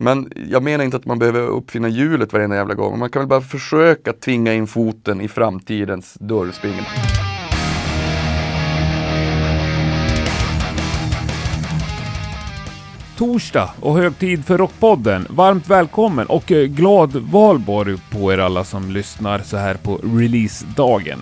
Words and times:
Men 0.00 0.32
jag 0.50 0.62
menar 0.62 0.84
inte 0.84 0.96
att 0.96 1.06
man 1.06 1.18
behöver 1.18 1.40
uppfinna 1.40 1.88
hjulet 1.88 2.32
varenda 2.32 2.56
jävla 2.56 2.74
gång. 2.74 2.98
Man 2.98 3.10
kan 3.10 3.20
väl 3.20 3.28
bara 3.28 3.40
försöka 3.40 4.12
tvinga 4.12 4.54
in 4.54 4.66
foten 4.66 5.20
i 5.20 5.28
framtidens 5.28 6.14
dörrspringel. 6.14 6.84
Torsdag 13.16 13.70
och 13.80 13.96
hög 13.96 14.18
tid 14.18 14.44
för 14.44 14.58
Rockpodden. 14.58 15.26
Varmt 15.30 15.68
välkommen 15.68 16.26
och 16.26 16.52
eh, 16.52 16.64
glad 16.64 17.16
valborg 17.16 17.96
på 18.10 18.32
er 18.32 18.38
alla 18.38 18.64
som 18.64 18.90
lyssnar 18.90 19.38
så 19.38 19.56
här 19.56 19.74
på 19.74 19.96
releasedagen. 19.96 21.18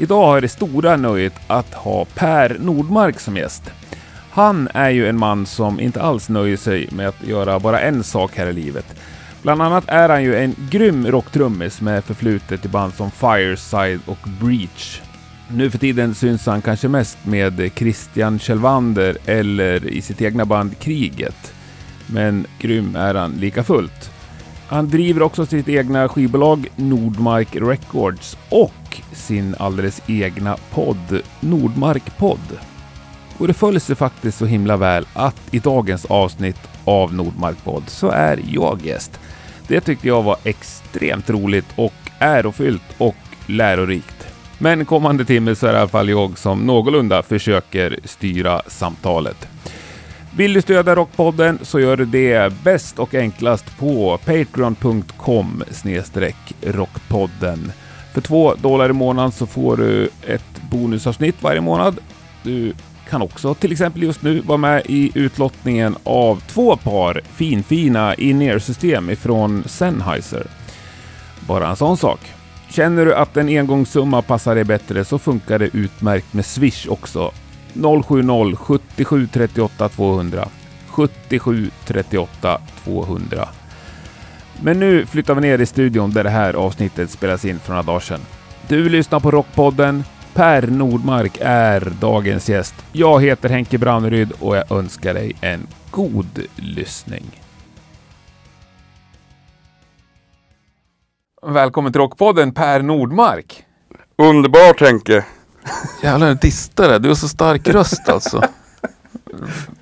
Idag 0.00 0.26
har 0.26 0.34
jag 0.34 0.42
det 0.42 0.48
stora 0.48 0.96
nöjet 0.96 1.34
att 1.46 1.74
ha 1.74 2.04
Per 2.14 2.56
Nordmark 2.60 3.20
som 3.20 3.36
gäst. 3.36 3.72
Han 4.34 4.68
är 4.74 4.90
ju 4.90 5.08
en 5.08 5.18
man 5.18 5.46
som 5.46 5.80
inte 5.80 6.02
alls 6.02 6.28
nöjer 6.28 6.56
sig 6.56 6.88
med 6.92 7.08
att 7.08 7.26
göra 7.26 7.58
bara 7.58 7.80
en 7.80 8.04
sak 8.04 8.36
här 8.36 8.46
i 8.46 8.52
livet. 8.52 8.86
Bland 9.42 9.62
annat 9.62 9.84
är 9.86 10.08
han 10.08 10.22
ju 10.22 10.36
en 10.36 10.54
grym 10.70 11.06
rocktrummis 11.06 11.80
med 11.80 12.04
förflutet 12.04 12.64
i 12.64 12.68
band 12.68 12.94
som 12.94 13.10
Fireside 13.10 14.00
och 14.06 14.28
Breach. 14.40 15.00
Nu 15.48 15.70
för 15.70 15.78
tiden 15.78 16.14
syns 16.14 16.46
han 16.46 16.62
kanske 16.62 16.88
mest 16.88 17.18
med 17.22 17.70
Christian 17.74 18.38
Kjellvander 18.38 19.16
eller 19.26 19.86
i 19.86 20.00
sitt 20.00 20.22
egna 20.22 20.44
band 20.44 20.78
Kriget. 20.78 21.54
Men 22.06 22.46
grym 22.58 22.96
är 22.96 23.14
han 23.14 23.32
lika 23.32 23.64
fullt. 23.64 24.10
Han 24.66 24.88
driver 24.88 25.22
också 25.22 25.46
sitt 25.46 25.68
egna 25.68 26.08
skivbolag 26.08 26.68
Nordmark 26.76 27.56
Records 27.56 28.36
och 28.48 29.00
sin 29.12 29.54
alldeles 29.58 30.02
egna 30.06 30.56
podd 30.70 31.20
Nordmark 31.40 32.18
Podd. 32.18 32.71
Och 33.42 33.48
det 33.48 33.54
följer 33.54 33.80
sig 33.80 33.96
faktiskt 33.96 34.38
så 34.38 34.46
himla 34.46 34.76
väl 34.76 35.06
att 35.12 35.40
i 35.50 35.58
dagens 35.58 36.04
avsnitt 36.04 36.58
av 36.84 37.14
Nordmark 37.14 37.64
Podd 37.64 37.82
så 37.86 38.10
är 38.10 38.40
jag 38.50 38.80
gäst. 38.84 39.20
Det 39.68 39.80
tyckte 39.80 40.08
jag 40.08 40.22
var 40.22 40.36
extremt 40.44 41.30
roligt 41.30 41.66
och 41.76 41.92
ärofyllt 42.18 42.82
och 42.98 43.16
lärorikt. 43.46 44.26
Men 44.58 44.84
kommande 44.84 45.24
timme 45.24 45.54
så 45.54 45.66
är 45.66 45.72
det 45.72 45.76
i 45.76 45.80
alla 45.80 45.88
fall 45.88 46.08
jag 46.08 46.38
som 46.38 46.66
någorlunda 46.66 47.22
försöker 47.22 47.98
styra 48.04 48.62
samtalet. 48.66 49.48
Vill 50.36 50.52
du 50.52 50.62
stödja 50.62 50.94
Rockpodden 50.94 51.58
så 51.62 51.80
gör 51.80 51.96
du 51.96 52.04
det 52.04 52.52
bäst 52.64 52.98
och 52.98 53.14
enklast 53.14 53.78
på 53.78 54.18
patreon.com 54.24 55.64
rockpodden. 56.62 57.72
För 58.12 58.20
två 58.20 58.54
dollar 58.54 58.90
i 58.90 58.92
månaden 58.92 59.32
så 59.32 59.46
får 59.46 59.76
du 59.76 60.08
ett 60.26 60.62
bonusavsnitt 60.70 61.42
varje 61.42 61.60
månad. 61.60 61.98
Du 62.42 62.72
kan 63.12 63.22
också 63.22 63.54
till 63.54 63.72
exempel 63.72 64.02
just 64.02 64.22
nu 64.22 64.40
vara 64.40 64.58
med 64.58 64.82
i 64.86 65.12
utlottningen 65.14 65.96
av 66.04 66.42
två 66.46 66.76
par 66.76 67.20
finfina 67.34 68.14
in-ear-system 68.14 69.10
ifrån 69.10 69.64
Sennheiser. 69.66 70.46
Bara 71.40 71.68
en 71.68 71.76
sån 71.76 71.96
sak. 71.96 72.20
Känner 72.68 73.04
du 73.04 73.14
att 73.14 73.36
en 73.36 73.48
engångssumma 73.48 74.22
passar 74.22 74.54
dig 74.54 74.64
bättre 74.64 75.04
så 75.04 75.18
funkar 75.18 75.58
det 75.58 75.76
utmärkt 75.76 76.34
med 76.34 76.46
Swish 76.46 76.86
också. 76.88 77.32
070 77.74 78.56
77 78.56 79.28
38 79.32 79.88
200 79.88 80.48
77 80.88 81.70
38 81.84 82.60
200. 82.84 83.48
Men 84.62 84.80
nu 84.80 85.06
flyttar 85.06 85.34
vi 85.34 85.40
ner 85.40 85.58
i 85.58 85.66
studion 85.66 86.10
där 86.10 86.24
det 86.24 86.30
här 86.30 86.54
avsnittet 86.54 87.10
spelas 87.10 87.44
in 87.44 87.58
för 87.58 87.70
några 87.70 87.82
dagar 87.82 88.00
sedan. 88.00 88.20
Du 88.68 88.88
lyssnar 88.88 89.20
på 89.20 89.30
Rockpodden. 89.30 90.04
Per 90.34 90.66
Nordmark 90.66 91.38
är 91.40 91.92
dagens 92.00 92.48
gäst. 92.48 92.74
Jag 92.92 93.22
heter 93.22 93.48
Henke 93.48 93.78
Branneryd 93.78 94.32
och 94.40 94.56
jag 94.56 94.72
önskar 94.72 95.14
dig 95.14 95.36
en 95.40 95.66
god 95.90 96.40
lyssning. 96.56 97.40
Välkommen 101.46 101.92
till 101.92 102.00
Rockpodden 102.00 102.54
Per 102.54 102.82
Nordmark. 102.82 103.64
Underbart 104.16 104.80
Henke! 104.80 105.24
Jävlar 106.02 106.34
distare, 106.34 106.98
du 106.98 107.08
har 107.08 107.14
så 107.14 107.28
stark 107.28 107.68
röst 107.68 108.08
alltså. 108.08 108.42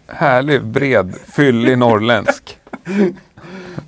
Härlig, 0.07 0.65
bred, 0.67 1.15
fyllig 1.27 1.79
norrländsk. 1.79 2.59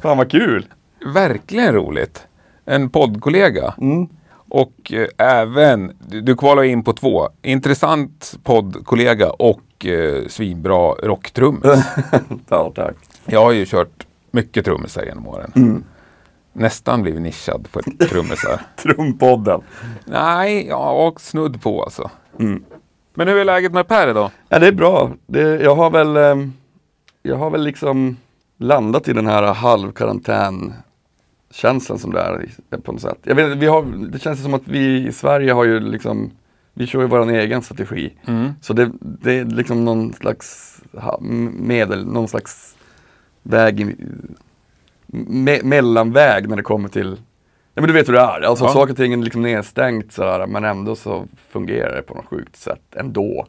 Fan 0.02 0.18
vad 0.18 0.30
kul! 0.30 0.66
Verkligen 1.14 1.74
roligt. 1.74 2.26
En 2.64 2.90
poddkollega. 2.90 3.74
Mm. 3.78 4.08
Och 4.54 4.92
eh, 4.92 5.08
även, 5.18 5.92
du, 5.98 6.20
du 6.20 6.36
kvalar 6.36 6.62
in 6.62 6.84
på 6.84 6.92
två. 6.92 7.28
Intressant 7.42 8.38
poddkollega 8.42 9.30
och 9.30 9.86
eh, 9.86 10.26
svinbra 10.28 10.92
rocktrummis. 10.92 11.84
ja, 12.48 12.72
tack. 12.74 12.94
Jag 13.26 13.44
har 13.44 13.52
ju 13.52 13.66
kört 13.66 14.06
mycket 14.30 14.64
trummisar 14.64 15.04
genom 15.04 15.28
åren. 15.28 15.52
Mm. 15.56 15.84
Nästan 16.52 17.02
blivit 17.02 17.22
nischad 17.22 17.68
på 17.72 17.80
trummisar. 18.08 18.60
Trumpodden. 18.82 19.60
Nej, 20.04 20.66
ja, 20.68 21.06
och 21.06 21.20
snudd 21.20 21.62
på 21.62 21.82
alltså. 21.82 22.10
Mm. 22.40 22.64
Men 23.14 23.28
hur 23.28 23.36
är 23.36 23.44
läget 23.44 23.72
med 23.72 23.88
Per 23.88 24.08
idag? 24.10 24.30
Ja, 24.48 24.58
det 24.58 24.66
är 24.66 24.72
bra. 24.72 25.10
Det, 25.26 25.62
jag 25.62 25.74
har 25.74 25.90
väl 25.90 26.16
ehm, 26.16 26.52
Jag 27.22 27.36
har 27.36 27.50
väl 27.50 27.64
liksom 27.64 28.16
landat 28.58 29.08
i 29.08 29.12
den 29.12 29.26
här 29.26 29.42
halvkarantän 29.42 30.74
känslan 31.52 31.98
som 31.98 32.12
det 32.12 32.20
är 32.70 32.76
på 32.78 32.92
något 32.92 33.00
sätt. 33.02 33.18
Jag 33.22 33.34
vet, 33.34 33.56
vi 33.58 33.66
har, 33.66 33.82
det 34.12 34.18
känns 34.18 34.42
som 34.42 34.54
att 34.54 34.68
vi 34.68 35.06
i 35.06 35.12
Sverige 35.12 35.52
har 35.52 35.64
ju 35.64 35.80
liksom 35.80 36.30
Vi 36.74 36.86
kör 36.86 37.00
ju 37.00 37.06
vår 37.06 37.30
egen 37.30 37.62
strategi. 37.62 38.12
Mm. 38.26 38.52
Så 38.60 38.72
det, 38.72 38.90
det 39.00 39.32
är 39.38 39.44
liksom 39.44 39.84
någon 39.84 40.12
slags 40.12 40.68
medel, 41.52 42.06
någon 42.06 42.28
slags 42.28 42.76
väg 43.42 43.96
me, 45.06 45.62
mellanväg 45.62 46.48
när 46.48 46.56
det 46.56 46.62
kommer 46.62 46.88
till 46.88 47.16
Ja 47.74 47.80
men 47.82 47.86
du 47.88 47.92
vet 47.92 48.08
hur 48.08 48.12
det 48.12 48.20
är, 48.20 48.40
alltså 48.40 48.64
Ja. 48.64 48.72
saker 48.72 48.90
och 48.92 48.96
ting 48.96 49.12
är 49.12 49.16
liksom 49.16 49.42
nedstängt 49.42 50.12
sådär 50.12 50.46
men 50.46 50.64
ändå 50.64 50.96
så 50.96 51.26
fungerar 51.50 51.96
det 51.96 52.02
på 52.02 52.14
något 52.14 52.26
sjukt 52.26 52.56
sätt 52.56 52.94
ändå. 52.96 53.46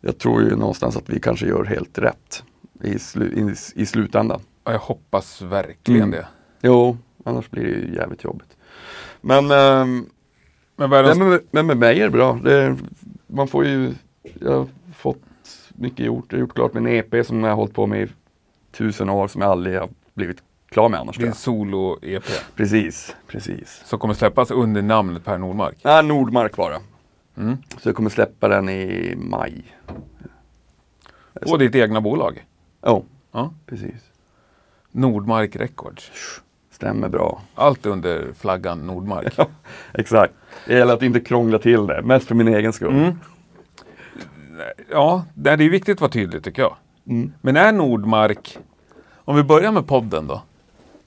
Jag 0.00 0.18
tror 0.18 0.42
ju 0.42 0.56
någonstans 0.56 0.96
att 0.96 1.08
vi 1.10 1.20
kanske 1.20 1.46
gör 1.46 1.64
helt 1.64 1.98
rätt 1.98 2.42
i, 2.82 2.98
slu, 2.98 3.24
i, 3.26 3.54
i 3.82 3.86
slutändan. 3.86 4.40
Ja, 4.64 4.72
Jag 4.72 4.78
hoppas 4.78 5.42
verkligen 5.42 6.02
Mm. 6.02 6.10
det. 6.10 6.26
Jo, 6.66 6.96
annars 7.24 7.50
blir 7.50 7.64
det 7.64 7.70
ju 7.70 7.94
jävligt 7.94 8.24
jobbigt. 8.24 8.56
Men, 9.20 9.50
ehm, 9.50 10.06
Men 10.76 10.90
de... 10.90 11.18
men, 11.18 11.40
men 11.50 11.66
med 11.66 11.76
mig 11.76 12.00
är 12.00 12.04
det 12.04 12.10
bra. 12.10 12.40
Det, 12.44 12.76
man 13.26 13.48
får 13.48 13.64
ju, 13.66 13.94
jag 14.40 14.52
har 14.52 14.66
fått 14.96 15.22
mycket 15.74 16.06
gjort. 16.06 16.24
Jag 16.28 16.36
har 16.38 16.40
gjort 16.40 16.54
klart 16.54 16.74
min 16.74 16.86
EP 16.86 17.26
som 17.26 17.40
jag 17.44 17.50
har 17.50 17.56
hållit 17.56 17.74
på 17.74 17.86
med 17.86 18.02
i 18.02 18.08
tusen 18.72 19.10
år 19.10 19.28
som 19.28 19.42
jag 19.42 19.50
aldrig 19.50 19.78
har 19.78 19.88
blivit 20.14 20.42
klar 20.68 20.88
med 20.88 21.00
annars. 21.00 21.16
din 21.16 21.32
solo-EP 21.34 22.24
Precis, 22.56 23.16
precis. 23.26 23.82
som 23.86 23.98
kommer 23.98 24.14
släppas 24.14 24.50
under 24.50 24.82
namnet 24.82 25.24
Per 25.24 25.38
Nordmark? 25.38 25.76
Nej, 25.84 26.02
Nordmark 26.04 26.56
var 26.56 26.70
det. 26.70 26.80
Mm. 27.42 27.56
Så 27.82 27.88
jag 27.88 27.96
kommer 27.96 28.10
släppa 28.10 28.48
den 28.48 28.68
i 28.68 29.14
maj. 29.16 29.64
Och 31.46 31.58
ditt 31.58 31.74
egna 31.74 32.00
bolag? 32.00 32.44
Ja, 32.82 33.02
Ja. 33.32 33.54
precis. 33.66 34.02
Nordmark 34.90 35.56
Records. 35.56 36.10
Stämmer 36.76 37.08
bra. 37.08 37.42
Allt 37.54 37.86
under 37.86 38.32
flaggan 38.38 38.86
Nordmark. 38.86 39.38
Exakt. 39.94 40.32
Det 40.66 40.74
gäller 40.74 40.94
att 40.94 41.02
inte 41.02 41.20
krångla 41.20 41.58
till 41.58 41.86
det. 41.86 42.02
Mest 42.02 42.28
för 42.28 42.34
min 42.34 42.48
egen 42.48 42.72
skull. 42.72 42.94
Mm. 42.94 43.18
Ja, 44.90 45.24
det 45.34 45.50
är 45.50 45.56
viktigt 45.56 45.94
att 45.96 46.00
vara 46.00 46.10
tydlig 46.10 46.44
tycker 46.44 46.62
jag. 46.62 46.76
Mm. 47.08 47.32
Men 47.40 47.56
är 47.56 47.72
Nordmark, 47.72 48.58
om 49.24 49.36
vi 49.36 49.42
börjar 49.42 49.72
med 49.72 49.86
podden 49.86 50.26
då. 50.26 50.42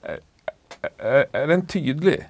Är, 0.02 0.18
är, 0.98 1.26
är 1.32 1.46
den 1.46 1.66
tydlig? 1.66 2.28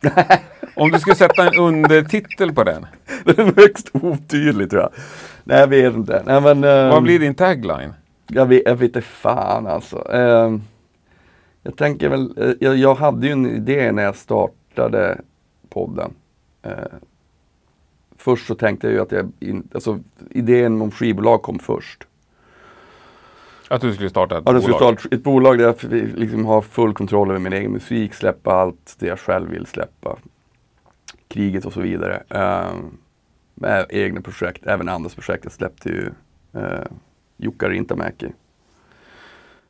om 0.76 0.90
du 0.90 0.98
skulle 0.98 1.16
sätta 1.16 1.46
en 1.46 1.58
undertitel 1.58 2.52
på 2.52 2.64
den, 2.64 2.86
Den 3.24 3.48
är 3.48 3.56
högst 3.56 3.90
otydlig 3.92 4.70
tror 4.70 4.82
jag. 4.82 4.92
Nej, 5.44 5.58
jag 5.58 5.66
vet 5.66 5.94
inte. 5.94 6.22
Nej, 6.26 6.40
men, 6.40 6.64
ehm, 6.64 6.88
vad 6.88 7.02
blir 7.02 7.18
din 7.18 7.34
tagline? 7.34 7.94
Jag 8.26 8.46
vet, 8.46 8.62
jag 8.66 8.76
vet 8.76 8.88
inte 8.88 9.02
fan 9.02 9.66
alltså. 9.66 10.12
Ehm, 10.12 10.62
jag 11.68 11.76
tänker 11.76 12.08
väl, 12.08 12.34
eh, 12.36 12.52
jag, 12.60 12.76
jag 12.76 12.94
hade 12.94 13.26
ju 13.26 13.32
en 13.32 13.46
idé 13.46 13.92
när 13.92 14.02
jag 14.02 14.16
startade 14.16 15.20
podden. 15.68 16.14
Eh, 16.62 16.72
först 18.16 18.46
så 18.46 18.54
tänkte 18.54 18.86
jag 18.86 18.94
ju 18.94 19.00
att 19.00 19.12
jag, 19.12 19.32
in, 19.40 19.68
alltså 19.74 20.00
idén 20.30 20.82
om 20.82 20.90
skivbolag 20.90 21.42
kom 21.42 21.58
först. 21.58 22.06
Att 23.68 23.80
du 23.80 23.94
skulle 23.94 24.10
starta 24.10 24.38
ett 24.38 24.42
Ja, 24.46 24.52
det 24.52 24.60
skulle 24.60 24.78
bolag? 24.78 25.00
starta 25.00 25.16
ett 25.16 25.22
bolag 25.22 25.58
där 25.58 25.64
jag 25.64 25.92
liksom 26.18 26.46
har 26.46 26.62
full 26.62 26.94
kontroll 26.94 27.30
över 27.30 27.40
min 27.40 27.52
egen 27.52 27.72
musik, 27.72 28.14
släppa 28.14 28.52
allt 28.52 28.96
det 28.98 29.06
jag 29.06 29.18
själv 29.18 29.50
vill 29.50 29.66
släppa. 29.66 30.16
Kriget 31.28 31.64
och 31.64 31.72
så 31.72 31.80
vidare. 31.80 32.22
Ehm, 32.28 32.98
med 33.54 33.86
egna 33.88 34.20
projekt, 34.20 34.66
även 34.66 34.88
andras 34.88 35.14
projekt. 35.14 35.44
Jag 35.44 35.52
släppte 35.52 35.88
ju 35.88 36.10
uh, 36.60 36.84
Jukka 37.36 37.68
Rintamäki. 37.68 38.32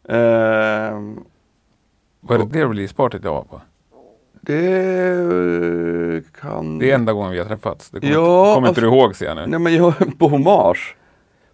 Ehm, 0.09 1.21
Var 2.21 2.39
det 2.39 2.45
det 2.45 2.65
releasepartyt 2.65 3.25
jag 3.25 3.33
var 3.33 3.43
på? 3.43 3.61
det 4.41 6.25
kan... 6.41 6.79
Det 6.79 6.91
är 6.91 6.95
enda 6.95 7.13
gången 7.13 7.33
vi 7.33 7.39
har 7.39 7.47
träffats. 7.47 7.91
Det 7.91 8.01
kommer, 8.01 8.13
Ja, 8.13 8.55
kommer 8.55 8.57
inte 8.57 8.69
alltså- 8.69 8.81
du 8.81 8.87
ihåg 8.87 9.17
ser 9.17 9.27
jag 9.27 9.37
nu. 9.37 9.47
Nej 9.47 9.61
men 9.61 9.75
jag 9.75 9.95
på 10.19 10.29
hommage. 10.29 10.97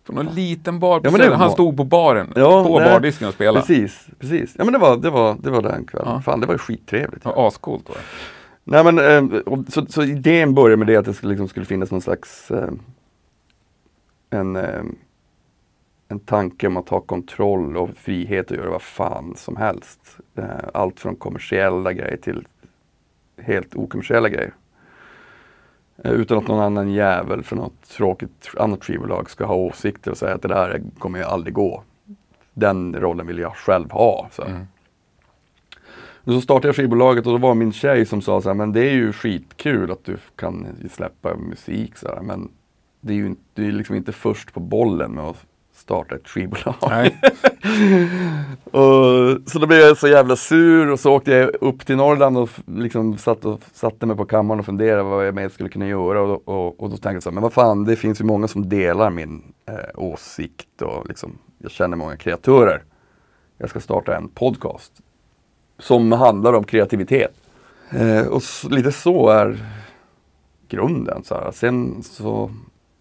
På 0.07 0.13
någon 0.13 0.27
liten 0.27 0.79
bar 0.79 1.01
på 1.01 1.07
Ja, 1.07 1.11
Söder. 1.11 1.31
Han 1.31 1.41
var- 1.41 1.55
stod 1.55 1.77
på 1.77 1.85
baren, 1.85 2.33
Ja, 2.37 2.65
på 2.65 2.79
nej, 2.79 2.89
bardisken 2.93 3.29
och 3.29 3.35
spelade. 3.35 3.61
Precis, 3.67 4.07
precis. 4.19 4.55
Ja 4.59 4.65
men 4.65 4.73
det 4.73 4.79
var, 4.79 4.97
det 4.97 5.11
var, 5.11 5.37
det 5.41 5.51
var 5.51 5.63
den 5.63 5.85
kvällen. 5.85 6.09
Ja. 6.13 6.21
Fan 6.21 6.41
det 6.41 6.47
var 6.47 6.55
ju 6.55 6.59
skittrevligt. 6.59 7.25
Var 7.25 7.49
ascoolt. 7.49 7.89
Var 7.89 7.97
det. 7.97 8.03
Nej 8.65 8.93
men, 8.93 8.99
eh, 8.99 9.41
så, 9.69 9.87
så 9.89 10.03
idén 10.03 10.55
började 10.55 10.77
med 10.77 10.87
det 10.87 10.97
att 10.97 11.05
det 11.05 11.15
skulle, 11.15 11.31
liksom, 11.31 11.49
skulle 11.49 11.67
finnas 11.67 11.91
någon 11.91 12.01
slags 12.01 12.51
eh, 12.51 12.69
en, 14.31 14.57
eh, 14.57 14.83
en 16.09 16.21
tanke 16.21 16.67
om 16.67 16.77
att 16.77 16.89
ha 16.89 17.01
kontroll 17.01 17.77
och 17.77 17.91
frihet 17.97 18.51
att 18.51 18.57
göra 18.57 18.71
vad 18.71 18.83
fan 18.83 19.35
som 19.37 19.57
helst. 19.57 20.17
Eh, 20.35 20.45
allt 20.75 21.01
från 21.01 21.17
kommersiella 21.17 21.93
grejer 21.93 22.17
till 22.17 22.47
helt 23.37 23.77
okommersiella 23.77 24.29
grejer. 24.29 24.55
Eh, 25.97 26.13
utan 26.13 26.39
att 26.39 26.49
någon 26.49 26.63
annan 26.63 26.93
jävel 26.93 27.43
från 27.43 27.59
något 27.59 27.89
tråkigt 27.89 28.51
annat 28.59 28.85
skivbolag 28.85 29.31
ska 29.31 29.45
ha 29.45 29.55
åsikter 29.55 30.11
och 30.11 30.19
säga 30.19 30.35
att 30.35 30.43
det 30.43 30.49
där 30.49 30.83
kommer 30.99 31.19
ju 31.19 31.25
aldrig 31.25 31.55
gå. 31.55 31.83
Den 32.55 33.01
rollen 33.01 33.27
vill 33.27 33.39
jag 33.39 33.57
själv 33.57 33.91
ha. 33.91 34.29
Så. 34.33 34.43
Mm. 34.43 34.67
Så 36.25 36.41
startade 36.41 36.69
jag 36.69 36.77
skivbolaget 36.77 37.27
och 37.27 37.33
då 37.33 37.39
var 37.39 37.55
min 37.55 37.73
tjej 37.73 38.07
som 38.07 38.23
sa 38.23 38.41
så 38.41 38.49
här, 38.49 38.55
men 38.55 38.73
det 38.73 38.81
är 38.81 38.93
ju 38.93 39.13
skitkul 39.13 39.91
att 39.91 40.05
du 40.05 40.17
kan 40.37 40.67
släppa 40.91 41.37
musik 41.37 41.97
så 41.97 42.09
här, 42.09 42.23
men 42.23 42.51
det 43.01 43.13
är 43.13 43.17
ju 43.17 43.35
du 43.55 43.69
är 43.69 43.73
liksom 43.73 43.97
inte 43.97 44.13
först 44.13 44.53
på 44.53 44.61
bollen 44.61 45.13
med 45.13 45.25
att 45.25 45.47
starta 45.75 46.15
ett 46.15 46.29
skivbolag. 46.29 46.77
Och, 48.65 49.51
så 49.51 49.59
då 49.59 49.67
blev 49.67 49.79
jag 49.81 49.97
så 49.97 50.09
jävla 50.09 50.37
sur 50.37 50.91
och 50.91 51.01
så 51.01 51.13
åkte 51.13 51.31
jag 51.33 51.51
upp 51.61 51.87
till 51.87 51.97
Norrland 51.97 52.39
och 52.39 52.51
liksom 52.67 53.19
satt 53.19 53.45
och, 53.45 53.61
satte 53.73 54.07
mig 54.07 54.17
på 54.17 54.25
kammaren 54.25 54.59
och 54.61 54.67
funderade 54.67 55.03
vad 55.03 55.27
jag 55.27 55.35
mer 55.35 55.49
skulle 55.49 55.69
kunna 55.69 55.87
göra 55.87 56.23
och, 56.23 56.49
och, 56.49 56.81
och 56.81 56.91
då 56.91 56.97
tänkte 56.97 57.11
jag 57.11 57.23
så 57.23 57.31
här, 57.31 57.35
men 57.35 57.43
vad 57.43 57.53
fan 57.53 57.85
det 57.85 57.97
finns 57.97 58.21
ju 58.21 58.25
många 58.25 58.49
som 58.49 58.69
delar 58.69 59.11
min 59.11 59.43
eh, 59.69 59.75
åsikt 59.95 60.83
och 60.83 61.09
liksom, 61.09 61.39
jag 61.59 61.71
känner 61.71 61.97
många 61.97 62.17
kreatörer. 62.17 62.83
Jag 63.59 63.71
ska 63.71 63.81
starta 63.81 64.17
en 64.17 64.29
podcast 64.29 64.93
som 65.79 66.13
handlar 66.13 66.53
om 66.53 66.65
kreativitet. 66.65 67.35
Eh, 67.91 68.27
och 68.27 68.37
s- 68.43 68.67
lite 68.71 68.93
så 68.93 69.29
är 69.29 69.65
grunden. 70.69 71.25
Så 71.25 71.35
här. 71.35 71.51
Sen 71.53 72.03
så, 72.03 72.51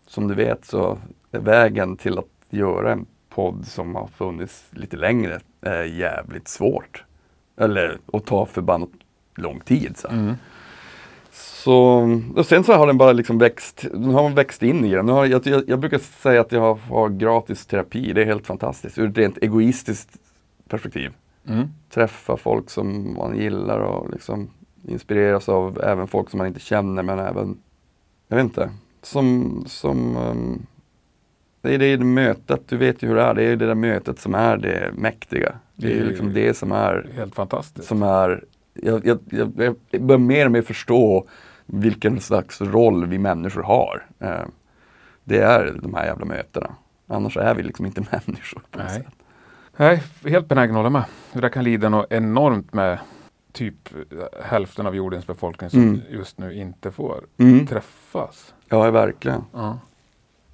som 0.07 0.27
du 0.27 0.35
vet 0.35 0.65
så 0.65 0.97
är 1.31 1.39
vägen 1.39 1.97
till 1.97 2.17
att 2.19 2.25
göra 2.53 2.91
en 2.91 3.05
podd 3.29 3.65
som 3.65 3.95
har 3.95 4.07
funnits 4.07 4.65
lite 4.71 4.97
längre 4.97 5.39
är 5.61 5.83
jävligt 5.83 6.47
svårt. 6.47 7.03
Eller 7.57 7.97
att 8.13 8.25
ta 8.25 8.45
förbannat 8.45 8.89
lång 9.35 9.59
tid. 9.59 9.97
Så. 9.97 10.07
Mm. 10.07 10.33
så 11.31 11.75
och 12.35 12.45
sen 12.45 12.63
så 12.63 12.73
har 12.73 12.87
den 12.87 12.97
bara 12.97 13.11
liksom 13.11 13.37
växt, 13.37 13.85
den 13.91 14.13
har 14.13 14.29
växt 14.29 14.63
in 14.63 14.85
i 14.85 14.89
den. 14.89 15.09
Har, 15.09 15.25
jag, 15.25 15.47
jag, 15.47 15.69
jag 15.69 15.79
brukar 15.79 15.97
säga 15.97 16.41
att 16.41 16.51
jag 16.51 16.61
har, 16.61 16.75
har 16.75 17.09
gratis 17.09 17.65
terapi, 17.65 18.13
det 18.13 18.21
är 18.21 18.25
helt 18.25 18.47
fantastiskt 18.47 18.97
ur 18.97 19.09
ett 19.09 19.17
rent 19.17 19.37
egoistiskt 19.37 20.17
perspektiv 20.67 21.11
Mm. 21.47 21.67
träffa 21.89 22.37
folk 22.37 22.69
som 22.69 23.13
man 23.13 23.37
gillar 23.37 23.79
och 23.79 24.11
liksom 24.11 24.49
inspireras 24.87 25.49
av 25.49 25.81
även 25.83 26.07
folk 26.07 26.29
som 26.29 26.37
man 26.37 26.47
inte 26.47 26.59
känner 26.59 27.03
men 27.03 27.19
även, 27.19 27.57
jag 28.27 28.37
vet 28.37 28.43
inte, 28.43 28.71
som, 29.01 29.63
som 29.67 30.17
um, 30.17 30.65
det 31.69 31.85
är 31.85 31.97
det 31.97 32.03
mötet, 32.05 32.67
du 32.67 32.77
vet 32.77 33.03
ju 33.03 33.07
hur 33.07 33.15
det 33.15 33.21
är, 33.21 33.33
det 33.33 33.43
är 33.43 33.55
det 33.55 33.65
där 33.67 33.75
mötet 33.75 34.19
som 34.19 34.35
är 34.35 34.57
det 34.57 34.91
mäktiga. 34.93 35.55
Det 35.75 35.87
är 35.91 35.95
Det 35.95 36.01
är- 36.01 36.05
liksom 36.05 36.33
det 36.33 36.53
som 36.53 36.71
är, 36.71 37.09
Helt 37.15 37.35
fantastiskt. 37.35 37.87
som 37.87 38.03
är 38.03 38.43
jag, 38.73 39.05
jag, 39.07 39.19
jag, 39.29 39.75
jag 39.89 40.01
börjar 40.01 40.19
mer 40.19 40.45
och 40.45 40.51
mer 40.51 40.61
förstå 40.61 41.27
vilken 41.65 42.19
slags 42.21 42.61
roll 42.61 43.05
vi 43.05 43.17
människor 43.17 43.63
har. 43.63 44.05
Eh, 44.19 44.41
det 45.23 45.39
är 45.39 45.79
de 45.81 45.93
här 45.93 46.05
jävla 46.05 46.25
mötena. 46.25 46.75
Annars 47.07 47.37
är 47.37 47.55
vi 47.55 47.63
liksom 47.63 47.85
inte 47.85 48.01
människor. 48.11 48.61
På 48.71 48.77
något 48.79 48.87
Nej. 48.87 48.95
sätt. 49.03 49.13
Nej, 49.77 50.03
helt 50.25 50.47
benägen 50.47 50.71
att 50.75 50.77
hålla 50.79 50.89
med. 50.89 51.03
Det 51.33 51.39
där 51.41 51.49
kan 51.49 51.63
lida 51.63 51.89
något 51.89 52.11
enormt 52.11 52.73
med 52.73 52.99
typ 53.51 53.93
eh, 53.93 54.43
hälften 54.43 54.87
av 54.87 54.95
jordens 54.95 55.27
befolkning 55.27 55.69
som 55.69 55.81
Mm. 55.83 56.01
just 56.09 56.37
nu 56.37 56.53
inte 56.53 56.91
får 56.91 57.23
Mm. 57.37 57.67
träffas. 57.67 58.53
Ja, 58.69 58.91
verkligen. 58.91 59.41
Ja. 59.53 59.79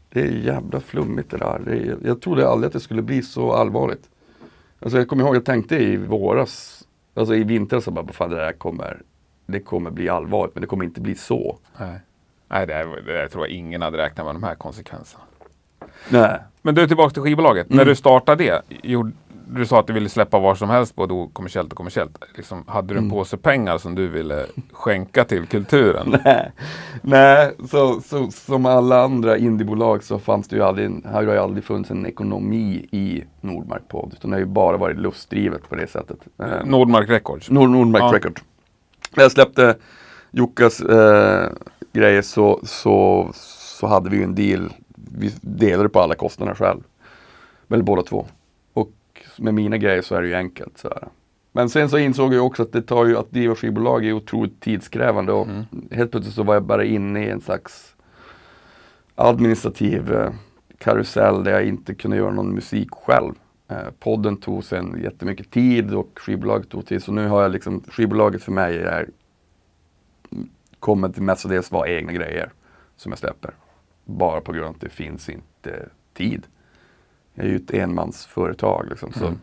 Det 0.09 0.21
är 0.21 0.25
jävla 0.31 0.79
flummigt 0.79 1.29
det 1.31 1.37
där. 1.37 1.61
Det 1.65 1.71
är, 1.71 1.97
jag 2.03 2.21
trodde 2.21 2.49
aldrig 2.49 2.67
att 2.67 2.73
det 2.73 2.79
skulle 2.79 3.01
bli 3.01 3.21
så 3.21 3.51
allvarligt. 3.53 4.09
Alltså 4.79 4.97
jag 4.97 5.07
kommer 5.07 5.23
ihåg, 5.23 5.35
jag 5.35 5.45
tänkte 5.45 5.75
i 5.75 5.97
våras, 5.97 6.83
alltså 7.13 7.35
i 7.35 7.43
vintras 7.43 7.83
så 7.83 7.91
bara, 7.91 8.01
"Vad 8.05 8.15
fan 8.15 8.29
det 8.29 8.35
där 8.35 8.53
kommer, 8.53 9.01
det 9.45 9.59
kommer 9.59 9.91
bli 9.91 10.09
allvarligt 10.09 10.55
men 10.55 10.61
det 10.61 10.67
kommer 10.67 10.85
inte 10.85 11.01
bli 11.01 11.15
så. 11.15 11.57
Nej, 11.77 11.99
Nej 12.47 12.67
det, 12.67 12.73
det 13.05 13.13
där 13.13 13.27
tror 13.27 13.47
jag 13.47 13.55
ingen 13.55 13.81
hade 13.81 13.97
räknat 13.97 14.25
med 14.25 14.35
de 14.35 14.43
här 14.43 14.55
konsekvenserna. 14.55 15.23
Nej. 16.09 16.39
Men 16.61 16.75
du, 16.75 16.87
tillbaka 16.87 17.13
till 17.13 17.21
skivbolaget. 17.21 17.67
Mm. 17.67 17.77
När 17.77 17.85
du 17.85 17.95
startade 17.95 18.43
det, 18.43 18.61
gjorde, 18.83 19.11
du 19.49 19.65
sa 19.65 19.79
att 19.79 19.87
du 19.87 19.93
ville 19.93 20.09
släppa 20.09 20.39
var 20.39 20.55
som 20.55 20.69
helst, 20.69 20.95
både 20.95 21.27
kommersiellt 21.33 21.71
och 21.71 21.77
kommersiellt. 21.77 22.17
Liksom, 22.35 22.63
hade 22.67 22.87
du 22.87 22.93
en 22.97 23.03
Mm. 23.03 23.09
påse 23.11 23.37
pengar 23.37 23.77
som 23.77 23.95
du 23.95 24.07
ville 24.07 24.45
skänka 24.71 25.23
till 25.23 25.45
kulturen? 25.47 26.15
Nej, 26.25 26.51
Nej 27.01 27.51
så, 27.69 28.01
så, 28.01 28.31
som 28.31 28.65
alla 28.65 29.03
andra 29.03 29.37
indiebolag 29.37 30.03
så 30.03 30.19
fanns 30.19 30.47
det 30.47 30.55
ju 30.55 30.63
aldrig, 30.63 30.85
en- 30.85 31.05
har 31.13 31.21
ju 31.21 31.37
aldrig 31.37 31.63
funnits 31.63 31.91
en 31.91 32.05
ekonomi 32.05 32.87
i 32.91 33.23
Nordmark 33.41 33.87
podd. 33.87 34.13
Utan 34.17 34.29
det 34.31 34.35
har 34.35 34.39
ju 34.41 34.45
bara 34.45 34.77
varit 34.77 34.97
lustdrivet 34.97 35.69
på 35.69 35.75
det 35.75 35.87
sättet. 35.87 36.17
Eh, 36.39 36.65
Nordmark 36.65 37.09
Records. 37.09 37.49
Nord 37.49 37.69
Nordmark 37.69 38.03
Ja. 38.03 38.11
Record. 38.13 38.39
När 39.15 39.23
jag 39.23 39.31
släppte 39.31 39.75
Jockas 40.31 40.81
eh, 40.81 41.49
grejer 41.93 42.21
så, 42.21 42.59
så, 42.63 43.29
så 43.33 43.87
hade 43.87 44.09
vi 44.09 44.17
ju 44.17 44.23
en 44.23 44.35
deal. 44.35 44.73
Vi 44.95 45.33
delade 45.41 45.89
på 45.89 45.99
alla 45.99 46.15
kostnader 46.15 46.53
själv. 46.55 46.79
Eller 47.69 47.83
båda 47.83 48.01
två. 48.01 48.25
Med 49.39 49.53
mina 49.53 49.77
grejer 49.77 50.01
så 50.01 50.15
är 50.15 50.21
det 50.21 50.27
ju 50.27 50.33
enkelt. 50.35 50.77
Så 50.77 50.87
här. 50.87 51.07
Men 51.51 51.69
sen 51.69 51.89
så 51.89 51.97
insåg 51.97 52.33
jag 52.33 52.45
också 52.45 52.63
att 52.63 52.71
det 52.71 52.81
tar 52.81 53.05
ju 53.05 53.17
att 53.17 53.31
driva 53.31 53.55
skivbolag 53.55 54.05
är 54.05 54.13
otroligt 54.13 54.59
tidskrävande 54.61 55.31
och 55.33 55.47
Mm. 55.47 55.65
helt 55.91 56.11
plötsligt 56.11 56.35
så 56.35 56.43
var 56.43 56.53
jag 56.53 56.63
bara 56.63 56.83
inne 56.83 57.25
i 57.25 57.29
en 57.29 57.41
slags 57.41 57.95
administrativ 59.15 60.13
eh, 60.13 60.31
karusell 60.77 61.43
där 61.43 61.51
jag 61.51 61.65
inte 61.65 61.95
kunde 61.95 62.17
göra 62.17 62.31
någon 62.31 62.53
musik 62.53 62.89
själv. 62.91 63.33
Eh, 63.67 63.77
podden 63.99 64.37
tog 64.37 64.63
sen 64.63 65.01
jättemycket 65.03 65.51
tid 65.51 65.93
och 65.93 66.09
skivbolaget 66.15 66.69
tog 66.69 66.85
tid. 66.85 67.03
Så 67.03 67.11
nu 67.11 67.27
har 67.27 67.41
jag 67.41 67.51
liksom, 67.51 67.83
skivbolaget 67.87 68.43
för 68.43 68.51
mig 68.51 68.77
är, 68.77 69.09
kommer 70.79 71.09
till 71.09 71.23
mestadels 71.23 71.71
vara 71.71 71.89
egna 71.89 72.11
grejer 72.13 72.51
som 72.95 73.11
jag 73.11 73.19
släpper. 73.19 73.53
Bara 74.05 74.41
på 74.41 74.51
grund 74.51 74.65
av 74.67 74.71
att 74.75 74.81
det 74.81 74.89
finns 74.89 75.29
inte 75.29 75.89
tid. 76.13 76.47
Jag 77.39 77.47
är 77.47 77.51
ju 77.51 77.55
ett 77.55 77.71
enmansföretag 77.73 78.87
liksom. 78.89 79.13
Så. 79.13 79.25
Mm. 79.25 79.39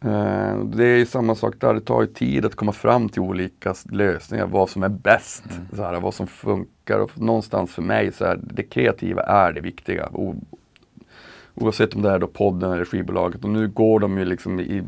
Eh, 0.00 0.64
det 0.64 0.84
är 0.84 0.96
ju 0.96 1.06
samma 1.06 1.34
sak 1.34 1.54
där, 1.60 1.74
det 1.74 1.80
tar 1.80 2.00
ju 2.00 2.06
tid 2.06 2.44
att 2.44 2.54
komma 2.54 2.72
fram 2.72 3.08
till 3.08 3.22
olika 3.22 3.74
lösningar, 3.90 4.46
vad 4.46 4.70
som 4.70 4.82
är 4.82 4.88
bäst, 4.88 5.44
Mm. 5.50 5.66
så 5.76 5.82
här, 5.82 6.00
vad 6.00 6.14
som 6.14 6.26
funkar. 6.26 6.98
Och 6.98 7.20
någonstans 7.20 7.74
för 7.74 7.82
mig 7.82 8.12
så 8.12 8.24
är 8.24 8.38
det 8.42 8.62
kreativa 8.62 9.22
är 9.22 9.52
det 9.52 9.60
viktiga. 9.60 10.08
O, 10.12 10.34
oavsett 11.54 11.94
om 11.94 12.02
det 12.02 12.10
är 12.10 12.18
då 12.18 12.26
podden 12.26 12.72
eller 12.72 12.84
skivbolaget. 12.84 13.44
Och 13.44 13.50
nu 13.50 13.68
går 13.68 14.00
de 14.00 14.18
ju 14.18 14.24
liksom, 14.24 14.60
i, 14.60 14.82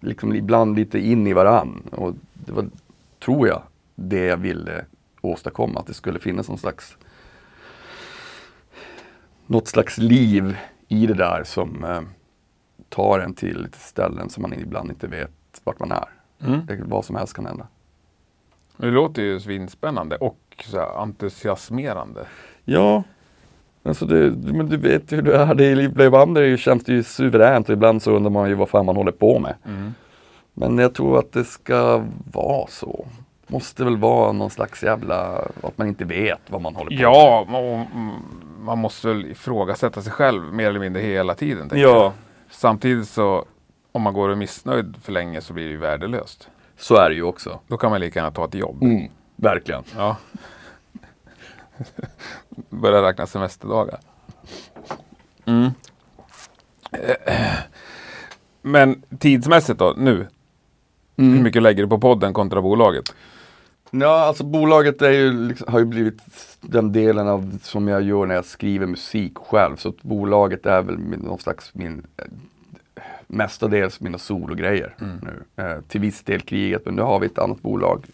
liksom 0.00 0.34
ibland 0.34 0.76
lite 0.76 0.98
in 0.98 1.26
i 1.26 1.32
varann. 1.32 1.82
Och 1.90 2.14
det 2.34 2.52
var, 2.52 2.66
tror 3.24 3.48
jag, 3.48 3.62
det 3.94 4.24
jag 4.24 4.36
ville 4.36 4.84
åstadkomma. 5.20 5.80
Att 5.80 5.86
det 5.86 5.94
skulle 5.94 6.18
finnas 6.18 6.48
någon 6.48 6.58
slags 6.58 6.96
något 9.46 9.68
slags 9.68 9.98
liv 9.98 10.56
i 10.88 11.06
det 11.06 11.14
där 11.14 11.44
som 11.44 11.84
eh, 11.84 12.00
tar 12.88 13.18
en 13.18 13.34
till 13.34 13.62
lite 13.62 13.78
ställen 13.78 14.30
som 14.30 14.42
man 14.42 14.52
ibland 14.52 14.90
inte 14.90 15.06
vet 15.06 15.30
vart 15.64 15.78
man 15.78 15.92
är. 15.92 16.08
Mm. 16.44 16.66
Det, 16.66 16.82
vad 16.84 17.04
som 17.04 17.16
helst 17.16 17.34
kan 17.34 17.46
hända. 17.46 17.66
Det 18.76 18.86
låter 18.86 19.22
ju 19.22 19.40
svinspännande 19.40 20.16
och 20.16 20.64
så 20.64 20.78
här 20.78 21.02
entusiasmerande. 21.02 22.26
Ja, 22.64 23.02
alltså 23.82 24.06
det, 24.06 24.30
men 24.30 24.66
du 24.66 24.76
vet 24.76 25.12
ju 25.12 25.16
hur 25.16 25.22
det 25.22 25.36
är. 25.36 25.54
Det 25.54 26.40
det 26.40 26.46
ju, 26.46 26.56
känns 26.56 26.84
det 26.84 26.92
ju 26.92 27.02
suveränt 27.02 27.68
och 27.68 27.72
ibland 27.72 28.02
så 28.02 28.10
undrar 28.10 28.30
man 28.30 28.48
ju 28.48 28.54
vad 28.54 28.68
fan 28.68 28.86
man 28.86 28.96
håller 28.96 29.12
på 29.12 29.38
med. 29.38 29.54
Mm. 29.64 29.94
Men 30.54 30.78
jag 30.78 30.94
tror 30.94 31.18
att 31.18 31.32
det 31.32 31.44
ska 31.44 32.04
vara 32.32 32.66
så. 32.66 33.06
Måste 33.46 33.84
väl 33.84 33.96
vara 33.96 34.32
någon 34.32 34.50
slags 34.50 34.82
jävla, 34.82 35.38
att 35.62 35.78
man 35.78 35.86
inte 35.86 36.04
vet 36.04 36.40
vad 36.48 36.60
man 36.60 36.76
håller 36.76 36.90
på 36.90 37.02
Ja, 37.02 37.46
man, 37.48 37.86
man 38.66 38.78
måste 38.78 39.08
väl 39.08 39.26
ifrågasätta 39.26 40.02
sig 40.02 40.12
själv 40.12 40.42
mer 40.54 40.68
eller 40.68 40.80
mindre 40.80 41.02
hela 41.02 41.34
tiden. 41.34 41.68
jag. 41.72 41.80
Ja, 41.80 42.12
Samtidigt 42.50 43.08
så 43.08 43.44
om 43.92 44.02
man 44.02 44.14
går 44.14 44.28
och 44.28 44.32
är 44.34 44.36
missnöjd 44.38 44.96
för 45.02 45.12
länge 45.12 45.40
så 45.40 45.52
blir 45.52 45.64
det 45.64 45.70
ju 45.70 45.76
värdelöst. 45.76 46.48
så 46.78 46.96
är 46.96 47.08
det 47.08 47.14
ju 47.14 47.22
också. 47.22 47.60
Då 47.66 47.76
kan 47.76 47.90
man 47.90 48.00
lika 48.00 48.18
gärna 48.18 48.30
ta 48.30 48.44
ett 48.44 48.54
jobb. 48.54 48.82
Mm, 48.82 49.10
verkligen. 49.36 49.84
Ja. 49.96 50.16
Börja 52.70 53.02
räkna 53.02 53.26
semesterdagar. 53.26 53.98
Mm. 55.44 55.70
Men 58.62 59.02
tidsmässigt 59.18 59.78
då, 59.78 59.94
nu? 59.96 60.26
Hur 61.16 61.24
Mm. 61.24 61.42
mycket 61.42 61.62
lägger 61.62 61.82
du 61.82 61.88
på 61.88 61.98
podden 61.98 62.32
kontra 62.32 62.62
bolaget? 62.62 63.14
Ja, 64.00 64.20
alltså 64.20 64.44
bolaget 64.44 65.02
är 65.02 65.10
ju, 65.10 65.48
liksom, 65.48 65.72
har 65.72 65.78
ju 65.78 65.84
blivit 65.84 66.18
den 66.60 66.92
delen 66.92 67.28
av 67.28 67.58
som 67.62 67.88
jag 67.88 68.02
gör 68.02 68.26
när 68.26 68.34
jag 68.34 68.44
skriver 68.44 68.86
musik 68.86 69.38
själv. 69.38 69.76
Så 69.76 69.94
bolaget 70.02 70.66
är 70.66 70.82
väl 70.82 70.98
min, 70.98 71.20
någon 71.20 71.38
slags 71.38 71.74
min 71.74 72.06
eh, 72.16 72.24
mestadels 73.26 74.00
mina 74.00 74.18
sologrejer 74.18 74.94
Mm. 75.00 75.16
nu. 75.22 75.62
Eh, 75.64 75.80
till 75.88 76.00
viss 76.00 76.22
del 76.22 76.40
kriget, 76.40 76.82
men 76.84 76.94
nu 76.94 77.02
har 77.02 77.20
vi 77.20 77.26
ett 77.26 77.38
annat 77.38 77.62
bolag 77.62 78.04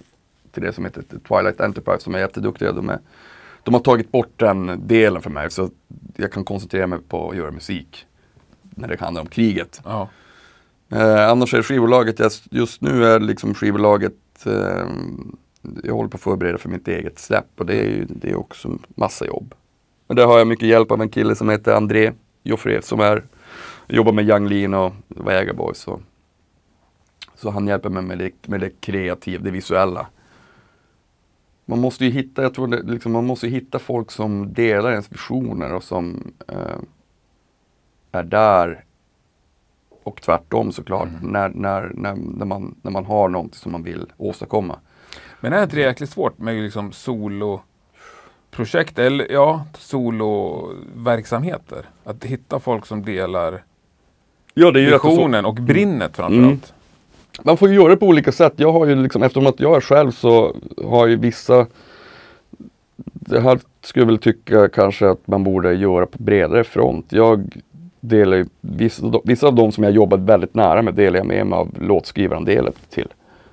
till 0.52 0.62
det 0.62 0.72
som 0.72 0.84
heter 0.84 1.02
Twilight 1.28 1.60
Enterprise 1.60 2.00
som 2.04 2.14
är 2.14 2.18
jätteduktiga. 2.18 2.72
De, 2.72 2.88
är, 2.90 2.98
de 3.62 3.74
har 3.74 3.80
tagit 3.80 4.12
bort 4.12 4.32
den 4.36 4.80
delen 4.86 5.22
för 5.22 5.30
mig 5.30 5.50
så 5.50 5.70
jag 6.16 6.32
kan 6.32 6.44
koncentrera 6.44 6.86
mig 6.86 6.98
på 7.08 7.30
att 7.30 7.36
göra 7.36 7.50
musik 7.50 8.06
när 8.60 8.88
det 8.88 9.00
handlar 9.00 9.22
om 9.22 9.28
kriget. 9.28 9.80
Ja. 9.84 10.08
Eh, 10.92 11.28
annars 11.28 11.54
är 11.54 11.62
skivbolaget, 11.62 12.20
just 12.50 12.80
nu 12.82 13.04
är 13.04 13.20
liksom 13.20 13.54
skivbolaget, 13.54 14.46
eh, 14.46 14.86
jag 15.84 15.94
håller 15.94 16.08
på 16.08 16.16
att 16.16 16.22
förbereda 16.22 16.58
för 16.58 16.68
mitt 16.68 16.88
eget 16.88 17.18
släpp 17.18 17.46
och 17.56 17.66
det 17.66 17.74
är 17.74 17.84
ju 17.84 18.04
det 18.04 18.30
är 18.30 18.36
också 18.36 18.78
massa 18.88 19.26
jobb. 19.26 19.54
Men 20.06 20.16
där 20.16 20.26
har 20.26 20.38
jag 20.38 20.46
mycket 20.46 20.68
hjälp 20.68 20.90
av 20.90 21.02
en 21.02 21.08
kille 21.08 21.34
som 21.34 21.48
heter 21.48 21.74
André 21.74 22.12
Joffre 22.42 22.82
som 22.82 23.00
är, 23.00 23.24
jobbar 23.88 24.12
med 24.12 24.28
Young 24.28 24.48
Lean 24.48 24.74
och 24.74 24.92
Boys. 25.56 25.78
Så, 25.78 26.00
så 27.34 27.50
han 27.50 27.66
hjälper 27.66 27.88
mig 27.88 28.02
med 28.02 28.18
det, 28.18 28.48
med 28.48 28.60
det 28.60 28.70
kreativa, 28.80 29.44
det 29.44 29.50
visuella. 29.50 30.06
Man 31.64 31.80
måste 31.80 32.04
ju 32.04 32.10
hitta, 32.10 32.42
jag 32.42 32.54
tror 32.54 32.66
det, 32.66 32.82
liksom, 32.82 33.12
man 33.12 33.26
måste 33.26 33.48
hitta 33.48 33.78
folk 33.78 34.10
som 34.10 34.52
delar 34.52 34.90
ens 34.90 35.12
visioner 35.12 35.74
och 35.74 35.82
som 35.82 36.32
eh, 36.48 36.78
är 38.12 38.22
där 38.22 38.84
och 40.02 40.22
tvärtom 40.22 40.72
såklart, 40.72 41.08
när, 41.22 41.48
när, 41.48 41.92
när, 41.94 42.16
när, 42.16 42.46
man, 42.46 42.74
när 42.82 42.90
man 42.90 43.04
har 43.04 43.28
någonting 43.28 43.58
som 43.58 43.72
man 43.72 43.82
vill 43.82 44.12
åstadkomma. 44.16 44.78
Men 45.42 45.52
är 45.52 45.62
inte 45.62 45.76
det 45.76 45.82
jäkligt 45.82 46.10
svårt 46.10 46.38
med 46.38 46.62
liksom 46.62 46.92
soloprojekt 46.92 48.98
eller 48.98 49.32
ja, 49.32 49.64
soloverksamheter? 49.78 51.88
Att 52.04 52.24
hitta 52.24 52.60
folk 52.60 52.86
som 52.86 53.02
delar 53.02 53.62
Ja, 54.54 54.70
visionen 54.70 55.44
och 55.44 55.54
brinnet 55.54 56.16
framförallt. 56.16 56.72
Man 57.42 57.56
får 57.56 57.68
ju 57.68 57.74
göra 57.74 57.88
det 57.88 57.96
på 57.96 58.06
olika 58.06 58.32
sätt. 58.32 58.52
Jag 58.56 58.72
har 58.72 58.86
ju 58.86 58.94
liksom, 58.94 59.22
eftersom 59.22 59.46
att 59.46 59.60
jag 59.60 59.76
är 59.76 59.80
själv 59.80 60.10
så 60.10 60.56
har 60.84 61.06
ju 61.06 61.16
vissa 61.16 61.66
Det 62.96 63.40
här 63.40 63.60
skulle 63.80 64.02
jag 64.02 64.06
väl 64.06 64.18
tycka 64.18 64.68
kanske 64.68 65.10
att 65.10 65.26
man 65.26 65.44
borde 65.44 65.74
göra 65.74 66.06
på 66.06 66.22
bredare 66.22 66.64
front. 66.64 67.06
Jag 67.08 67.50
delar 68.00 68.36
ju, 68.36 68.46
vissa, 68.60 69.12
vissa 69.24 69.46
av 69.46 69.54
de 69.54 69.72
som 69.72 69.84
jag 69.84 69.92
jobbat 69.92 70.20
väldigt 70.20 70.54
nära 70.54 70.82
med 70.82 70.94
delar 70.94 71.18
jag 71.18 71.26
med 71.26 71.46
mig 71.46 71.58
av 71.58 71.68
låtskrivarandelen 71.80 72.72
till 72.90 73.08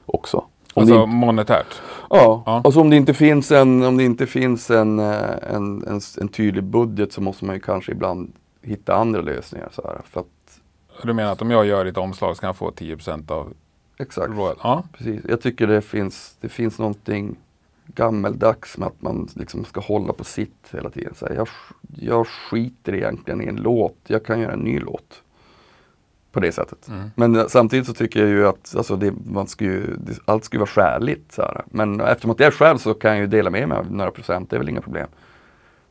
också. 0.05 0.43
Om 0.79 0.81
Alltså 0.81 0.95
inte- 1.03 1.15
monetärt. 1.15 1.81
Ja, 2.09 2.43
Ja. 2.45 2.61
alltså 2.63 2.81
om 2.81 2.89
det 2.89 2.95
inte 2.95 3.13
finns 3.13 3.51
en, 3.51 3.83
om 3.83 3.97
det 3.97 4.03
inte 4.03 4.27
finns 4.27 4.71
en, 4.71 4.99
eh, 4.99 5.53
en, 5.53 5.87
en, 5.87 6.01
en 6.21 6.27
tydlig 6.27 6.63
budget 6.63 7.13
så 7.13 7.21
måste 7.21 7.45
man 7.45 7.55
ju 7.55 7.61
kanske 7.61 7.91
ibland 7.91 8.33
hitta 8.61 8.95
andra 8.95 9.21
lösningar. 9.21 9.69
Så 9.71 9.81
här, 9.81 10.01
för 10.05 10.19
att, 10.19 10.25
Du 11.03 11.13
menar 11.13 11.31
att 11.31 11.41
om 11.41 11.51
jag 11.51 11.65
gör 11.65 11.85
ett 11.85 11.97
omslag 11.97 12.35
så 12.35 12.39
kan 12.39 12.47
jag 12.47 12.55
få 12.55 12.71
10% 12.71 13.31
av 13.31 13.53
exakt, 13.99 14.29
royal? 14.29 14.55
Ja. 14.63 14.83
precis. 14.97 15.21
Jag 15.29 15.41
tycker 15.41 15.67
det 15.67 15.81
finns, 15.81 16.37
det 16.41 16.49
finns 16.49 16.79
någonting 16.79 17.35
gammeldags 17.95 18.77
med 18.77 18.87
att 18.87 19.01
man 19.01 19.27
liksom 19.35 19.65
ska 19.65 19.79
hålla 19.81 20.13
på 20.13 20.23
sitt 20.23 20.67
hela 20.71 20.89
tiden. 20.89 21.13
Så 21.15 21.25
här, 21.27 21.35
jag, 21.35 21.47
jag 21.95 22.27
skiter 22.27 22.93
egentligen 22.95 23.41
i 23.41 23.45
en 23.45 23.55
låt, 23.55 23.97
jag 24.07 24.25
kan 24.25 24.39
göra 24.39 24.53
en 24.53 24.59
ny 24.59 24.79
låt. 24.79 25.21
På 26.31 26.39
det 26.39 26.51
sättet. 26.51 26.87
Mm. 26.87 27.11
Men 27.15 27.49
samtidigt 27.49 27.85
så 27.87 27.93
tycker 27.93 28.19
jag 28.19 28.29
ju 28.29 28.47
att 28.47 28.75
alltså 28.77 28.95
det, 28.95 29.13
man 29.25 29.47
ska 29.47 29.65
ju, 29.65 29.95
det, 29.97 30.19
allt 30.25 30.43
ska 30.43 30.55
ju 30.55 30.59
vara 30.59 30.67
skäligt. 30.67 31.31
Så 31.31 31.41
här. 31.41 31.63
Men 31.65 32.01
eftersom 32.01 32.31
att 32.31 32.39
jag 32.39 32.47
är 32.47 32.51
själv 32.51 32.77
så 32.77 32.93
kan 32.93 33.11
jag 33.11 33.19
ju 33.19 33.27
dela 33.27 33.49
med 33.49 33.67
mig 33.67 33.77
av 33.77 33.91
några 33.91 34.11
procent, 34.11 34.49
det 34.49 34.55
är 34.55 34.57
väl 34.57 34.69
inga 34.69 34.81
problem. 34.81 35.07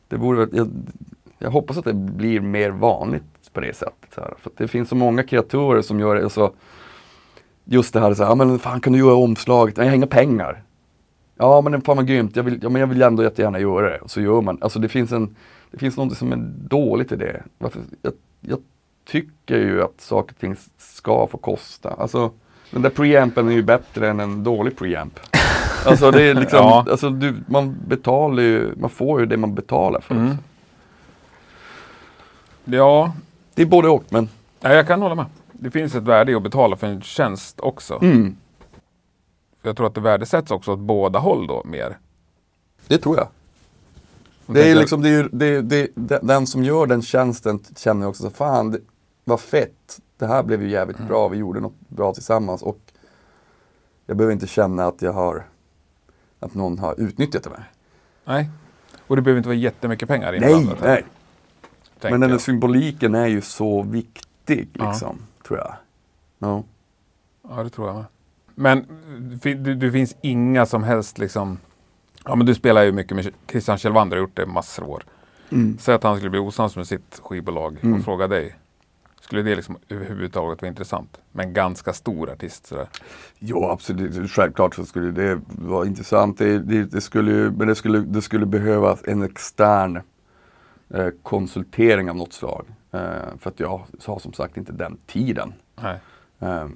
Det 0.07 0.17
borde, 0.17 0.47
jag, 0.51 0.69
jag 1.37 1.51
hoppas 1.51 1.77
att 1.77 1.85
det 1.85 1.93
blir 1.93 2.39
mer 2.39 2.69
vanligt 2.69 3.23
på 3.53 3.59
det 3.59 3.75
sättet. 3.75 4.13
Så 4.15 4.21
här. 4.21 4.33
För 4.37 4.51
det 4.57 4.67
finns 4.67 4.89
så 4.89 4.95
många 4.95 5.23
kreatörer 5.23 5.81
som 5.81 5.99
gör 5.99 6.15
det 6.15 6.29
så 6.29 6.53
Just 7.71 7.93
det 7.93 7.99
här, 7.99 8.13
så 8.13 8.23
här 8.23 8.31
ja, 8.31 8.35
men 8.35 8.59
fan 8.59 8.81
kan 8.81 8.93
du 8.93 8.99
göra 8.99 9.15
omslaget? 9.15 9.77
Nej, 9.77 9.85
jag 9.85 9.91
har 9.91 9.95
inga 9.95 10.07
pengar. 10.07 10.63
Ja 11.37 11.61
men 11.61 11.81
fan 11.81 11.97
vad 11.97 12.07
grymt, 12.07 12.35
jag 12.35 12.43
vill, 12.43 12.59
ja, 12.61 12.69
men 12.69 12.79
jag 12.79 12.87
vill 12.87 13.01
ändå 13.01 13.23
jättegärna 13.23 13.59
göra 13.59 13.89
det. 13.89 13.99
Och 13.99 14.11
så 14.11 14.21
gör 14.21 14.41
man, 14.41 14.57
alltså 14.61 14.79
det 14.79 14.89
finns 14.89 15.11
en 15.11 15.35
Det 15.71 15.77
finns 15.77 15.97
något 15.97 16.17
som 16.17 16.31
är 16.31 16.37
dåligt 16.69 17.11
i 17.11 17.15
det. 17.15 17.43
Varför, 17.57 17.81
jag, 18.01 18.13
jag 18.39 18.59
tycker 19.09 19.57
ju 19.57 19.83
att 19.83 20.01
saker 20.01 20.33
och 20.35 20.39
ting 20.39 20.55
ska 20.77 21.27
få 21.27 21.37
kosta. 21.37 21.89
Alltså 21.89 22.31
den 22.71 22.81
där 22.81 22.89
preampen 22.89 23.47
är 23.47 23.51
ju 23.53 23.63
bättre 23.63 24.09
än 24.09 24.19
en 24.19 24.43
dålig 24.43 24.77
preamp. 24.77 25.19
Alltså 25.85 26.11
det 26.11 26.23
är 26.23 26.33
liksom, 26.33 26.59
Ja. 26.59 26.85
alltså 26.91 27.09
du, 27.09 27.35
man 27.47 27.75
betalar 27.87 28.43
ju, 28.43 28.73
man 28.77 28.89
får 28.89 29.19
ju 29.19 29.25
det 29.25 29.37
man 29.37 29.55
betalar 29.55 30.01
för. 30.01 30.15
Mm. 30.15 30.35
Ja, 32.65 33.13
Det 33.53 33.61
är 33.61 33.65
både 33.65 33.89
och 33.89 34.03
men 34.09 34.29
ja, 34.61 34.73
jag 34.73 34.87
kan 34.87 35.01
hålla 35.01 35.15
med. 35.15 35.25
Det 35.51 35.71
finns 35.71 35.95
ett 35.95 36.03
värde 36.03 36.31
i 36.31 36.35
att 36.35 36.43
betala 36.43 36.75
för 36.75 36.87
en 36.87 37.01
tjänst 37.01 37.59
också. 37.59 37.99
mm, 38.01 38.35
Jag 39.61 39.77
tror 39.77 39.87
att 39.87 39.95
det 39.95 40.01
värdesätts 40.01 40.51
också 40.51 40.71
åt 40.73 40.79
båda 40.79 41.19
håll 41.19 41.47
då 41.47 41.61
mer. 41.65 41.97
det 42.87 42.97
tror 42.97 43.17
jag. 43.17 43.27
Det 44.45 44.71
är 44.71 44.75
liksom, 44.75 45.01
det 45.01 45.09
är, 45.09 45.23
ju- 45.23 45.29
det, 45.31 45.61
det, 45.61 46.19
den 46.21 46.47
som 46.47 46.63
gör 46.63 46.85
den 46.85 47.01
tjänsten 47.01 47.59
känner 47.77 48.07
också 48.07 48.23
så 48.23 48.29
fan, 48.29 48.71
det, 48.71 48.79
vad 49.29 49.39
fett. 49.39 49.99
Det 50.17 50.25
här 50.27 50.43
blev 50.43 50.61
ju 50.63 50.69
jävligt 50.69 50.97
bra, 50.97 51.27
vi 51.27 51.37
gjorde 51.37 51.59
något 51.59 51.79
bra 51.89 52.13
tillsammans 52.13 52.61
och 52.61 52.79
jag 54.05 54.17
behöver 54.17 54.33
inte 54.33 54.47
känna 54.47 54.85
att 54.85 55.01
jag 55.01 55.13
har, 55.13 55.45
att 56.39 56.53
någon 56.53 56.79
har 56.79 56.99
utnyttjat 56.99 57.43
det. 57.43 57.63
Nej. 58.25 58.49
Och 59.07 59.15
det 59.15 59.21
behöver 59.21 59.37
inte 59.37 59.49
vara 59.49 59.57
jättemycket 59.57 60.07
pengar 60.07 60.31
Nej, 60.31 60.51
inblandat. 60.51 60.79
nej. 60.83 61.05
tänker 61.99 62.09
Men 62.11 62.21
den 62.21 62.29
jag. 62.29 62.41
symboliken 62.41 63.15
är 63.15 63.27
ju 63.27 63.41
så 63.41 63.81
viktig 63.83 64.69
Ja. 64.73 64.89
liksom, 64.91 65.19
tror 65.47 65.59
jag. 65.59 65.73
Ja. 66.39 66.63
Ja, 67.49 67.63
det 67.63 67.69
tror 67.69 67.87
jag 67.87 67.95
med. 67.95 68.05
Men 68.55 68.85
det, 69.41 69.53
det 69.75 69.91
finns 69.91 70.15
inga 70.21 70.65
som 70.65 70.83
helst 70.83 71.17
liksom... 71.17 71.57
Ja, 72.25 72.35
men 72.35 72.45
du 72.45 72.55
spelar 72.55 72.83
ju 72.83 72.91
mycket 72.91 73.15
med 73.15 73.33
Christian 73.47 73.77
Kjellvander, 73.77 74.17
har 74.17 74.21
gjort 74.21 74.35
det 74.37 74.45
massor 74.45 74.83
av 74.83 74.89
år. 74.89 75.03
Mm. 75.51 75.77
Säg 75.79 75.95
att 75.95 76.03
han 76.03 76.15
skulle 76.15 76.29
bli 76.29 76.39
osams 76.39 76.75
med 76.75 76.87
sitt 76.87 77.19
skivbolag 77.23 77.77
Mm. 77.81 77.97
och 77.99 78.05
fråga 78.05 78.27
dig. 78.27 78.55
Skulle 79.21 79.41
det 79.41 79.55
liksom 79.55 79.77
överhuvudtaget 79.89 80.61
vara 80.61 80.69
intressant? 80.69 81.19
Med 81.31 81.45
en 81.45 81.53
ganska 81.53 81.93
stor 81.93 82.29
artist 82.31 82.65
sådär. 82.67 82.87
Ja, 83.39 83.71
absolut. 83.71 84.31
Självklart 84.31 84.75
så 84.75 84.85
skulle 84.85 85.11
det 85.11 85.41
vara 85.47 85.85
intressant. 85.87 86.37
Det, 86.37 86.59
det, 86.59 86.83
det 86.83 87.01
skulle, 87.01 87.31
men 87.51 87.67
det 87.67 87.75
skulle, 87.75 87.99
det 87.99 88.21
skulle 88.21 88.45
behövas 88.45 89.03
en 89.07 89.23
extern 89.23 90.01
eh, 90.93 91.07
konsultering 91.23 92.09
av 92.09 92.15
något 92.15 92.33
slag. 92.33 92.65
Eh, 92.91 92.99
för 93.39 93.49
att 93.49 93.59
jag 93.59 93.81
har 94.05 94.19
som 94.19 94.33
sagt 94.33 94.57
inte 94.57 94.71
den 94.71 94.97
tiden. 95.05 95.53
Eh, 96.39 96.67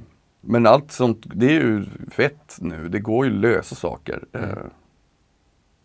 men 0.41 0.67
allt 0.67 0.91
sånt, 0.91 1.23
det 1.35 1.45
är 1.45 1.59
ju 1.61 1.85
fett 2.11 2.57
nu. 2.59 2.89
Det 2.89 2.99
går 2.99 3.25
ju 3.25 3.31
att 3.33 3.37
lösa 3.41 3.75
saker. 3.75 4.23
Eh, 4.33 4.43
Mm. 4.43 4.69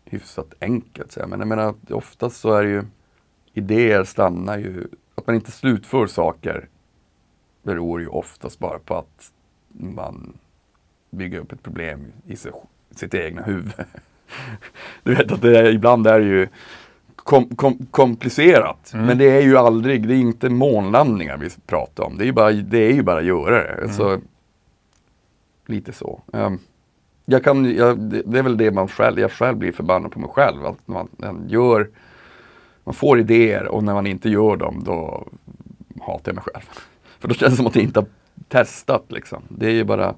hyfsat 0.04 0.54
enkelt. 0.60 1.12
Så 1.12 1.20
jag. 1.20 1.28
Men 1.28 1.38
jag 1.38 1.48
menar, 1.48 1.74
oftast 1.90 2.40
så 2.40 2.52
är 2.54 2.62
det 2.62 2.68
ju 2.70 2.82
idéer 3.52 4.04
stannar 4.04 4.58
ju, 4.58 4.86
att 5.18 5.26
man 5.26 5.37
inte 5.37 5.52
slutför 5.52 6.06
saker 6.06 6.68
beror 7.62 8.00
ju 8.00 8.06
oftast 8.06 8.58
bara 8.58 8.78
på 8.78 8.94
att 8.94 9.32
man 9.68 10.32
bygger 11.10 11.38
upp 11.38 11.52
ett 11.52 11.62
problem 11.62 12.12
i 12.26 12.37
sig, 12.37 12.52
sitt 12.90 13.14
egna 13.14 13.42
huvud. 13.42 13.72
Du 15.02 15.14
vet 15.14 15.32
att 15.32 15.42
det 15.42 15.58
är, 15.58 15.72
ibland 15.72 16.06
är 16.06 16.20
det 16.20 16.26
ju 16.26 16.48
kom, 17.16 17.48
kom, 17.56 17.87
komplicerat. 17.90 18.92
Mm. 18.94 19.06
Men 19.06 19.18
det 19.18 19.30
är 19.30 19.40
ju 19.40 19.56
aldrig, 19.56 20.08
det 20.08 20.14
är 20.14 20.18
inte 20.18 20.48
månlandningar 20.48 21.37
vi 21.37 21.50
pratar 21.66 22.04
om. 22.04 22.18
Det 22.18 22.25
är 22.25 22.26
ju 22.26 22.32
bara, 22.32 22.52
det 22.52 22.78
är 22.78 22.92
ju 22.92 23.02
bara 23.02 23.18
att 23.18 23.25
göra 23.25 23.62
det. 23.62 23.82
Alltså, 23.82 24.20
lite 25.66 25.92
så. 25.92 26.22
Ehm, 26.32 26.58
jag 27.25 27.44
kan, 27.44 27.75
jag, 27.75 27.98
det, 27.98 28.22
det 28.26 28.38
är 28.38 28.42
väl 28.42 28.56
det 28.56 28.70
man 28.70 28.88
själv, 28.88 29.20
jag 29.20 29.32
själv 29.32 29.56
blir 29.56 29.72
förbannad 29.72 30.12
på 30.12 30.20
mig 30.20 30.30
själv. 30.30 30.66
Att 30.66 30.88
man, 30.88 31.08
man 31.16 31.48
gör, 31.48 31.88
man 32.88 32.95
får 32.95 33.18
idéer 33.21 33.66
och 33.68 33.85
när 33.85 33.95
man 33.95 34.07
inte 34.07 34.28
gör 34.28 34.57
dem 34.57 34.83
då 34.85 35.26
hatar 36.00 36.23
jag 36.33 36.35
mig 36.35 36.45
själv. 36.47 36.64
För 37.18 37.28
då 37.28 37.35
känns 37.35 37.52
det 37.52 37.57
som 37.57 37.66
att 37.66 37.75
jag 37.75 37.85
inte 37.85 38.00
har 38.00 38.07
testat 38.49 39.04
liksom. 39.09 39.42
Det 39.49 39.66
är 39.66 39.71
ju 39.71 39.85
bara, 39.85 40.14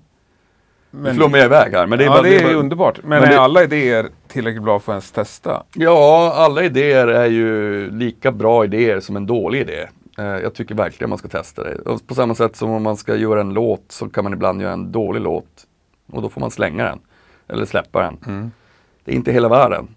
Men, 0.90 1.14
flummar 1.14 1.38
jag 1.38 1.44
iväg 1.44 1.72
här. 1.72 1.86
Men 1.86 1.98
det 1.98 2.04
är 2.04 2.06
ja, 2.06 2.12
bara, 2.12 2.22
det 2.22 2.36
är 2.38 2.42
bara, 2.44 2.54
underbart. 2.54 2.98
Men, 3.02 3.08
Men 3.08 3.22
är 3.22 3.26
det- 3.32 3.40
alla 3.40 3.62
idéer 3.62 4.08
tillräckligt 4.28 4.62
bra 4.62 4.78
för 4.80 4.92
att 4.92 4.94
ens 4.94 5.12
testa? 5.12 5.62
Ja, 5.74 6.32
alla 6.36 6.62
idéer 6.64 7.06
är 7.06 7.26
ju 7.26 7.90
lika 7.90 8.32
bra 8.32 8.64
idéer 8.64 9.00
som 9.00 9.16
en 9.16 9.26
dålig 9.26 9.60
idé. 9.60 9.86
Eh, 10.18 10.24
Jag 10.24 10.54
tycker 10.54 10.74
verkligen 10.74 11.08
man 11.08 11.18
ska 11.18 11.28
testa 11.28 11.62
det. 11.64 11.74
Och 11.74 12.06
på 12.06 12.14
samma 12.14 12.34
sätt 12.34 12.56
som 12.56 12.70
om 12.70 12.82
man 12.82 12.96
ska 12.96 13.16
göra 13.16 13.40
en 13.40 13.54
låt 13.54 13.84
så 13.88 14.08
kan 14.08 14.24
man 14.24 14.32
ibland 14.32 14.62
göra 14.62 14.72
en 14.72 14.92
dålig 14.92 15.20
låt. 15.20 15.66
Och 16.12 16.22
då 16.22 16.28
får 16.28 16.40
man 16.40 16.50
slänga 16.50 16.84
den. 16.84 16.98
Eller 17.48 17.64
släppa 17.64 18.02
den. 18.02 18.18
Mm. 18.26 18.50
Det 19.04 19.12
är 19.12 19.16
inte 19.16 19.32
hela 19.32 19.48
världen. 19.48 19.88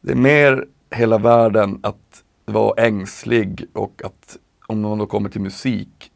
Det 0.00 0.12
är 0.12 0.16
mer 0.16 0.66
hela 0.94 1.18
världen 1.18 1.80
att 1.82 2.24
vara 2.44 2.84
ängslig 2.84 3.66
och 3.72 4.02
att 4.04 4.36
om 4.66 4.80
man 4.80 4.98
då 4.98 5.06
kommer 5.06 5.28
till 5.28 5.40
musik 5.40 6.12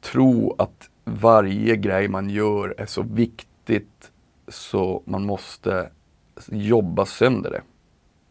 tro 0.00 0.54
att 0.58 0.90
varje 1.04 1.76
grej 1.76 2.08
man 2.08 2.30
gör 2.30 2.74
är 2.78 2.86
så 2.86 3.02
viktigt 3.02 4.10
så 4.48 5.02
man 5.04 5.26
måste 5.26 5.90
jobba 6.46 7.06
sönder 7.06 7.50
det. 7.50 7.62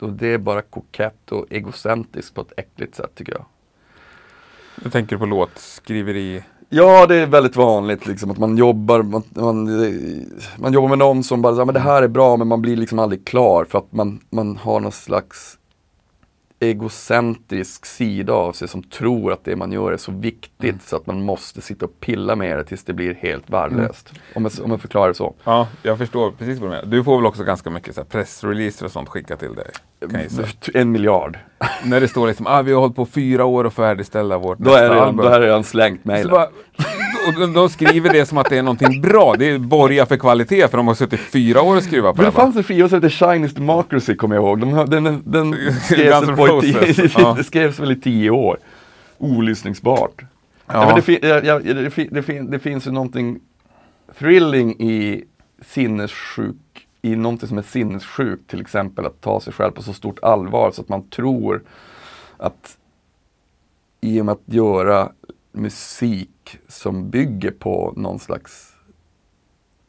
Och 0.05 0.13
det 0.13 0.27
är 0.27 0.37
bara 0.37 0.61
kokett 0.61 1.31
och 1.31 1.45
egocentriskt 1.49 2.35
på 2.35 2.41
ett 2.41 2.53
äckligt 2.57 2.95
sätt 2.95 3.15
tycker 3.15 3.31
jag. 3.31 3.45
Jag 4.83 4.91
tänker 4.91 5.17
på 5.17 5.25
låtskriveri. 5.25 6.43
Ja, 6.73 7.05
det 7.07 7.15
är 7.15 7.25
väldigt 7.25 7.55
vanligt 7.55 8.07
liksom 8.07 8.31
att 8.31 8.37
man 8.37 8.57
jobbar, 8.57 9.01
man, 9.03 9.23
man, 9.29 9.65
man 10.57 10.73
jobbar 10.73 10.89
med 10.89 10.97
någon 10.97 11.23
som 11.23 11.41
bara 11.41 11.53
säger 11.53 11.65
men 11.65 11.73
det 11.73 11.79
här 11.79 12.03
är 12.03 12.07
bra 12.07 12.37
men 12.37 12.47
man 12.47 12.61
blir 12.61 12.77
liksom 12.77 12.99
aldrig 12.99 13.25
klar 13.25 13.65
för 13.65 13.77
att 13.77 13.93
man, 13.93 14.19
man 14.29 14.57
har 14.57 14.79
någon 14.79 14.91
slags 14.91 15.57
egocentrisk 16.61 17.85
sida 17.85 18.33
av 18.33 18.51
sig 18.53 18.67
som 18.67 18.83
tror 18.83 19.33
att 19.33 19.43
det 19.43 19.55
man 19.55 19.71
gör 19.71 19.91
är 19.91 19.97
så 19.97 20.11
viktigt 20.11 20.51
Mm. 20.63 20.79
så 20.85 20.95
att 20.95 21.05
man 21.07 21.21
måste 21.23 21.61
sitta 21.61 21.85
och 21.85 21.99
pilla 21.99 22.35
med 22.35 22.57
det 22.57 22.63
tills 22.63 22.83
det 22.83 22.93
blir 22.93 23.13
helt 23.13 23.49
värdelöst. 23.49 24.13
Om, 24.35 24.43
jag, 24.43 24.65
om 24.65 24.71
jag 24.71 24.81
förklarar 24.81 25.07
det 25.07 25.13
så. 25.13 25.33
Ja, 25.43 25.67
jag 25.83 25.97
förstår 25.97 26.31
precis 26.31 26.59
vad 26.59 26.69
du 26.69 26.75
menar. 26.75 26.85
Du 26.85 27.03
får 27.03 27.17
väl 27.17 27.25
också 27.25 27.43
ganska 27.43 27.69
mycket 27.69 27.95
så 27.95 28.03
pressreleaser 28.03 28.85
och 28.85 28.91
sånt 28.91 29.09
skickat 29.09 29.39
till 29.39 29.53
dig? 29.55 29.67
Kan 30.01 30.11
jag 30.11 30.23
gissa. 30.23 30.43
En 30.73 30.91
miljard. 30.91 31.37
När 31.85 32.01
det 32.01 32.07
står 32.07 32.27
liksom, 32.27 32.47
ah, 32.47 32.61
vi 32.61 32.73
har 32.73 32.81
hållit 32.81 32.95
på 32.95 33.05
fyra 33.05 33.45
år 33.45 33.63
och 33.63 33.73
färdigställa 33.73 34.37
vårt 34.37 34.57
Då 34.57 34.63
nästa 34.63 34.85
är 34.85 34.89
det, 34.89 35.01
album. 35.01 35.17
då 35.17 35.23
är 35.31 35.39
det 35.39 35.45
redan 35.45 35.63
slängt 35.63 36.05
mejlen. 36.05 36.31
Och 37.27 37.39
de, 37.39 37.53
de 37.53 37.69
skriver 37.69 38.13
det 38.13 38.25
som 38.25 38.37
att 38.37 38.49
det 38.49 38.57
är 38.57 38.63
någonting 38.63 39.01
bra. 39.01 39.35
Det 39.39 39.59
borgar 39.59 40.05
för 40.05 40.17
kvalitet 40.17 40.67
för 40.67 40.77
de 40.77 40.87
har 40.87 40.95
suttit 40.95 41.19
fyra 41.19 41.61
år 41.61 41.75
och 41.75 41.83
skruvat 41.83 42.15
på 42.15 42.21
det. 42.21 42.27
det 42.27 42.31
fanns 42.31 42.55
en 42.55 42.63
skiva 42.63 42.89
som 42.89 43.03
hette 43.03 43.09
Chinese 43.09 43.55
Democracy 43.55 44.15
kommer 44.15 44.35
jag 44.35 44.43
ihåg. 44.43 44.59
De, 44.59 44.85
den, 44.89 45.23
den, 45.25 45.55
skrevs, 45.81 46.27
på 46.27 46.61
tio, 46.61 47.09
ja. 47.17 47.33
det 47.37 47.43
skrevs 47.43 47.79
väl 47.79 47.91
i 47.91 47.95
tio 47.95 48.29
år. 48.29 48.57
Olyssningsbart. 49.17 50.21
Ja. 50.67 50.89
Ja. 50.89 51.01
det, 51.05 51.27
ja, 51.27 51.41
ja, 51.43 51.59
det, 51.59 52.09
det, 52.11 52.41
det 52.41 52.59
finns 52.59 52.87
ju 52.87 52.91
någonting 52.91 53.39
thrilling 54.19 54.71
i 54.79 55.23
sinnessjuk, 55.65 56.87
i 57.01 57.15
någonting 57.15 57.49
som 57.49 57.57
är 57.57 57.61
sinnessjukt, 57.61 58.49
till 58.49 58.61
exempel 58.61 59.05
att 59.05 59.21
ta 59.21 59.39
sig 59.39 59.53
själv 59.53 59.71
på 59.71 59.83
så 59.83 59.93
stort 59.93 60.19
allvar 60.21 60.71
så 60.71 60.81
att 60.81 60.89
man 60.89 61.09
tror 61.09 61.63
att 62.37 62.77
i 64.01 64.21
och 64.21 64.25
med 64.25 64.33
att 64.33 64.53
göra 64.53 65.11
musik 65.51 66.30
som 66.67 67.09
bygger 67.09 67.51
på 67.51 67.93
någon 67.95 68.19
slags 68.19 68.67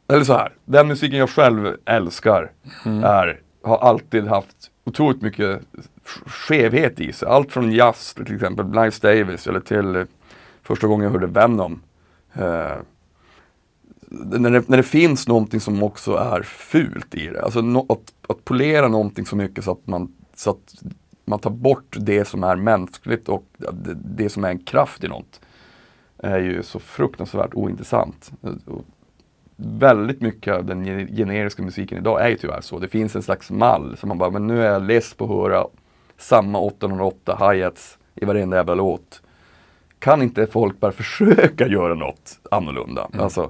eller 0.07 0.23
så 0.23 0.33
här, 0.33 0.53
den 0.65 0.87
musiken 0.87 1.19
jag 1.19 1.29
själv 1.29 1.77
älskar 1.85 2.51
är, 2.85 3.41
har 3.63 3.77
alltid 3.77 4.27
haft 4.27 4.71
otroligt 4.83 5.21
mycket 5.21 5.61
sk- 6.05 6.29
skevhet 6.29 6.99
i 6.99 7.13
sig. 7.13 7.27
Allt 7.27 7.51
från 7.51 7.71
jazz 7.71 8.13
till 8.13 8.35
exempel, 8.35 8.65
Miles 8.65 8.99
Davis 8.99 9.47
eller 9.47 9.59
till 9.59 10.05
första 10.61 10.87
gången 10.87 11.03
jag 11.03 11.11
hörde 11.11 11.27
Venom. 11.27 11.81
Eh, 12.33 12.75
när, 14.09 14.49
det, 14.49 14.69
när 14.69 14.77
det 14.77 14.83
finns 14.83 15.27
någonting 15.27 15.59
som 15.59 15.83
också 15.83 16.15
är 16.15 16.41
fult 16.41 17.15
i 17.15 17.27
det. 17.27 17.41
Alltså 17.41 17.61
no, 17.61 17.85
att, 17.89 18.13
att 18.27 18.45
polera 18.45 18.87
någonting 18.87 19.25
så 19.25 19.35
mycket 19.35 19.63
så 19.63 19.71
att 19.71 19.87
man, 19.87 20.13
så 20.35 20.49
att 20.49 20.73
man 21.25 21.39
tar 21.39 21.49
bort 21.49 21.95
det 21.99 22.25
som 22.25 22.43
är 22.43 22.55
mänskligt 22.55 23.29
och 23.29 23.45
det, 23.57 23.93
det 23.93 24.29
som 24.29 24.43
är 24.43 24.49
en 24.49 24.59
kraft 24.59 25.03
i 25.03 25.07
något. 25.07 25.39
Är 26.23 26.39
ju 26.39 26.63
så 26.63 26.79
fruktansvärt 26.79 27.53
ointressant. 27.53 28.31
Och 28.65 28.85
väldigt 29.55 30.21
mycket 30.21 30.53
av 30.55 30.65
den 30.65 30.85
ge- 30.85 31.07
generiska 31.07 31.63
musiken 31.63 31.97
idag 31.97 32.25
är 32.25 32.29
ju 32.29 32.37
tyvärr 32.37 32.61
så. 32.61 32.79
Det 32.79 32.87
finns 32.87 33.15
en 33.15 33.23
slags 33.23 33.51
mall 33.51 33.97
som 33.97 34.09
man 34.09 34.17
bara, 34.17 34.29
men 34.29 34.47
nu 34.47 34.61
är 34.63 34.71
jag 34.71 34.83
less 34.83 35.13
på 35.13 35.23
att 35.23 35.29
höra 35.29 35.65
samma 36.17 36.59
808 36.59 37.37
hi-hats 37.39 37.97
i 38.15 38.25
varenda 38.25 38.57
jävla 38.57 38.75
låt. 38.75 39.21
Kan 39.99 40.21
inte 40.21 40.47
folk 40.47 40.79
bara 40.79 40.91
försöka 40.91 41.67
göra 41.67 41.95
något 41.95 42.39
annorlunda? 42.51 43.09
Alltså, 43.19 43.49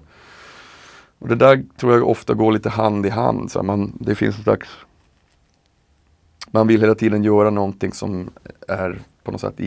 och 1.20 1.27
det 1.27 1.36
där 1.36 1.63
tror 1.77 1.94
jag 1.94 2.10
ofta 2.10 2.34
går 2.34 2.51
lite 2.51 2.70
hand 2.70 3.06
i 3.06 3.10
hand. 3.10 3.51
Så 3.51 3.63
man, 3.63 3.98
det 4.00 4.15
finns 4.15 4.38
en 4.38 4.44
slags 4.44 4.70
man 6.51 6.68
vill 6.68 6.82
hela 6.82 6.96
tiden 6.96 7.24
göra 7.24 7.50
någonting 7.50 7.92
som 7.92 8.30
är 8.68 9.00
på 9.24 9.32
något 9.32 9.42
sätt 9.42 9.60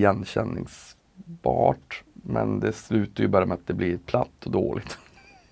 igenkänningsbart. 1.19 2.03
Men 2.13 2.61
det 2.61 2.73
slutar 2.73 3.23
ju 3.23 3.29
bara 3.29 3.47
med 3.47 3.55
att 3.55 3.67
det 3.67 3.75
blir 3.75 3.99
platt 3.99 4.45
och 4.45 4.51
dåligt. 4.51 4.99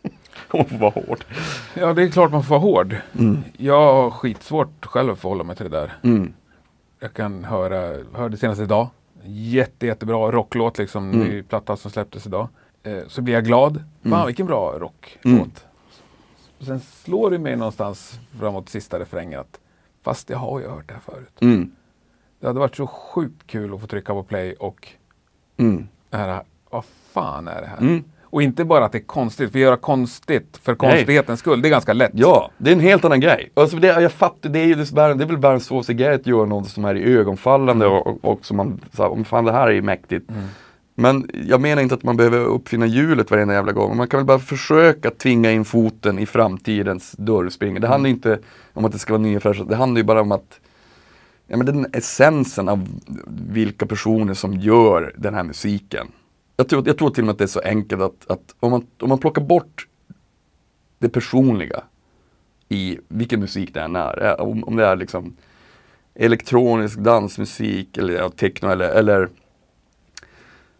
Man 0.53 0.65
får 0.65 0.79
vara 0.79 0.91
hård. 0.91 1.25
Ja, 1.75 1.93
det 1.93 2.03
är 2.03 2.09
klart 2.09 2.31
man 2.33 2.43
får 2.43 2.51
vara 2.51 2.61
hård. 2.61 2.97
Mm. 3.19 3.39
Jag 3.57 3.93
har 3.95 4.11
skitsvårt 4.11 4.87
själv 4.87 5.11
att 5.13 5.19
förhålla 5.19 5.45
mig 5.45 5.57
till 5.57 5.71
det 5.71 5.77
där. 5.79 5.93
Mm. 6.03 6.33
Jag 7.01 7.13
kan 7.13 7.45
höra, 7.45 7.97
hörde 8.15 8.37
senast 8.37 8.61
idag, 8.61 8.89
jätte, 9.25 9.87
jättebra 9.87 10.33
rocklåt 10.33 10.79
liksom, 10.79 11.11
Mm. 11.13 11.29
ny 11.29 11.43
platta 11.43 11.77
som 11.77 11.91
släpptes 11.91 12.27
idag. 12.27 12.49
Eh, 12.83 12.99
så 13.07 13.23
blir 13.23 13.35
jag 13.35 13.45
glad. 13.45 13.85
Fan 14.03 14.13
Mm. 14.13 14.27
vilken 14.27 14.47
bra 14.47 14.73
rocklåt. 14.79 15.25
Mm. 15.25 15.51
Sen 16.61 16.81
slår 16.81 17.31
det 17.31 17.39
mig 17.39 17.57
någonstans 17.57 18.21
framåt 18.41 18.69
sista 18.69 18.99
refrängen 18.99 19.41
att 19.41 19.61
fast 20.03 20.31
jag 20.31 20.39
har 20.39 20.61
ju 20.61 20.69
hört 20.69 20.89
det 20.89 20.95
här 20.95 21.01
förut. 21.01 21.39
Mm. 21.41 21.71
Det 22.41 22.47
hade 22.47 22.61
varit 22.61 22.77
så 22.77 22.87
sjukt 22.87 23.47
kul 23.47 23.75
att 23.75 23.81
få 23.81 23.87
trycka 23.87 24.13
på 24.13 24.23
play 24.23 24.53
och 24.55 24.89
Mm. 25.57 25.89
det 26.11 26.17
här, 26.17 26.43
vad 26.71 26.85
fan 27.13 27.49
är 27.49 27.61
det 27.61 27.67
här? 27.67 27.79
Mm. 27.79 28.05
Och 28.23 28.43
inte 28.43 28.65
bara 28.65 28.85
att 28.85 28.93
det 28.93 28.99
är 28.99 29.07
konstigt, 29.07 29.53
för 29.53 29.59
att 29.59 29.63
göra 29.63 29.77
konstigt 29.77 30.61
för 30.63 30.75
konstighetens 30.75 31.41
skull, 31.41 31.63
det 31.63 31.69
är 31.69 31.71
ganska 31.71 31.93
lätt. 31.93 32.11
Ja, 32.15 32.51
det 32.59 32.71
är 32.71 32.75
en 32.75 32.81
helt 32.81 33.05
annan 33.05 33.21
grej. 33.21 33.51
Alltså 33.55 33.77
det, 33.77 33.87
jag 33.87 34.13
fattar, 34.13 34.49
det 34.49 34.59
är 34.59 34.67
ju 34.67 34.75
det, 34.75 34.81
är, 34.81 35.15
det 35.15 35.25
är 35.25 35.29
väl 35.29 35.39
bara 35.39 35.53
en 35.53 35.61
svårare 35.61 35.95
grej 35.95 36.15
att 36.15 36.27
göra 36.27 36.45
något 36.45 36.69
som 36.69 36.85
är 36.85 36.95
i 36.95 37.15
ögonfallande 37.15 37.87
och, 37.87 38.07
och, 38.07 38.25
och 38.25 38.47
som 38.47 38.57
man, 38.57 38.81
om 38.99 39.25
fan 39.25 39.45
det 39.45 39.53
här 39.53 39.67
är 39.67 39.73
ju 39.73 39.83
mäktigt. 39.83 40.31
Men 40.95 41.31
jag 41.49 41.61
menar 41.61 41.83
inte 41.83 41.95
att 41.95 42.03
man 42.03 42.17
behöver 42.17 42.39
uppfinna 42.39 42.87
hjulet 42.87 43.31
varenda 43.31 43.55
jävla 43.55 43.73
gång. 43.73 43.97
Man 43.97 44.09
kan 44.09 44.19
väl 44.19 44.27
bara 44.27 44.39
försöka 44.39 45.11
tvinga 45.11 45.51
in 45.51 45.65
foten 45.65 46.19
i 46.19 46.27
framtidens 46.27 47.13
dörrspringare. 47.13 47.81
Det 47.81 47.89
handlar 47.89 48.11
inte 48.11 48.39
om 48.73 48.85
att 48.85 48.93
det 48.93 48.99
ska 48.99 49.13
vara 49.13 49.23
nya 49.23 49.41
fräscha, 49.41 49.65
det 49.65 49.77
handlar 49.77 49.99
ju 49.99 50.05
bara 50.05 50.21
om 50.21 50.33
att 50.33 50.61
ja, 51.47 51.57
men 51.57 51.67
den 51.67 51.87
essensen 51.93 52.69
av 52.69 52.89
vilka 53.49 53.87
personer 53.87 54.35
som 54.35 54.55
gör 54.55 55.15
den 55.17 55.35
här 55.35 55.43
musiken. 55.43 56.07
Jag 56.57 56.69
tror, 56.69 56.87
jag 56.87 56.99
tror 56.99 57.11
till 57.11 57.23
och 57.23 57.27
med 57.27 57.33
att 57.33 57.39
det 57.39 57.45
är 57.45 57.49
så 57.49 57.61
enkelt 57.61 58.03
att, 58.03 58.31
att 58.31 58.55
om, 58.61 58.71
man, 58.71 58.87
om 59.01 59.09
man 59.09 59.19
plockar 59.19 59.43
bort 59.43 59.89
det 60.99 61.09
personliga 61.09 61.85
i 62.69 62.99
vilken 63.09 63.41
musik 63.41 63.75
det 63.75 63.81
än 63.81 63.97
är. 63.97 64.25
Eh, 64.25 64.33
om, 64.33 64.65
om 64.65 64.77
det 64.77 64.85
är 64.85 64.97
liksom 64.97 65.37
elektronisk 66.15 66.99
dansmusik 66.99 67.99
eller 67.99 68.15
ja, 68.15 68.31
techno 68.31 68.69
eller, 68.69 68.89
eller 68.89 69.29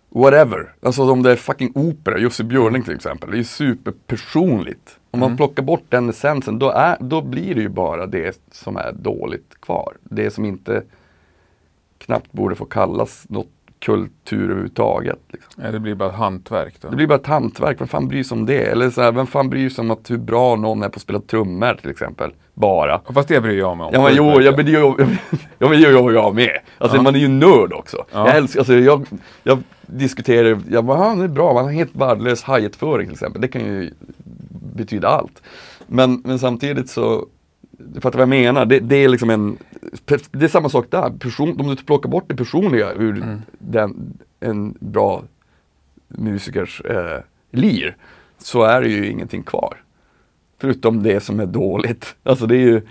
whatever. 0.09 0.75
Alltså 0.83 1.11
om 1.11 1.23
det 1.23 1.31
är 1.31 1.37
fucking 1.37 1.73
opera, 1.75 2.19
Jussi 2.19 2.45
Björling 2.45 2.83
till 2.83 2.95
exempel. 2.95 3.31
Det 3.31 3.37
är 3.37 3.39
ju 3.39 3.45
superpersonligt. 3.45 4.99
Om 5.15 5.21
man 5.21 5.37
plockar 5.37 5.63
bort 5.63 5.85
den 5.89 6.09
essensen 6.09 6.59
då, 6.59 6.71
är, 6.71 6.97
då 7.01 7.23
blir 7.23 7.55
det 7.55 7.61
ju 7.61 7.69
bara 7.69 8.07
det 8.07 8.39
som 8.53 8.77
är 8.77 8.93
dåligt 8.93 9.61
kvar. 9.61 9.93
Det 10.03 10.31
som 10.31 10.45
inte 10.45 10.83
knappt 11.99 12.33
borde 12.33 12.55
få 12.55 12.65
kallas 12.65 13.25
något 13.29 13.49
kultur 13.79 14.45
överhuvudtaget. 14.45 15.19
Liksom. 15.29 15.63
Ja, 15.65 15.71
det 15.73 15.81
blir 15.81 15.95
bara 15.95 16.09
ett 16.09 16.15
hantverk 16.15 16.75
då. 16.81 16.89
Det 16.89 16.97
blir 16.97 17.07
bara 17.07 17.19
ett 17.19 17.27
hantverk, 17.27 17.81
vem 17.81 17.89
fan 17.89 18.09
bryr 18.09 18.23
sig 18.23 18.39
om 18.39 18.47
det? 18.47 18.65
Eller 18.67 18.91
så 18.91 19.03
här, 19.03 19.13
vem 19.13 19.27
fan 19.27 19.51
bryr 19.51 19.69
sig 19.69 19.83
om 19.83 19.91
att 19.91 20.11
hur 20.11 20.19
bra 20.19 20.57
någon 20.57 20.83
är 20.83 20.89
på 20.89 20.97
att 20.97 21.03
spela 21.03 21.21
trummor 21.21 21.75
till 21.75 21.91
exempel? 21.91 22.31
Bara. 22.55 23.01
Fast 23.15 23.29
det 23.29 23.41
bryr 23.41 23.59
jag 23.59 23.77
mig 23.77 23.87
om. 23.87 23.91
Ja 23.95 24.03
men 24.03 24.13
jo, 24.17 24.41
jag, 24.41 24.57
men 24.57 24.67
det 24.67 24.73
gör 24.73 24.95
ja, 25.59 25.69
men 25.69 25.81
gör 25.81 26.13
jag 26.13 26.35
med. 26.35 26.59
Alltså 26.79 26.97
Ja. 26.97 27.03
man 27.03 27.15
är 27.15 27.19
ju 27.19 27.29
nörd 27.29 27.73
också. 27.73 28.05
Ja. 28.13 28.27
Jag 28.27 28.37
älskar, 28.37 28.61
alltså 28.61 28.75
jag, 28.75 29.07
jag 29.43 29.59
diskuterar, 29.87 30.59
jag 30.71 30.85
bara, 30.85 30.99
han 30.99 31.21
är 31.21 31.29
bra, 31.29 31.53
man 31.55 31.65
har 31.65 31.73
helt 31.73 31.97
värdelös 31.97 32.45
hi-hat-föring 32.45 33.07
till 33.07 33.15
exempel. 33.15 33.41
Det 33.41 33.49
kan 33.49 33.63
ju 33.63 33.91
betyda 34.75 35.09
allt. 35.09 35.43
Men, 35.87 36.23
men 36.25 36.39
samtidigt 36.39 36.91
så, 36.91 37.27
du 37.71 38.01
fattar 38.01 38.19
vad 38.19 38.23
jag 38.23 38.29
menar, 38.29 38.67
det, 38.67 38.79
det 38.81 38.97
är 38.97 39.09
liksom 39.09 39.31
en, 39.31 39.59
det 40.31 40.45
är 40.45 40.49
samma 40.49 40.69
sak 40.69 40.87
där. 40.91 41.11
Person, 41.11 41.61
om 41.61 41.67
du 41.69 41.77
plockar 41.77 42.09
bort 42.09 42.25
det 42.29 42.37
personliga 42.37 42.93
ur 42.93 43.17
Mm. 43.17 43.43
den, 43.59 44.19
en 44.41 44.75
bra 44.81 45.23
musikers 46.09 46.81
eh, 46.81 47.21
lir, 47.51 47.97
så 48.39 48.63
är 48.63 48.81
det 48.81 48.89
ju 48.89 49.07
ingenting 49.11 49.43
kvar. 49.43 49.77
Förutom 50.61 51.03
det 51.03 51.21
som 51.21 51.41
är 51.41 51.47
dåligt. 51.47 52.17
Alltså 52.23 52.47
det 52.47 52.57
är 52.57 52.61
ju, 52.61 52.83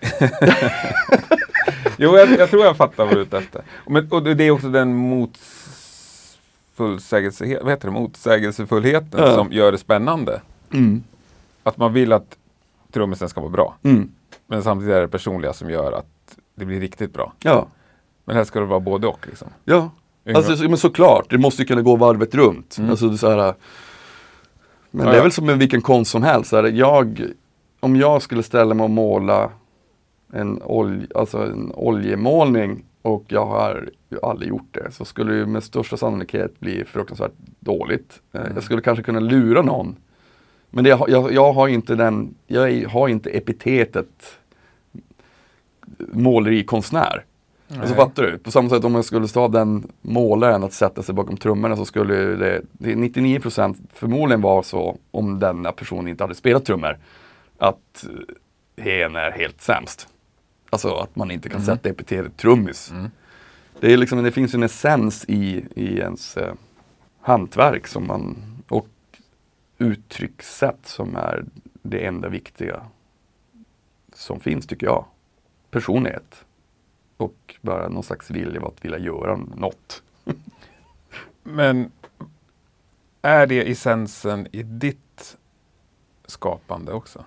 Jo, 1.98 2.16
jag, 2.16 2.28
jag 2.38 2.50
tror 2.50 2.64
jag 2.64 2.76
fattar 2.76 3.04
vad 3.04 3.14
du 3.14 3.18
är 3.18 3.22
ute 3.22 3.38
efter. 3.38 3.62
Och, 3.74 3.92
men, 3.92 4.08
och 4.10 4.22
det 4.22 4.44
är 4.44 4.50
också 4.50 4.68
den 4.68 4.94
motsägelsehet, 6.78 7.62
vad 7.62 7.72
heter 7.72 7.88
det? 7.88 7.92
motsägelsefullheten 7.94 9.20
Ja. 9.20 9.34
som 9.34 9.52
gör 9.52 9.72
det 9.72 9.78
spännande. 9.78 10.40
mm, 10.72 11.02
Att 11.68 11.76
man 11.76 11.92
vill 11.92 12.12
att 12.12 12.38
trummisen 12.92 13.28
ska 13.28 13.40
vara 13.40 13.50
bra. 13.50 13.76
mm, 13.82 14.10
Men 14.46 14.62
samtidigt 14.62 14.94
är 14.94 15.00
det 15.00 15.08
personliga 15.08 15.52
som 15.52 15.70
gör 15.70 15.92
att 15.92 16.36
det 16.54 16.64
blir 16.64 16.80
riktigt 16.80 17.12
bra. 17.12 17.32
ja. 17.42 17.66
Men 18.24 18.36
här 18.36 18.44
ska 18.44 18.60
det 18.60 18.66
vara 18.66 18.80
både 18.80 19.06
och. 19.06 19.26
Liksom. 19.26 19.48
Ja, 19.64 19.90
alltså, 20.34 20.56
så- 20.56 20.68
men 20.68 20.76
såklart, 20.78 21.30
det 21.30 21.38
måste 21.38 21.62
ju 21.62 21.66
kunna 21.66 21.82
gå 21.82 21.96
varvet 21.96 22.34
runt. 22.34 22.76
Mm. 22.78 22.90
Alltså, 22.90 23.16
så 23.16 23.30
här, 23.30 23.54
men 24.90 25.06
Ja, 25.06 25.10
det 25.12 25.16
är 25.16 25.16
ja. 25.16 25.22
väl 25.22 25.32
som 25.32 25.46
med 25.46 25.58
vilken 25.58 25.82
konst 25.82 26.10
som 26.10 26.22
helst. 26.22 26.50
Så 26.50 26.56
här, 26.56 26.64
jag, 26.64 27.22
om 27.80 27.96
jag 27.96 28.22
skulle 28.22 28.42
ställa 28.42 28.74
mig 28.74 28.84
och 28.84 28.90
måla 28.90 29.50
en, 30.32 30.62
olj, 30.62 31.06
alltså 31.14 31.38
en 31.38 31.72
oljemålning 31.74 32.84
och 33.02 33.24
jag 33.28 33.46
har 33.46 33.88
ju 34.10 34.18
aldrig 34.22 34.48
gjort 34.48 34.68
det 34.74 34.90
så 34.92 35.04
skulle 35.04 35.32
det 35.34 35.46
med 35.46 35.62
största 35.64 35.96
sannolikhet 35.96 36.60
bli 36.60 36.84
fruktansvärt 36.84 37.32
dåligt. 37.60 38.20
Eh, 38.32 38.40
Mm. 38.40 38.52
Jag 38.54 38.62
skulle 38.62 38.82
kanske 38.82 39.02
kunna 39.04 39.20
lura 39.20 39.62
någon 39.62 39.96
Men 40.70 40.84
det, 40.84 40.90
jag, 40.90 41.32
jag 41.32 41.52
har 41.52 41.68
inte 41.68 41.94
den, 41.94 42.34
jag 42.46 42.88
har 42.88 43.08
inte 43.08 43.30
epitetet 43.30 44.38
målerikonstnär. 46.12 47.24
Alltså 47.80 47.94
fattar 47.94 48.22
du? 48.22 48.38
På 48.38 48.50
samma 48.50 48.68
sätt 48.68 48.84
om 48.84 48.94
jag 48.94 49.04
skulle 49.04 49.28
ta 49.28 49.48
den 49.48 49.92
målaren 50.00 50.64
att 50.64 50.72
sätta 50.72 51.02
sig 51.02 51.14
bakom 51.14 51.36
trummorna 51.36 51.76
så 51.76 51.84
skulle 51.84 52.14
det, 52.14 52.62
det 52.72 52.94
99% 52.94 53.76
förmodligen 53.94 54.40
vara 54.40 54.62
så 54.62 54.98
om 55.10 55.38
denna 55.38 55.72
person 55.72 56.08
inte 56.08 56.24
hade 56.24 56.34
spelat 56.34 56.64
trummor. 56.64 56.98
Att 57.58 58.04
hen 58.76 59.16
är 59.16 59.30
helt 59.30 59.60
sämst. 59.60 60.08
Alltså 60.70 60.94
att 60.94 61.16
man 61.16 61.30
inte 61.30 61.48
kan 61.48 61.60
Mm. 61.60 61.66
sätta 61.76 61.88
epitetet 61.88 62.36
trummis. 62.36 62.90
Mm. 62.90 63.10
Det, 63.80 63.92
är 63.92 63.96
liksom, 63.96 64.22
det 64.24 64.30
finns 64.30 64.54
en 64.54 64.62
essens 64.62 65.24
i, 65.28 65.64
i 65.76 65.98
ens 65.98 66.36
eh, 66.36 66.52
hantverk 67.20 67.86
som 67.86 68.06
man, 68.06 68.36
och 68.68 68.86
uttryckssätt 69.78 70.86
som 70.86 71.16
är 71.16 71.44
det 71.82 72.06
enda 72.06 72.28
viktiga 72.28 72.82
som 74.14 74.40
finns 74.40 74.66
tycker 74.66 74.86
jag. 74.86 75.04
Personlighet. 75.70 76.44
Och 77.16 77.54
bara 77.60 77.88
någon 77.88 78.02
slags 78.02 78.30
vilja 78.30 78.66
att 78.66 78.84
vilja 78.84 78.98
göra 78.98 79.36
något. 79.36 80.02
Men 81.42 81.92
är 83.22 83.46
det 83.46 83.70
essensen 83.70 84.46
i 84.52 84.62
ditt 84.62 85.36
skapande 86.26 86.92
också? 86.92 87.24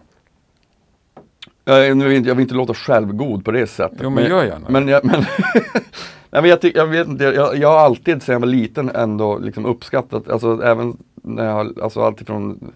Jag, 1.64 1.98
nu 1.98 2.08
vill 2.08 2.18
inte, 2.18 2.30
jag 2.30 2.36
vill 2.36 2.44
inte 2.44 2.56
låta 2.56 2.74
självgod 2.74 3.46
på 3.46 3.52
det 3.52 3.68
sättet. 3.68 4.00
Jo, 4.02 4.10
men 4.10 4.26
gör 4.26 4.44
gärna 4.44 4.70
Men, 4.70 4.88
jag, 4.88 5.06
men, 5.06 5.20
Nej, 6.30 6.42
men 6.42 6.46
jag, 6.46 6.60
jag 6.76 6.88
vet 6.88 7.08
inte, 7.08 7.24
jag, 7.24 7.58
jag 7.58 7.72
har 7.72 7.80
alltid 7.80 8.24
sedan 8.24 8.34
jag 8.34 8.40
var 8.40 8.48
liten 8.48 8.90
ändå 8.90 9.38
liksom 9.38 9.66
uppskattat, 9.66 10.30
alltså 10.30 10.64
även 10.64 10.98
när 11.22 11.46
jag, 11.46 11.80
alltså 11.82 12.02
alltifrån 12.02 12.72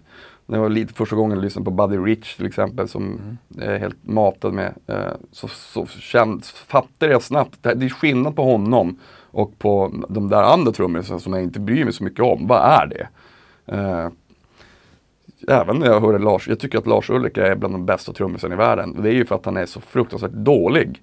när 0.46 0.56
jag 0.58 0.62
var 0.62 0.68
lite 0.68 0.94
första 0.94 1.16
gången 1.16 1.36
jag 1.36 1.44
lyssnade 1.44 1.64
på 1.64 1.70
Buddy 1.70 1.96
Rich 1.96 2.36
till 2.36 2.46
exempel 2.46 2.88
som 2.88 3.02
Mm. 3.04 3.36
jag 3.48 3.74
är 3.74 3.78
helt 3.78 3.96
matad 4.06 4.52
med. 4.52 4.74
Eh, 4.86 5.12
så 5.32 5.48
så 5.48 5.86
känd, 5.86 6.44
fattade 6.44 7.12
jag 7.12 7.22
snabbt, 7.22 7.58
det, 7.62 7.74
det 7.74 7.86
är 7.86 7.90
skillnad 7.90 8.36
på 8.36 8.42
honom 8.44 8.98
och 9.30 9.58
på 9.58 9.92
de 10.08 10.28
där 10.28 10.42
andra 10.42 10.72
trummisarna 10.72 11.20
som 11.20 11.32
jag 11.32 11.42
inte 11.42 11.60
bryr 11.60 11.84
mig 11.84 11.92
så 11.92 12.04
mycket 12.04 12.20
om. 12.20 12.46
Vad 12.46 12.60
är 12.60 12.86
det? 12.86 13.08
Eh, 13.66 14.08
även 15.48 15.76
när 15.78 15.86
jag 15.86 16.00
hörde 16.00 16.18
Lars, 16.18 16.48
jag 16.48 16.60
tycker 16.60 16.78
att 16.78 16.86
Lars 16.86 17.10
Ulrika 17.10 17.46
är 17.46 17.56
bland 17.56 17.74
de 17.74 17.86
bästa 17.86 18.12
trummisarna 18.12 18.54
i 18.54 18.58
världen. 18.58 19.02
Det 19.02 19.08
är 19.08 19.12
ju 19.12 19.24
för 19.26 19.34
att 19.34 19.44
han 19.44 19.56
är 19.56 19.66
så 19.66 19.80
fruktansvärt 19.80 20.32
dålig. 20.32 21.02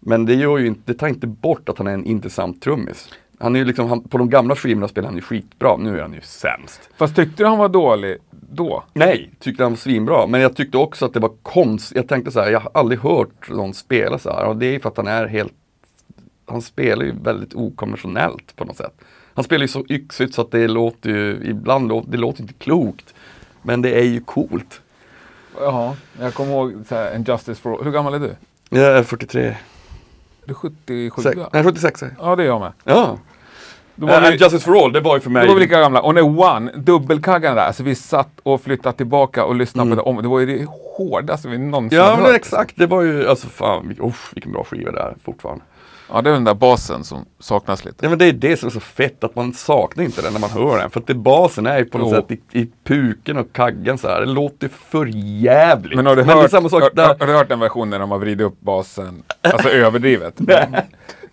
Men 0.00 0.26
det, 0.26 0.34
gör 0.34 0.58
ju 0.58 0.66
inte, 0.66 0.80
det 0.84 0.94
tar 0.98 1.08
inte 1.08 1.26
bort 1.26 1.68
att 1.68 1.78
han 1.78 1.86
är 1.86 1.94
en 1.94 2.04
intressant 2.04 2.62
trummis. 2.62 3.08
Han 3.38 3.54
är 3.54 3.58
ju 3.58 3.64
liksom, 3.64 3.88
han, 3.88 4.02
på 4.02 4.18
de 4.18 4.30
gamla 4.30 4.56
skivorna 4.56 4.88
spelar 4.88 5.08
han 5.08 5.16
ju 5.16 5.22
skitbra, 5.22 5.76
nu 5.76 5.98
är 5.98 6.02
han 6.02 6.12
ju 6.12 6.20
sämst. 6.20 6.90
Fast 6.96 7.16
tyckte 7.16 7.42
du 7.42 7.46
han 7.48 7.58
var 7.58 7.68
dålig 7.68 8.16
då? 8.30 8.84
Nej, 8.92 9.30
tyckte 9.38 9.62
han 9.62 9.72
var 9.72 9.76
svinbra. 9.76 10.26
Men 10.26 10.40
jag 10.40 10.56
tyckte 10.56 10.78
också 10.78 11.04
att 11.04 11.14
det 11.14 11.20
var 11.20 11.32
konstigt. 11.42 11.96
Jag 11.96 12.08
tänkte 12.08 12.30
så 12.30 12.40
här, 12.40 12.50
jag 12.50 12.60
har 12.60 12.70
aldrig 12.74 13.00
hört 13.00 13.50
någon 13.50 13.74
spela 13.74 14.18
så 14.18 14.30
här. 14.30 14.44
Och 14.44 14.56
det 14.56 14.66
är 14.66 14.72
ju 14.72 14.80
för 14.80 14.88
att 14.88 14.96
han 14.96 15.06
är 15.06 15.26
helt, 15.26 15.52
han 16.46 16.62
spelar 16.62 17.04
ju 17.04 17.14
väldigt 17.22 17.54
okonventionellt 17.54 18.56
på 18.56 18.64
något 18.64 18.76
sätt. 18.76 18.94
Han 19.34 19.44
spelar 19.44 19.62
ju 19.62 19.68
så 19.68 19.84
yxigt 19.88 20.34
så 20.34 20.42
att 20.42 20.50
det 20.50 20.68
låter 20.68 21.10
ju, 21.10 21.40
ibland 21.44 21.88
låter, 21.88 22.10
det 22.10 22.18
låter 22.18 22.42
inte 22.42 22.54
klokt. 22.54 23.14
Men 23.62 23.82
det 23.82 23.98
är 23.98 24.04
ju 24.04 24.20
coolt. 24.20 24.80
Jaha, 25.60 25.96
jag 26.20 26.34
kommer 26.34 26.52
ihåg 26.52 26.74
så 26.88 26.94
här, 26.94 27.12
en 27.12 27.24
Justice 27.24 27.60
for 27.60 27.72
All. 27.72 27.84
Hur 27.84 27.92
gammal 27.92 28.14
är 28.14 28.18
du? 28.18 28.36
Jag 28.70 28.98
är 28.98 29.02
43. 29.02 29.56
Är 30.48 30.54
du 30.54 30.54
77? 30.54 31.22
Sex, 31.22 31.36
nej, 31.52 31.64
76 31.64 32.02
är 32.02 32.06
jag. 32.18 32.30
Ja, 32.30 32.36
det 32.36 32.42
är 32.42 32.46
jag 32.46 32.60
med. 32.60 32.72
Ja. 32.84 33.18
Då 33.94 34.06
var, 34.06 34.14
Äh, 34.14 34.20
vi, 34.30 34.36
Justice 34.36 34.58
for 34.64 34.84
All, 34.84 34.92
det 34.92 35.00
var 35.00 35.14
ju 35.16 35.20
för 35.20 35.30
mig. 35.30 35.42
då 35.46 35.52
var 35.52 35.54
vi 35.60 35.66
lika 35.66 35.80
gamla. 35.80 36.00
Och 36.00 36.14
när 36.14 36.22
One, 36.40 36.72
dubbelkaggarna 36.76 37.54
där, 37.54 37.66
alltså 37.66 37.82
vi 37.82 37.94
satt 37.94 38.28
och 38.42 38.60
flyttade 38.60 38.96
tillbaka 38.96 39.44
och 39.44 39.54
lyssnade 39.54 39.90
på 39.90 39.96
det 39.96 40.02
om. 40.02 40.22
Det 40.22 40.28
var 40.28 40.40
ju 40.40 40.46
det 40.58 40.66
hårdaste 40.96 41.48
vi 41.48 41.58
någonsin 41.58 41.98
Mm. 41.98 42.06
Ja 42.06 42.10
har 42.14 42.16
men 42.22 42.26
hört. 42.26 42.36
exakt, 42.36 42.76
det 42.76 42.86
var 42.86 43.02
ju, 43.02 43.28
alltså 43.28 43.46
fan, 43.48 43.96
uff, 44.00 44.30
vilken 44.34 44.52
bra 44.52 44.64
skiva 44.64 44.92
det 44.92 45.00
är 45.00 45.14
fortfarande. 45.24 45.64
Ja, 46.12 46.22
det 46.22 46.30
är 46.30 46.34
den 46.34 46.44
där 46.44 46.54
basen 46.54 47.04
som 47.04 47.24
saknas 47.38 47.84
lite. 47.84 47.96
Ja 48.00 48.08
men 48.08 48.18
det 48.18 48.24
är 48.26 48.32
det 48.32 48.56
som 48.56 48.66
är 48.66 48.70
så 48.70 48.80
fett, 48.80 49.24
att 49.24 49.34
man 49.36 49.52
saknar 49.54 50.04
inte 50.04 50.22
den 50.22 50.32
när 50.32 50.40
man 50.40 50.50
hör 50.50 50.78
den. 50.78 50.90
För 50.90 51.00
att 51.00 51.06
det, 51.06 51.14
basen 51.14 51.66
är 51.66 51.78
ju 51.78 51.84
på 51.84 51.98
något 51.98 52.08
Jo. 52.14 52.20
sätt 52.36 52.38
i, 52.52 52.60
i 52.60 52.68
puken 52.84 53.36
och 53.36 53.52
kaggen 53.52 53.98
så 53.98 54.08
här. 54.08 54.20
Det 54.20 54.26
låter 54.26 54.68
för 54.68 55.06
jävligt. 55.42 55.96
Men 55.96 56.06
har 56.06 56.16
du, 56.16 56.22
hört, 56.22 56.50
samma 56.50 56.68
sak 56.68 56.82
har, 56.82 56.90
där. 56.90 57.16
har 57.20 57.26
du 57.26 57.32
hört 57.32 57.48
den 57.48 57.60
versionen 57.60 57.90
när 57.90 57.98
de 57.98 58.10
har 58.10 58.18
vridit 58.18 58.46
upp 58.46 58.60
basen, 58.60 59.22
alltså 59.40 59.68
överdrivet? 59.70 60.34
Det 60.36 60.84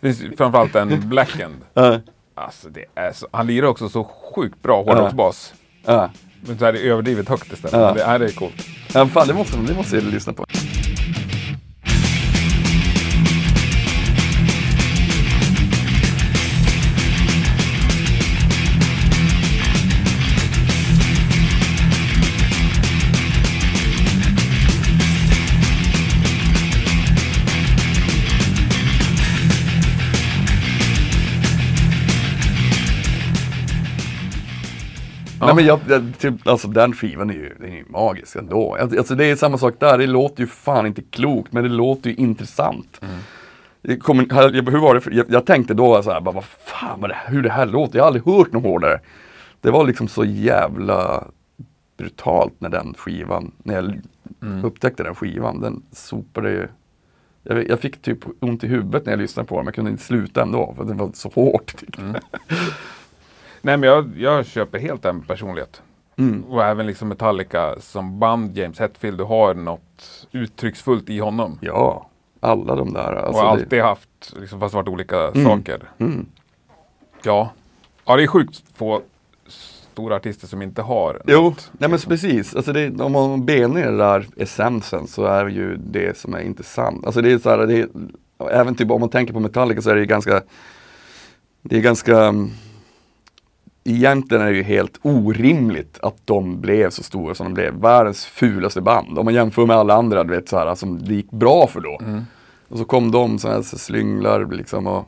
finns 0.02 0.38
framförallt 0.38 0.76
en 0.76 1.10
Blackend. 1.10 1.56
Ja, 1.74 2.00
Alltså 2.38 2.70
det 2.70 2.86
är 2.96 3.12
så, 3.12 3.28
han 3.32 3.48
lirar 3.48 3.68
också 3.68 3.90
så 3.90 4.04
sjukt 4.36 4.62
bra 4.62 4.84
hårdrocksbas. 4.84 5.54
ja. 5.86 6.10
Men 6.48 6.58
så 6.60 6.66
är 6.66 6.74
det 6.74 6.80
överdrivet 6.80 7.30
högt 7.30 7.54
istället. 7.54 7.96
Det, 7.96 8.04
här 8.04 8.20
är 8.20 8.30
coolt. 8.30 8.66
ja 8.94 9.06
fan 9.08 9.28
det 9.28 9.34
måste, 9.34 9.58
det 9.58 9.74
måste 9.74 9.96
jag 9.96 10.04
lyssna 10.06 10.34
på. 10.34 10.46
Ja. 35.47 35.53
Nej 35.53 35.55
men 35.55 35.65
jag, 35.65 35.79
jag, 35.88 36.13
typ, 36.19 36.47
alltså 36.47 36.67
den 36.67 36.93
skivan 36.93 37.29
är 37.29 37.34
ju, 37.34 37.53
den 37.60 37.71
är 37.71 37.75
ju 37.75 37.86
magisk 37.89 38.36
ändå. 38.36 38.75
Alltså 38.75 39.15
det 39.15 39.25
är 39.25 39.36
samma 39.36 39.58
sak 39.58 39.73
där, 39.79 39.97
det 39.97 40.08
låter 40.08 40.41
ju 40.41 40.47
fan 40.47 40.86
inte 40.86 41.01
klokt 41.01 41.53
men 41.53 41.63
det 41.63 41.69
låter 41.69 42.10
ju 42.10 42.15
intressant. 42.15 43.01
Kommer, 44.01 44.25
jag- 44.29 44.69
hur 44.71 44.79
var 44.79 44.95
det, 44.95 45.15
jag, 45.15 45.25
jag 45.29 45.45
tänkte 45.45 45.73
då 45.73 46.03
så 46.03 46.12
här, 46.12 46.21
bara, 46.21 46.36
vad 46.36 46.43
fan 46.45 47.01
vad 47.01 47.10
det, 47.10 47.17
hur 47.27 47.43
det 47.43 47.49
här 47.51 47.65
låter, 47.65 47.97
jag 47.97 48.03
har 48.03 48.08
aldrig 48.08 48.25
hört 48.25 48.51
något 48.51 48.63
hårdare. 48.63 48.99
Det 49.62 49.71
var 49.71 49.86
liksom 49.88 50.08
så 50.08 50.25
jävla 50.25 51.23
brutalt 51.97 52.53
när 52.60 52.69
den 52.69 52.93
skivan, 52.97 53.51
när 53.63 53.75
jag 53.75 54.01
upptäckte 54.63 55.03
den 55.03 55.15
skivan, 55.15 55.62
den 55.62 55.84
sopade 55.91 56.49
ju 56.51 56.67
jag, 57.43 57.69
jag 57.69 57.79
fick 57.79 58.01
typ 58.01 58.19
ont 58.39 58.63
i 58.63 58.67
huvudet 58.67 59.05
när 59.05 59.13
jag 59.13 59.19
lyssnade 59.19 59.47
på 59.47 59.55
den, 59.55 59.60
men 59.65 59.67
jag 59.67 59.75
kunde 59.75 59.91
inte 59.91 60.03
sluta 60.03 60.41
ändå 60.41 60.73
för 60.77 60.84
det 60.86 60.93
var 60.93 61.10
så 61.13 61.29
hårt. 61.36 61.77
Typ. 61.77 61.95
Nej 63.65 63.78
men 63.78 63.89
jag, 63.89 64.12
jag 64.17 64.45
köper 64.45 64.80
helt 64.80 65.01
den 65.04 65.21
personlighet. 65.21 65.82
Mm. 66.17 66.43
Och 66.43 66.63
även 66.63 66.88
liksom 66.88 67.08
Metallica 67.08 67.75
som 67.80 68.19
band, 68.19 68.58
James 68.58 68.80
Hetfield, 68.80 69.17
du 69.17 69.23
har 69.23 69.54
något 69.54 70.28
uttrycksfullt 70.32 71.10
i 71.10 71.19
honom. 71.19 71.58
Ja, 71.62 72.10
alla 72.39 72.75
de 72.75 72.93
där. 72.93 73.13
Alltså 73.13 73.41
och 73.41 73.58
det- 73.58 73.63
alltid 73.63 73.82
haft, 73.82 74.34
liksom, 74.39 74.60
fast 74.60 74.71
det 74.73 74.75
varit 74.78 74.88
olika 74.88 75.17
Mm. 75.28 75.45
saker. 75.45 75.80
Mm. 75.97 76.25
Ja. 77.23 77.49
ja, 78.06 78.15
det 78.15 78.23
är 78.23 78.28
sjukt 78.28 78.63
få 78.75 79.01
stora 79.47 80.15
artister 80.15 80.47
som 80.47 80.62
inte 80.62 80.82
har 80.82 81.21
Jo, 81.28 81.41
något. 81.41 81.71
nej 81.71 81.89
men 81.89 81.99
precis. 81.99 82.56
Alltså 82.56 82.73
det, 82.73 83.01
om 83.01 83.12
man 83.12 83.45
benar 83.45 83.80
i 83.80 83.84
den 83.84 83.97
där 83.97 84.28
essensen 84.38 85.08
så 85.08 85.25
är 85.25 85.47
ju 85.47 85.75
det 85.78 86.17
som 86.17 86.34
är 86.34 86.39
intressant. 86.39 87.06
Alltså 87.06 87.21
det 87.21 87.32
är 87.32 87.38
så 87.38 87.49
här, 87.49 87.58
det 87.58 87.78
är, 87.80 87.88
även 88.51 88.75
typ 88.75 88.91
om 88.91 88.99
man 88.99 89.10
tänker 89.10 89.34
på 89.34 89.39
Metallica 89.39 89.82
så 89.82 89.89
är 89.89 89.95
det 89.95 90.06
ganska, 90.06 90.41
det 91.62 91.78
är 91.78 91.82
ganska, 91.82 92.23
mm, 92.23 92.49
egentligen 93.86 94.43
är 94.43 94.52
det 94.52 94.58
ju 94.58 94.63
helt 94.63 95.00
orimligt 95.02 96.00
att 96.02 96.17
de 96.26 96.62
blev 96.62 96.89
så 96.89 97.04
stora 97.04 97.36
som 97.36 97.45
de 97.45 97.54
blev. 97.54 97.74
Världens 97.74 98.26
fulaste 98.26 98.82
band. 98.82 99.19
Om 99.19 99.26
man 99.26 99.34
jämför 99.34 99.65
med 99.65 99.76
alla 99.76 99.93
andra, 99.93 100.24
du 100.24 100.36
vet 100.36 100.50
så 100.50 100.58
här, 100.58 100.76
som 100.76 101.06
det 101.06 101.13
gick 101.13 101.32
bra 101.32 101.67
för 101.67 101.82
då. 101.82 102.00
Mm. 102.02 102.24
Och 102.67 102.78
så 102.78 102.86
kom 102.86 103.12
de 103.12 103.39
som 103.39 103.63
så 103.63 103.78
slynglar 103.78 104.45
liksom 104.45 104.88
och 104.88 105.06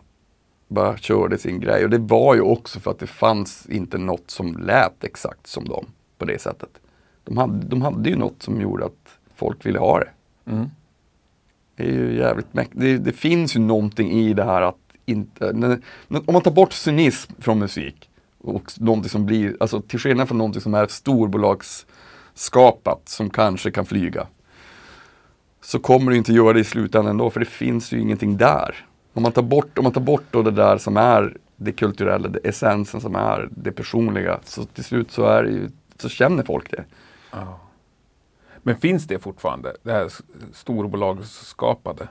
bara 0.67 0.97
körde 0.97 1.37
sin 1.37 1.59
grej. 1.59 1.83
Och 1.83 1.89
det 1.89 1.97
var 1.97 2.35
ju 2.35 2.41
också 2.41 2.79
för 2.79 2.91
att 2.91 2.99
det 2.99 3.07
fanns 3.07 3.65
inte 3.69 3.97
något 3.97 4.31
som 4.31 4.57
lät 4.57 5.03
exakt 5.03 5.47
som 5.47 5.65
dem 5.65 5.85
på 6.17 6.25
det 6.25 6.41
sättet. 6.41 6.69
De 7.23 7.37
hade, 7.37 7.65
de 7.65 7.81
hade 7.81 8.09
ju 8.09 8.15
något 8.15 8.43
som 8.43 8.61
gjorde 8.61 8.85
att 8.85 9.17
folk 9.35 9.65
ville 9.65 9.79
ha 9.79 9.99
det. 9.99 10.09
Mm. 10.51 10.69
Det 11.75 11.83
är 11.83 11.93
ju 11.93 12.17
jävligt 12.17 12.53
mäktigt. 12.53 12.79
Det, 12.81 12.97
det 12.97 13.13
finns 13.13 13.55
ju 13.55 13.59
någonting 13.59 14.11
i 14.11 14.33
det 14.33 14.43
här 14.43 14.61
att 14.61 14.75
inte, 15.05 15.53
när, 15.53 15.81
när, 16.07 16.21
om 16.25 16.33
man 16.33 16.41
tar 16.41 16.51
bort 16.51 16.73
cynism 16.73 17.33
från 17.39 17.59
musik 17.59 18.06
och 18.39 18.71
någonting 18.77 19.09
som 19.09 19.25
blir, 19.25 19.57
alltså 19.59 19.81
till 19.81 19.99
skillnad 19.99 20.27
från 20.27 20.37
någonting 20.37 20.61
som 20.61 20.73
är 20.73 20.87
storbolagsskapat 20.87 23.09
som 23.09 23.29
kanske 23.29 23.71
kan 23.71 23.85
flyga. 23.85 24.27
Så 25.61 25.79
kommer 25.79 26.11
det 26.11 26.17
inte 26.17 26.33
göra 26.33 26.53
det 26.53 26.59
i 26.59 26.63
slutändan 26.63 27.11
ändå 27.11 27.29
för 27.29 27.39
det 27.39 27.45
finns 27.45 27.91
ju 27.91 27.99
ingenting 27.99 28.37
där. 28.37 28.85
Om 29.13 29.23
man 29.23 29.31
tar 29.31 29.41
bort, 29.41 29.77
om 29.77 29.83
man 29.83 29.93
tar 29.93 30.01
bort 30.01 30.23
då 30.31 30.41
det 30.41 30.51
där 30.51 30.77
som 30.77 30.97
är 30.97 31.37
det 31.55 31.71
kulturella, 31.71 32.27
det 32.27 32.39
essensen 32.39 33.01
som 33.01 33.15
är 33.15 33.49
det 33.51 33.71
personliga. 33.71 34.39
Så 34.43 34.65
till 34.65 34.83
slut 34.83 35.11
så 35.11 35.25
är 35.25 35.43
ju, 35.43 35.69
så 35.97 36.09
känner 36.09 36.43
folk 36.43 36.71
det. 36.71 36.83
Ja. 37.31 37.59
Men 38.63 38.77
finns 38.77 39.07
det 39.07 39.19
fortfarande? 39.19 39.75
Det 39.83 39.91
här 39.91 40.11
storbolagsskapade? 40.53 42.07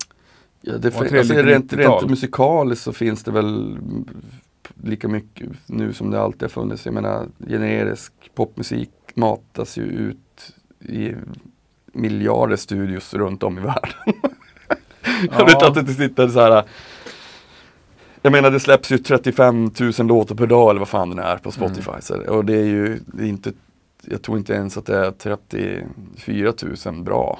Ja, 0.61 0.79
det, 0.79 0.91
fin- 0.91 1.19
alltså, 1.19 1.35
rent, 1.35 1.73
90-tal? 1.73 2.01
rent 2.01 2.11
musikaliskt 2.11 2.85
så 2.85 2.93
finns 2.93 3.25
det 3.25 3.31
väl 3.31 3.79
mm, 4.77 4.91
lika 4.91 5.09
mycket 5.09 5.49
nu 5.67 5.93
som 5.93 6.11
det 6.11 6.21
alltid 6.21 6.43
har 6.43 6.49
funnits. 6.49 6.85
Jag 6.85 6.95
menar 6.95 7.27
generisk 7.49 8.13
popmusik 8.35 8.91
matas 9.15 9.77
ju 9.79 9.83
ut 9.83 10.53
i 10.81 11.13
miljarder 11.93 12.57
studios 12.57 13.15
runt 13.15 13.43
om 13.43 13.59
i 13.59 13.61
världen. 13.61 13.93
jag 15.39 15.45
vet 15.47 15.57
Ja. 15.61 15.69
att 15.69 15.87
det 15.87 15.95
sitter 15.95 16.29
så 16.29 16.41
här. 16.41 16.65
Jag 18.23 18.33
menar 18.33 18.51
det 18.51 18.61
släpps 18.61 18.91
ju 18.93 18.99
35 18.99 19.71
000 19.99 20.07
låtar 20.07 20.35
per 20.35 20.47
dag 20.47 20.71
eller 20.71 20.79
vad 20.79 20.89
fan 20.89 21.17
det 21.17 21.23
är 21.23 21.37
på 21.37 21.51
Spotify. 21.53 21.91
Så, 22.01 22.17
och 22.29 22.45
det 22.45 22.55
är 22.57 22.65
ju 22.65 23.01
det 23.07 23.23
är 23.23 23.29
inte, 23.29 23.53
jag 24.05 24.23
tror 24.23 24.39
inte 24.39 24.53
ens 24.53 24.77
att 24.77 24.87
det 24.87 24.97
är 25.07 25.11
34 25.11 26.53
000 26.87 27.03
bra. 27.03 27.39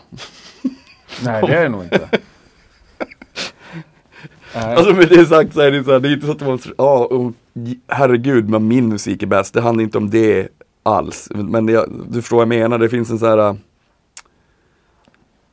Nej, 1.25 1.43
det 1.47 1.55
är 1.55 1.63
det 1.63 1.69
nog 1.69 1.83
inte. 1.83 2.09
Alltså 4.57 4.95
med 4.95 5.09
det 5.09 5.27
sagt 5.27 5.55
så 5.55 5.61
är 5.61 5.71
det 5.71 5.85
så 5.85 5.93
här, 5.93 6.01
det 6.01 6.09
är 6.09 6.13
inte 6.13 6.27
så 6.27 6.33
att 6.33 6.41
man, 6.41 6.59
ja, 6.79 7.05
och, 7.05 7.33
herregud 7.89 8.49
men 8.49 8.69
min 8.69 8.89
musik 8.89 9.23
är 9.23 9.27
bäst. 9.27 9.55
Det 9.55 9.61
handlar 9.61 9.85
inte 9.85 9.99
om 9.99 10.11
det 10.11 10.49
alls. 10.83 11.29
Men 11.35 11.69
jag, 11.69 12.05
du 12.09 12.23
förstår 12.23 12.37
vad 12.37 12.43
jag 12.43 12.49
menar, 12.49 12.79
det 12.79 12.89
finns 12.89 13.11
en 13.11 13.19
så 13.19 13.27
här 13.27 13.57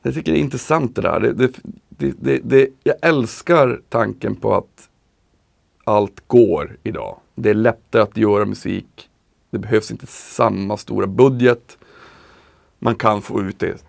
Jag 0.01 0.13
tycker 0.13 0.31
det 0.31 0.37
är 0.37 0.41
intressant 0.41 0.95
det 0.95 1.01
där. 1.01 1.19
Det, 1.19 1.33
det, 1.33 1.59
det, 1.89 2.13
det, 2.19 2.39
det, 2.43 2.69
jag 2.83 2.95
älskar 3.01 3.81
tanken 3.89 4.35
på 4.35 4.55
att 4.55 4.89
allt 5.83 6.27
går 6.27 6.77
idag. 6.83 7.19
Det 7.35 7.49
är 7.49 7.53
lättare 7.53 8.01
att 8.01 8.17
göra 8.17 8.45
musik. 8.45 9.09
Det 9.49 9.59
behövs 9.59 9.91
inte 9.91 10.07
samma 10.07 10.77
stora 10.77 11.07
budget. 11.07 11.77
Man 12.79 12.95
kan 12.95 13.21
få 13.21 13.41
ut 13.41 13.59
det 13.59 13.83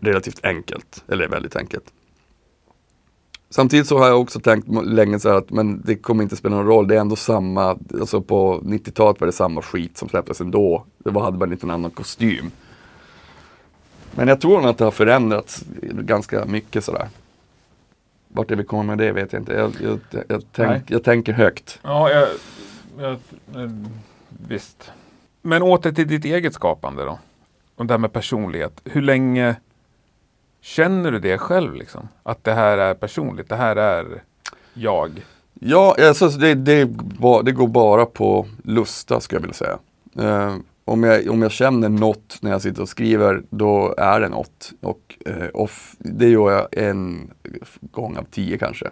relativt 0.00 0.44
enkelt, 0.44 1.04
eller 1.08 1.28
väldigt 1.28 1.56
enkelt. 1.56 1.84
Samtidigt 3.50 3.86
så 3.86 3.98
har 3.98 4.08
jag 4.08 4.20
också 4.20 4.40
tänkt 4.40 4.68
länge 4.84 5.20
så 5.20 5.28
här 5.28 5.36
att 5.36 5.50
men 5.50 5.82
det 5.84 5.96
kommer 5.96 6.22
inte 6.22 6.36
spela 6.36 6.56
någon 6.56 6.66
roll. 6.66 6.88
Det 6.88 6.96
är 6.96 7.00
ändå 7.00 7.16
samma, 7.16 7.78
alltså 8.00 8.20
på 8.22 8.60
90-talet 8.60 9.20
var 9.20 9.26
det 9.26 9.32
samma 9.32 9.62
skit 9.62 9.98
som 9.98 10.08
släpptes 10.08 10.40
ändå. 10.40 10.84
Det 10.98 11.10
var, 11.10 11.22
hade 11.22 11.38
bara 11.38 11.44
en 11.44 11.50
liten 11.50 11.70
annan 11.70 11.90
kostym. 11.90 12.50
Men 14.14 14.28
jag 14.28 14.40
tror 14.40 14.60
nog 14.60 14.70
att 14.70 14.78
det 14.78 14.84
har 14.84 14.90
förändrats 14.90 15.64
ganska 15.82 16.44
mycket 16.44 16.84
sådär. 16.84 17.08
Vart 18.28 18.48
det 18.48 18.56
vi 18.56 18.64
kommer 18.64 18.84
med 18.84 18.98
det 18.98 19.12
vet 19.12 19.32
jag 19.32 19.42
inte. 19.42 19.52
Jag, 19.52 19.72
jag, 19.82 19.98
jag, 20.10 20.24
jag, 20.28 20.42
tänk, 20.52 20.90
jag 20.90 21.04
tänker 21.04 21.32
högt. 21.32 21.78
Ja, 21.82 22.10
jag, 22.10 22.28
jag, 22.98 23.12
eh, 23.12 23.70
visst. 24.28 24.92
Men 25.42 25.62
åter 25.62 25.92
till 25.92 26.08
ditt 26.08 26.24
eget 26.24 26.54
skapande 26.54 27.04
då. 27.04 27.18
Och 27.76 27.86
det 27.86 27.92
här 27.92 27.98
med 27.98 28.12
personlighet. 28.12 28.80
Hur 28.84 29.02
länge 29.02 29.56
känner 30.68 31.10
du 31.12 31.18
det 31.18 31.38
själv 31.38 31.74
liksom? 31.74 32.08
Att 32.22 32.44
det 32.44 32.52
här 32.52 32.78
är 32.78 32.94
personligt, 32.94 33.48
det 33.48 33.56
här 33.56 33.76
är 33.76 34.22
jag. 34.74 35.26
Ja, 35.60 35.96
alltså 36.00 36.28
det, 36.28 36.54
det, 36.54 36.84
det 37.44 37.52
går 37.52 37.68
bara 37.68 38.06
på 38.06 38.46
lusta 38.64 39.20
skulle 39.20 39.36
jag 39.36 39.42
vilja 39.42 39.54
säga. 39.54 39.78
Eh, 40.18 40.54
om, 40.84 41.02
jag, 41.02 41.30
om 41.30 41.42
jag 41.42 41.52
känner 41.52 41.88
något 41.88 42.38
när 42.40 42.50
jag 42.50 42.62
sitter 42.62 42.82
och 42.82 42.88
skriver, 42.88 43.42
då 43.50 43.94
är 43.98 44.20
det 44.20 44.28
något. 44.28 44.72
Och 44.80 45.18
eh, 45.26 45.46
off, 45.54 45.94
det 45.98 46.28
gör 46.28 46.50
jag 46.52 46.66
en 46.86 47.30
gång 47.80 48.16
av 48.16 48.24
tio 48.30 48.58
kanske. 48.58 48.90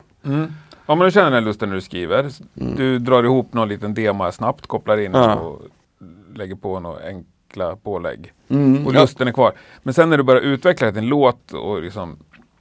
Ja, 0.86 0.94
men 0.94 0.98
du 0.98 1.10
känner 1.10 1.30
den 1.30 1.44
lusten 1.44 1.68
när 1.68 1.76
du 1.76 1.82
skriver. 1.82 2.18
Mm. 2.60 2.74
Du 2.76 2.98
drar 2.98 3.24
ihop 3.24 3.52
någon 3.52 3.68
liten 3.68 3.94
dema 3.94 4.32
snabbt, 4.32 4.66
kopplar 4.66 4.96
in 4.98 5.10
Ja. 5.14 5.34
och 5.34 5.62
lägger 6.34 6.54
på 6.54 6.80
några 6.80 7.00
enkla 7.46 7.76
pålägg. 7.76 8.32
Mm, 8.48 8.86
Och 8.86 8.94
ja. 8.94 9.00
lusten 9.00 9.28
är 9.28 9.32
kvar. 9.32 9.52
Men 9.82 9.94
sen 9.94 10.10
när 10.10 10.16
du 10.16 10.22
börjar 10.22 10.42
utveckla 10.42 10.88
en 10.88 11.06
låt 11.06 11.52
och 11.52 11.82
liksom 11.82 12.16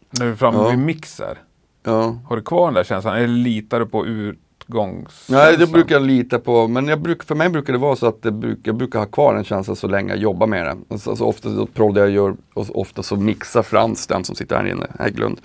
när 0.10 0.26
du 0.26 0.32
är 0.32 0.36
framme 0.36 0.58
Ja. 0.58 0.69
vid 0.69 0.80
mixer. 0.80 1.38
Ja. 1.84 2.17
Har 2.28 2.36
du 2.36 2.41
kvar 2.41 2.65
den 2.67 2.74
där 2.74 2.84
känslan? 2.84 3.15
Eller 3.15 3.28
litar 3.28 3.80
du 3.80 3.86
på 3.86 4.06
utgångs... 4.06 5.28
Nej, 5.30 5.58
det 5.58 5.67
brukar 5.67 5.95
jag 5.95 6.02
lita 6.02 6.39
på. 6.39 6.67
Men 6.67 6.88
jag 6.88 7.00
bruk, 7.02 7.24
för 7.24 7.36
mig 7.36 7.50
brukar 7.50 7.74
det 7.74 7.80
vara 7.80 7.95
så 7.95 8.08
att 8.08 8.21
bruk, 8.21 8.60
jag 8.63 8.76
brukar 8.76 9.00
ha 9.00 9.06
kvar 9.06 9.36
en 9.36 9.43
känsla 9.43 9.76
så 9.76 9.88
länge 9.88 10.10
jag 10.10 10.17
jobbar 10.19 10.48
med 10.48 10.65
den. 10.65 10.86
Alltså, 10.89 11.10
alltså 11.10 11.24
ofta 11.26 11.56
så 11.56 11.65
proddar 11.65 12.02
jag 12.02 12.12
gör, 12.12 12.36
och 12.54 12.80
ofta 12.80 13.04
så 13.04 13.15
mixar 13.15 13.63
Frans, 13.63 14.08
den 14.08 14.24
som 14.24 14.36
sitter 14.36 14.56
här 14.56 14.67
inne, 14.67 14.88
Hägglund. 15.00 15.41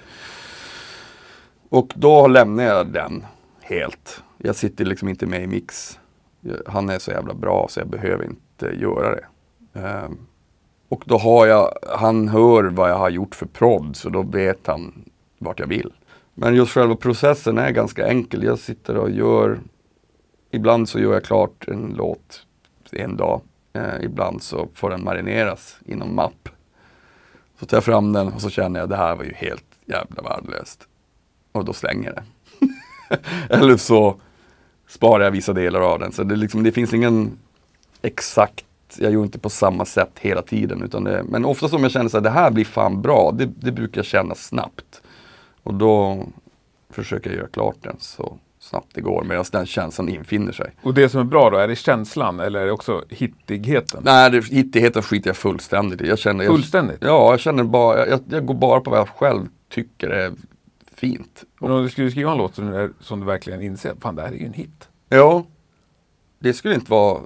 Och 1.68 1.92
då 1.94 2.26
lämnar 2.28 2.64
jag 2.64 2.86
den 2.86 3.24
helt. 3.60 4.22
Jag 4.38 4.56
sitter 4.56 4.84
liksom 4.84 5.08
inte 5.08 5.26
med 5.26 5.42
i 5.42 5.46
mix. 5.46 5.98
Han 6.66 6.88
är 6.88 6.98
så 6.98 7.10
jävla 7.10 7.34
bra 7.34 7.66
så 7.70 7.80
jag 7.80 7.88
behöver 7.88 8.24
inte 8.24 8.40
göra 8.62 9.14
det. 9.14 9.26
Ehm, 9.80 10.18
och 10.88 11.02
då 11.06 11.18
har 11.18 11.46
jag, 11.46 11.72
han 11.98 12.28
hör 12.28 12.64
vad 12.64 12.90
jag 12.90 12.98
har 12.98 13.10
gjort 13.10 13.34
för 13.34 13.46
prodd 13.46 13.96
så 13.96 14.08
då 14.08 14.22
vet 14.22 14.66
han 14.66 15.04
vart 15.38 15.60
jag 15.60 15.66
vill. 15.66 15.92
Men 16.34 16.54
just 16.54 16.72
själva 16.72 16.96
processen 16.96 17.58
är 17.58 17.70
ganska 17.70 18.06
enkel. 18.06 18.42
Jag 18.42 18.58
sitter 18.58 18.96
och 18.96 19.10
gör, 19.10 19.60
ibland 20.50 20.88
så 20.88 21.00
gör 21.00 21.12
jag 21.12 21.24
klart 21.24 21.68
en 21.68 21.94
låt 21.96 22.46
en 22.92 23.16
dag. 23.16 23.40
Eh, 23.72 24.02
ibland 24.04 24.42
så 24.42 24.68
får 24.74 24.90
den 24.90 25.04
marineras 25.04 25.78
i 25.84 25.94
någon 25.94 26.14
mapp. 26.14 26.48
Så 27.60 27.66
tar 27.66 27.76
jag 27.76 27.84
fram 27.84 28.12
den 28.12 28.28
och 28.28 28.40
så 28.40 28.50
känner 28.50 28.80
jag 28.80 28.88
det 28.88 28.96
här 28.96 29.16
var 29.16 29.24
ju 29.24 29.34
helt 29.34 29.64
jävla 29.84 30.22
värdelöst. 30.22 30.86
Och 31.52 31.64
då 31.64 31.72
slänger 31.72 32.14
jag 32.14 32.14
det. 32.14 32.24
Eller 33.54 33.76
så 33.76 34.20
sparar 34.88 35.24
jag 35.24 35.30
vissa 35.30 35.52
delar 35.52 35.80
av 35.80 35.98
den. 35.98 36.12
Så 36.12 36.24
det, 36.24 36.36
liksom, 36.36 36.62
det 36.62 36.72
finns 36.72 36.94
ingen 36.94 37.38
exakt, 38.02 38.64
jag 38.98 39.12
gör 39.12 39.22
inte 39.22 39.38
på 39.38 39.50
samma 39.50 39.84
sätt 39.84 40.10
hela 40.20 40.42
tiden. 40.42 40.82
Utan 40.82 41.04
det, 41.04 41.24
men 41.28 41.44
ofta 41.44 41.68
som 41.68 41.82
jag 41.82 41.92
känner 41.92 42.16
att 42.16 42.24
det 42.24 42.30
här 42.30 42.50
blir 42.50 42.64
fan 42.64 43.02
bra, 43.02 43.32
det, 43.32 43.46
det 43.46 43.72
brukar 43.72 43.98
jag 43.98 44.06
känna 44.06 44.34
snabbt. 44.34 45.02
Och 45.62 45.74
då 45.74 46.24
försöker 46.90 47.30
jag 47.30 47.36
göra 47.36 47.48
klart 47.48 47.76
den 47.80 47.96
så 47.98 48.38
snabbt 48.60 48.86
det 48.94 49.00
går 49.00 49.24
medan 49.24 49.44
den 49.52 49.66
känslan 49.66 50.08
infinner 50.08 50.52
sig. 50.52 50.70
Och 50.82 50.94
det 50.94 51.08
som 51.08 51.20
är 51.20 51.24
bra 51.24 51.50
då, 51.50 51.56
är 51.56 51.68
det 51.68 51.76
känslan 51.76 52.40
eller 52.40 52.60
är 52.60 52.66
det 52.66 52.72
också 52.72 53.04
hittigheten? 53.08 54.02
Nej, 54.04 54.30
det, 54.30 54.44
hittigheten 54.44 55.02
skiter 55.02 55.28
jag 55.28 55.36
fullständigt 55.36 56.00
i. 56.00 56.08
Jag 56.08 56.18
känner, 56.18 56.44
jag, 56.44 56.52
Fullständigt? 56.52 56.98
Ja, 57.00 57.30
jag 57.30 57.40
känner 57.40 57.64
bara, 57.64 58.06
jag, 58.06 58.20
jag 58.30 58.46
går 58.46 58.54
bara 58.54 58.80
på 58.80 58.90
vad 58.90 58.98
jag 58.98 59.08
själv 59.08 59.46
tycker 59.68 60.08
är 60.08 60.32
fint. 60.94 61.44
Men 61.60 61.70
om 61.70 61.82
du 61.82 61.88
skulle 61.88 62.10
skriva 62.10 62.32
en 62.32 62.38
låt 62.38 62.54
som 63.00 63.20
du 63.20 63.26
verkligen 63.26 63.62
inser, 63.62 63.94
fan 64.00 64.16
det 64.16 64.22
här 64.22 64.28
är 64.28 64.36
ju 64.36 64.46
en 64.46 64.52
hit. 64.52 64.88
Ja, 65.08 65.46
det 66.38 66.52
skulle 66.52 66.74
inte 66.74 66.90
vara, 66.90 67.20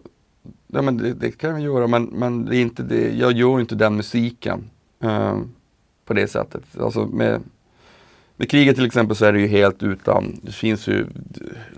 ja, 0.74 0.82
men 0.82 0.96
det, 0.96 1.14
det 1.14 1.30
kan 1.30 1.50
jag 1.50 1.60
göra 1.60 1.86
men, 1.86 2.04
men 2.04 2.44
det 2.44 2.56
är 2.56 2.60
inte 2.60 2.82
det, 2.82 3.12
jag 3.14 3.32
gör 3.32 3.60
inte 3.60 3.74
den 3.74 3.96
musiken 3.96 4.70
eh, 5.02 5.38
på 6.04 6.14
det 6.14 6.28
sättet. 6.28 6.62
Alltså 6.80 7.06
med, 7.06 7.40
med 8.36 8.50
kriget 8.50 8.76
till 8.76 8.86
exempel 8.86 9.16
så 9.16 9.24
är 9.24 9.32
det 9.32 9.40
ju 9.40 9.46
helt 9.46 9.82
utan, 9.82 10.40
det 10.42 10.52
finns 10.52 10.88
ju, 10.88 11.06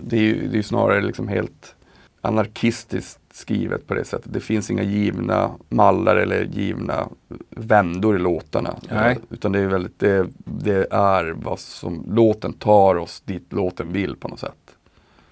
det 0.01 0.17
är 0.17 0.21
ju, 0.21 0.49
det 0.49 0.59
är 0.59 0.63
snarare 0.63 1.01
liksom 1.01 1.29
helt 1.29 1.75
anarkistiskt 2.21 3.21
skrivet 3.37 3.87
på 3.87 3.95
det 3.95 4.05
sättet. 4.05 4.33
Det 4.33 4.41
finns 4.41 4.71
inga 4.71 4.83
givna 4.83 5.51
mallar 5.69 6.17
eller 6.17 6.45
givna 6.45 7.09
vändor 7.51 8.17
i 8.17 8.19
låtarna. 8.19 8.75
Nej. 8.91 9.19
Utan 9.31 9.53
det 9.53 9.59
är 9.59 9.67
väldigt, 9.67 9.99
det, 9.99 10.29
det 10.45 10.87
är 10.91 11.31
vad 11.31 11.59
som, 11.59 12.05
låten 12.09 12.53
tar 12.53 12.95
oss 12.95 13.21
dit 13.21 13.53
låten 13.53 13.93
vill 13.93 14.17
på 14.17 14.29
något 14.29 14.41
sätt. 14.41 14.66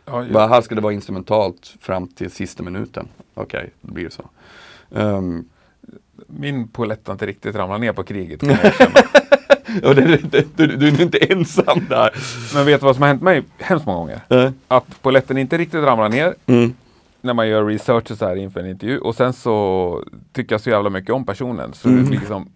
Ja, 0.07 0.25
Bara, 0.33 0.47
här 0.47 0.61
ska 0.61 0.75
det 0.75 0.81
vara 0.81 0.93
instrumentalt 0.93 1.75
fram 1.81 2.07
till 2.09 2.31
sista 2.31 2.62
minuten. 2.62 3.09
Okej, 3.35 3.71
då 3.81 3.93
blir 3.95 4.05
det 4.05 4.11
så. 4.11 4.31
Ehm, 4.95 5.45
Min 6.27 6.69
polett 6.69 7.07
har 7.07 7.12
inte 7.14 7.27
riktigt 7.27 7.55
ramlat 7.57 7.81
ner 7.81 7.93
på 7.93 8.03
kriget. 8.03 8.40
kan 8.40 8.49
jag 8.62 8.64
erkänna. 8.64 9.01
och 9.88 9.95
det, 9.95 10.17
det, 10.33 10.57
du, 10.57 10.67
du 10.67 10.88
är 10.88 11.01
inte 11.03 11.19
ensam 11.19 11.87
där. 11.88 12.11
Men 12.55 12.67
vet 12.67 12.81
du 12.81 12.85
vad 12.87 12.97
som 12.97 13.03
har 13.03 13.09
hänt 13.09 13.23
mig 13.23 13.43
hemskt 13.59 13.87
många 13.87 13.99
gånger? 13.99 14.21
Eh, 14.47 14.51
Att 14.69 15.03
poletten 15.03 15.38
inte 15.38 15.59
riktigt 15.59 15.85
ramlar 15.85 16.09
ner 16.09 16.35
Mm. 16.47 16.75
när 17.21 17.35
man 17.35 17.49
gör 17.49 17.64
research 17.67 18.11
och 18.11 18.19
så 18.19 18.25
här 18.27 18.37
inför 18.37 18.61
en 18.61 18.67
intervju 18.71 18.99
och 18.99 19.14
sen 19.14 19.33
så 19.33 20.05
tycker 20.33 20.55
jag 20.55 20.61
så 20.61 20.71
jävla 20.71 20.90
mycket 20.90 21.11
om 21.11 21.27
personen 21.27 21.73
så 21.73 21.88
Mm. 21.88 22.11
liksom 22.11 22.49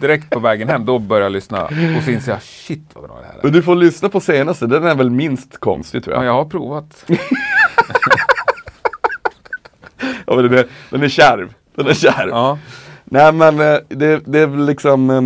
direkt 0.00 0.30
på 0.30 0.38
vägen 0.38 0.68
hem 0.68 0.84
då 0.84 0.98
börjar 0.98 1.22
jag 1.22 1.32
lyssna 1.32 1.64
och 1.64 2.02
så 2.04 2.10
inser 2.10 2.32
jag 2.32 2.42
shit 2.42 2.90
vad 2.94 3.04
bra 3.04 3.18
det 3.20 3.26
här 3.26 3.38
är. 3.38 3.44
Och 3.44 3.52
du 3.52 3.62
får 3.62 3.74
lyssna 3.74 4.08
på 4.08 4.20
senaste, 4.20 4.66
den 4.66 4.84
är 4.84 4.94
väl 4.94 5.10
minst 5.10 5.60
konstig 5.60 6.04
tror 6.04 6.16
jag. 6.16 6.22
Ja, 6.22 6.26
jag 6.26 6.34
har 6.34 6.44
provat. 6.44 7.04
Ja, 10.26 10.34
men 10.34 10.44
den, 10.44 10.58
är, 10.58 10.66
den 10.90 11.02
är 11.02 11.08
kärv. 11.08 11.54
Den 11.74 11.86
är 11.86 11.94
kärv. 11.94 12.28
Ja. 12.28 12.58
Nej 13.04 13.32
men 13.32 13.60
eh, 13.60 13.78
det, 13.88 14.22
det 14.26 14.38
är 14.38 14.46
väl 14.46 14.66
liksom, 14.66 15.10
eh, 15.10 15.22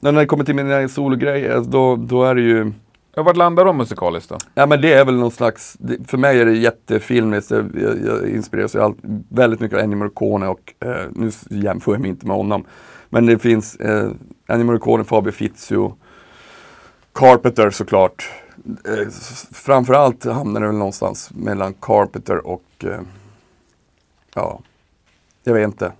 när 0.00 0.12
det 0.12 0.26
kommer 0.26 0.44
till 0.44 0.54
mina 0.54 0.88
sologrejer, 0.88 1.60
då, 1.66 1.96
då 1.96 2.24
är 2.24 2.34
det 2.34 2.40
ju 2.40 2.72
Ja, 3.18 3.22
Vart 3.22 3.36
landar 3.36 3.64
de 3.64 3.76
musikaliskt 3.76 4.28
då? 4.28 4.38
Ja 4.54 4.66
men 4.66 4.80
det 4.80 4.92
är 4.92 5.04
väl 5.04 5.14
någon 5.14 5.30
slags, 5.30 5.76
för 6.06 6.18
mig 6.18 6.40
är 6.40 6.46
det 6.46 6.56
jättefilmiskt. 6.56 7.50
Jag, 7.50 7.70
jag, 8.06 8.28
inspireras 8.28 8.76
allt, 8.76 8.96
väldigt 9.28 9.60
mycket 9.60 9.78
av 9.78 9.84
Ennio 9.84 9.96
Morricone 9.96 10.48
och 10.48 10.74
eh, 10.80 10.96
nu 11.10 11.30
jämför 11.50 11.92
jag 11.92 12.00
mig 12.00 12.10
inte 12.10 12.26
med 12.26 12.36
honom. 12.36 12.64
Men 13.10 13.26
det 13.26 13.38
finns 13.38 13.76
eh, 13.76 14.10
Ennio 14.46 14.64
Morricone, 14.64 15.04
Fabio 15.04 15.32
Fizio, 15.32 15.96
Carpenter 17.12 17.70
såklart. 17.70 18.30
Eh, 18.84 19.08
framförallt 19.52 20.24
hamnar 20.24 20.60
det 20.60 20.66
väl 20.66 20.76
någonstans 20.76 21.30
mellan 21.34 21.74
Carpenter 21.74 22.46
och, 22.46 22.62
eh, 22.84 23.00
ja, 24.34 24.60
jag 25.44 25.54
vet 25.54 25.64
inte, 25.64 25.92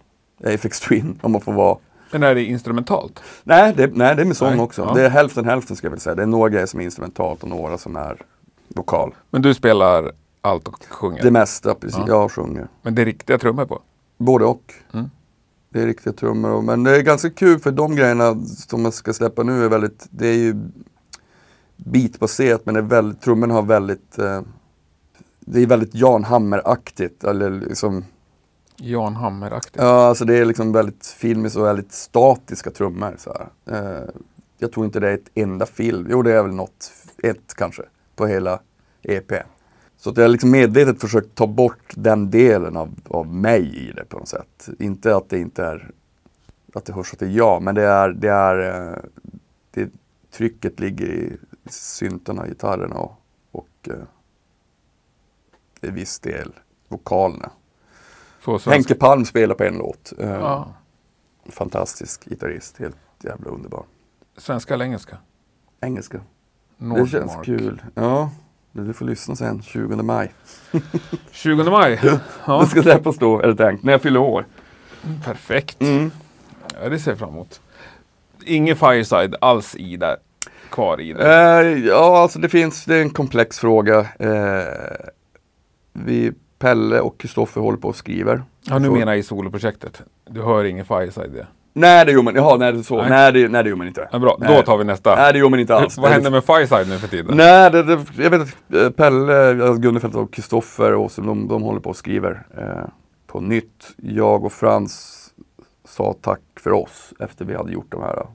Aphex 0.44 0.80
Twin 0.80 1.18
om 1.22 1.32
man 1.32 1.40
får 1.40 1.52
vara 1.52 1.78
Men 2.12 2.22
är 2.22 2.34
det 2.34 2.44
instrumentalt? 2.44 3.22
Nej, 3.44 3.74
det, 3.76 3.90
nej, 3.94 4.16
det 4.16 4.22
är 4.22 4.26
med 4.26 4.36
sång 4.36 4.50
Nej, 4.50 4.60
också. 4.60 4.82
ja. 4.82 4.94
Det 4.94 5.04
är 5.04 5.10
hälften 5.10 5.44
hälften 5.44 5.76
ska 5.76 5.86
jag 5.86 5.90
väl 5.90 6.00
säga. 6.00 6.14
Det 6.14 6.22
är 6.22 6.26
några 6.26 6.48
grejer 6.48 6.66
som 6.66 6.80
är 6.80 6.84
instrumentalt 6.84 7.42
och 7.42 7.48
några 7.48 7.78
som 7.78 7.96
är 7.96 8.22
vokal. 8.68 9.14
Men 9.30 9.42
du 9.42 9.54
spelar 9.54 10.12
allt 10.40 10.68
och 10.68 10.84
sjunger? 10.88 11.22
Det 11.22 11.30
mesta, 11.30 11.74
precis. 11.74 11.98
Ja. 11.98 12.04
Jag 12.08 12.30
sjunger. 12.30 12.68
Men 12.82 12.94
det 12.94 13.02
är 13.02 13.06
riktiga 13.06 13.38
trummor 13.38 13.64
på? 13.64 13.82
Både 14.18 14.44
och. 14.44 14.74
Mm. 14.92 15.10
Det 15.76 15.82
är 15.82 15.86
riktiga 15.86 16.12
trummor. 16.12 16.62
Men 16.62 16.84
det 16.84 16.96
är 16.96 17.02
ganska 17.02 17.30
kul 17.30 17.58
för 17.58 17.70
de 17.70 17.96
grejerna 17.96 18.44
som 18.46 18.84
jag 18.84 18.94
ska 18.94 19.12
släppa 19.12 19.42
nu 19.42 19.64
är 19.64 19.68
väldigt, 19.68 20.06
det 20.10 20.28
är 20.28 20.34
ju 20.34 20.54
beatbaserat 21.76 22.66
men 22.66 22.74
det 22.74 22.80
är 22.80 22.82
väldigt, 22.82 23.20
trummorna 23.20 23.54
har 23.54 23.62
väldigt, 23.62 24.18
eh, 24.18 24.42
det 25.40 25.62
är 25.62 25.66
väldigt 25.66 25.94
Jan 25.94 26.24
Hammer-aktigt. 26.24 27.24
Eller 27.24 27.50
liksom, 27.50 28.04
Jan 28.76 29.16
Hammer-aktigt. 29.16 29.76
ja 29.82 30.08
alltså 30.08 30.24
det 30.24 30.38
är 30.38 30.44
liksom 30.44 30.72
väldigt 30.72 31.06
filmiskt 31.06 31.56
och 31.56 31.64
väldigt 31.64 31.92
statiska 31.92 32.70
trummor. 32.70 33.14
Så. 33.18 33.36
Eh, 33.70 34.08
jag 34.58 34.72
tror 34.72 34.86
inte 34.86 35.00
det 35.00 35.10
är 35.10 35.14
ett 35.14 35.30
enda 35.34 35.66
film, 35.66 36.06
jo 36.10 36.22
det 36.22 36.32
är 36.32 36.42
väl 36.42 36.54
något, 36.54 36.92
ett 37.22 37.54
kanske, 37.54 37.82
på 38.14 38.26
hela 38.26 38.60
EP. 39.02 39.32
Så 39.96 40.10
att 40.10 40.16
jag 40.16 40.24
har 40.24 40.28
liksom 40.28 40.50
medvetet 40.50 41.00
försökt 41.00 41.34
ta 41.34 41.46
bort 41.46 41.92
den 41.94 42.30
delen 42.30 42.76
av, 42.76 42.94
av 43.08 43.26
mig 43.34 43.88
i 43.88 43.92
det 43.92 44.04
på 44.04 44.18
något 44.18 44.28
sätt. 44.28 44.68
Inte 44.78 45.16
att 45.16 45.28
det 45.28 45.38
inte 45.38 45.64
är, 45.64 45.90
att 46.74 46.84
det 46.84 46.92
hörs 46.92 47.12
att 47.12 47.18
det 47.18 47.26
är 47.26 47.30
jag, 47.30 47.62
men 47.62 47.74
det 47.74 47.82
är, 47.82 48.08
det 48.08 48.28
är, 48.28 48.88
eh, 48.92 48.98
det, 49.70 49.90
trycket 50.30 50.80
ligger 50.80 51.06
i 51.06 51.36
syntarna, 51.70 52.46
gitarrerna 52.46 52.96
och, 52.96 53.20
och 53.52 53.68
eh, 53.88 53.94
i 55.88 55.90
viss 55.90 56.18
del 56.18 56.52
vokalerna. 56.88 57.50
Henke 58.66 58.94
Palm 58.94 59.24
spelar 59.24 59.54
på 59.54 59.64
en 59.64 59.78
låt. 59.78 60.12
Eh, 60.18 60.30
Ja. 60.30 60.74
Fantastisk 61.48 62.24
gitarrist, 62.28 62.78
helt 62.78 62.96
jävla 63.22 63.50
underbar. 63.50 63.84
Svenska 64.36 64.74
eller 64.74 64.84
engelska? 64.84 65.18
Engelska. 65.80 66.18
Det 66.76 66.84
Nordmark. 66.86 67.10
känns 67.10 67.36
kul. 67.44 67.82
Ja, 67.94 68.30
du 68.84 68.92
får 68.92 69.04
lyssna 69.04 69.36
sen, 69.36 69.62
20 69.62 69.96
maj. 69.96 70.32
20 71.30 71.70
maj. 71.70 72.00
Ja, 72.46 72.60
Det 72.60 72.66
ska 72.66 72.82
släppas 72.82 73.16
då, 73.18 73.40
är 73.40 73.46
det 73.48 73.56
tänkt, 73.56 73.84
när 73.84 73.92
jag 73.92 74.02
fyller 74.02 74.20
år. 74.20 74.46
perfekt. 75.24 75.80
Mm. 75.82 76.10
Ja, 76.82 76.88
det 76.88 76.98
ser 76.98 77.10
jag 77.10 77.18
fram 77.18 77.28
emot. 77.30 77.60
Ingen 78.44 78.76
Fireside 78.76 79.34
alls 79.40 79.76
i 79.76 79.96
där. 79.96 80.16
Kvar 80.70 81.00
i 81.00 81.12
det. 81.12 81.34
Eh, 81.34 81.86
ja, 81.86 82.18
alltså 82.22 82.38
det 82.38 82.48
finns, 82.48 82.84
det 82.84 82.96
är 82.96 83.02
en 83.02 83.10
komplex 83.10 83.58
fråga. 83.58 84.00
Eh, 84.18 85.06
vi, 85.92 86.32
Pelle 86.58 87.00
och 87.00 87.18
Kristoffer 87.20 87.60
håller 87.60 87.78
på 87.78 87.88
och 87.88 87.96
skriver. 87.96 88.42
Ja, 88.62 88.78
nu 88.78 88.86
så- 88.86 88.92
menar 88.92 89.12
jag 89.12 89.18
i 89.18 89.22
soloprojektet. 89.22 90.02
Du 90.30 90.42
hör 90.42 90.64
ingen 90.64 90.84
Fireside 90.84 91.34
i 91.34 91.36
det. 91.36 91.46
Nej, 91.78 92.06
det 92.06 92.12
gör 92.12 92.22
man, 92.22 92.34
jaha, 92.34 92.56
nej, 92.56 92.72
det 92.72 92.78
är 92.78 92.82
så. 92.82 92.96
Nej. 93.00 93.10
Nej, 93.10 93.32
det, 93.32 93.48
nej, 93.48 93.62
det 93.62 93.68
gör 93.68 93.76
man 93.76 93.86
inte. 93.86 94.08
Ja, 94.12 94.18
bra, 94.18 94.36
Nej. 94.40 94.56
då 94.56 94.62
tar 94.62 94.78
vi 94.78 94.84
nästa. 94.84 95.14
Nej, 95.16 95.32
det 95.32 95.38
gör 95.38 95.48
man 95.48 95.60
inte 95.60 95.74
alls. 95.76 95.98
Vad 95.98 96.10
händer 96.10 96.30
med 96.30 96.44
Fireside 96.44 96.88
nu 96.88 96.98
för 96.98 97.08
tiden? 97.08 97.36
Nej, 97.36 97.70
det, 97.70 97.82
det, 97.82 97.98
jag 98.18 98.30
vet 98.30 98.40
att 98.40 98.74
eh, 98.74 98.90
Pelle, 98.90 99.50
eh, 99.50 99.74
Gunnefelt 99.74 100.14
och 100.14 100.32
Kristoffer 100.32 100.94
och 100.94 101.10
så, 101.12 101.20
de, 101.20 101.48
de 101.48 101.62
håller 101.62 101.80
på 101.80 101.90
och 101.90 101.96
skriver 101.96 102.46
eh, 102.58 102.88
på 103.26 103.40
nytt. 103.40 103.94
Jag 103.96 104.44
och 104.44 104.52
Frans 104.52 105.22
sa 105.88 106.14
tack 106.20 106.40
för 106.60 106.72
oss 106.72 107.12
efter 107.20 107.44
vi 107.44 107.54
hade 107.54 107.72
gjort 107.72 107.90
de 107.92 108.02
här 108.02 108.16
eh, 108.16 108.26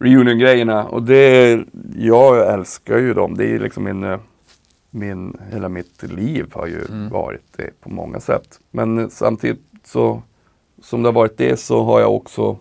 reunion-grejerna. 0.00 0.84
Och 0.84 1.02
det, 1.02 1.60
jag 1.96 2.52
älskar 2.54 2.98
ju 2.98 3.14
dem. 3.14 3.34
Det 3.36 3.54
är 3.54 3.58
liksom 3.58 3.84
min, 3.84 4.18
min, 4.90 5.36
hela 5.52 5.68
mitt 5.68 6.02
liv 6.02 6.46
har 6.52 6.66
ju 6.66 6.84
Mm. 6.88 7.08
varit 7.08 7.44
det 7.56 7.80
på 7.80 7.90
många 7.90 8.20
sätt. 8.20 8.60
Men 8.70 9.10
samtidigt 9.10 9.60
så, 9.84 10.22
som 10.82 11.02
det 11.02 11.08
har 11.08 11.12
varit 11.14 11.38
det 11.38 11.60
så 11.60 11.82
har 11.84 12.00
jag 12.00 12.14
också 12.14 12.56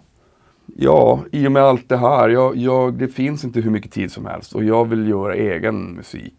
Ja, 0.79 1.19
i 1.31 1.47
och 1.47 1.51
med 1.51 1.63
allt 1.63 1.89
det 1.89 1.97
här, 1.97 2.29
jag, 2.29 2.55
jag, 2.55 2.93
det 2.93 3.07
finns 3.07 3.43
inte 3.43 3.59
hur 3.61 3.71
mycket 3.71 3.91
tid 3.91 4.11
som 4.11 4.25
helst 4.25 4.55
och 4.55 4.63
jag 4.63 4.85
vill 4.85 5.07
göra 5.09 5.35
egen 5.35 5.91
musik 5.91 6.33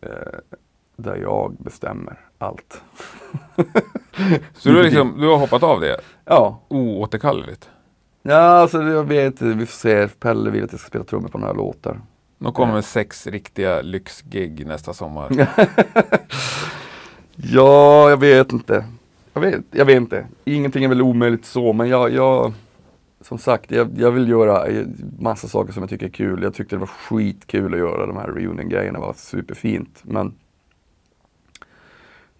eh, 0.00 0.08
där 0.96 1.16
jag 1.16 1.56
bestämmer 1.58 2.20
allt. 2.38 2.82
Så 4.54 4.68
du, 4.68 4.82
liksom, 4.82 5.14
du 5.20 5.28
har 5.28 5.36
hoppat 5.36 5.62
av 5.62 5.80
det 5.80 6.00
Ja, 6.24 6.60
oåterkalleligt? 6.68 7.68
ja 8.22 8.36
alltså 8.36 8.82
jag 8.82 9.04
vet 9.04 9.42
vi 9.42 9.66
får 9.66 9.72
se. 9.76 10.08
Pelle 10.08 10.50
vill 10.50 10.64
att 10.64 10.72
jag 10.72 10.80
ska 10.80 10.88
spela 10.88 11.04
trummor 11.04 11.28
på 11.28 11.38
några 11.38 11.52
låtar. 11.52 12.00
Nu 12.38 12.52
kommer 12.52 12.80
sex 12.80 13.26
riktiga 13.26 13.82
lyxgig 13.82 14.66
nästa 14.66 14.92
sommar. 14.92 15.48
Ja, 17.36 18.10
jag 18.10 18.16
vet 18.16 18.52
inte. 18.52 18.84
Jag 19.32 19.40
vet, 19.40 19.60
jag 19.70 19.84
vet 19.84 19.96
inte. 19.96 20.26
Ingenting 20.44 20.84
är 20.84 20.88
väl 20.88 21.02
omöjligt 21.02 21.46
så, 21.46 21.72
men 21.72 21.88
jag, 21.88 22.12
jag 22.12 22.52
som 23.24 23.38
sagt, 23.38 23.70
jag, 23.70 23.88
jag 23.96 24.10
vill 24.10 24.28
göra 24.28 24.66
eh, 24.66 24.86
massa 25.18 25.48
saker 25.48 25.72
som 25.72 25.82
jag 25.82 25.90
tycker 25.90 26.06
är 26.06 26.10
kul. 26.10 26.42
Jag 26.42 26.54
tyckte 26.54 26.76
det 26.76 26.80
var 26.80 26.86
skitkul 26.86 27.72
att 27.74 27.78
göra 27.80 28.06
de 28.06 28.16
här 28.16 28.26
reunion-grejerna, 28.28 28.98
det 28.98 29.06
var 29.06 29.12
superfint. 29.12 30.00
Men 30.02 30.34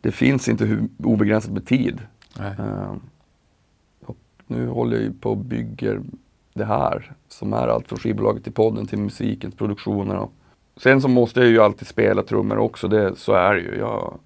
det 0.01 0.11
finns 0.13 0.49
inte 0.49 0.65
hur 0.65 0.89
obegränsat 0.99 1.53
med 1.53 1.67
tid. 1.67 2.01
Ehm, 2.41 3.01
och 4.05 4.17
nu 4.47 4.67
håller 4.69 4.97
jag 4.97 5.03
ju 5.05 5.13
på 5.13 5.31
och 5.31 5.37
bygger 5.37 6.01
det 6.55 6.65
här 6.65 7.13
som 7.29 7.53
är 7.53 7.69
allt 7.69 7.89
från 7.89 7.99
skivbolaget 7.99 8.45
till 8.45 8.53
podden 8.53 8.87
till 8.87 8.99
musikens 8.99 9.55
produktioner. 9.55 10.17
Och 10.17 10.33
sen 10.77 11.01
så 11.01 11.09
måste 11.09 11.41
jag 11.41 11.49
ju 11.49 11.59
alltid 11.61 11.89
spela 11.89 12.23
trummor 12.23 12.59
också, 12.59 12.89
det, 12.89 13.17
så 13.17 13.33
är 13.33 13.55
det 13.55 13.61
ju. 13.61 13.77
Jag 13.79 14.19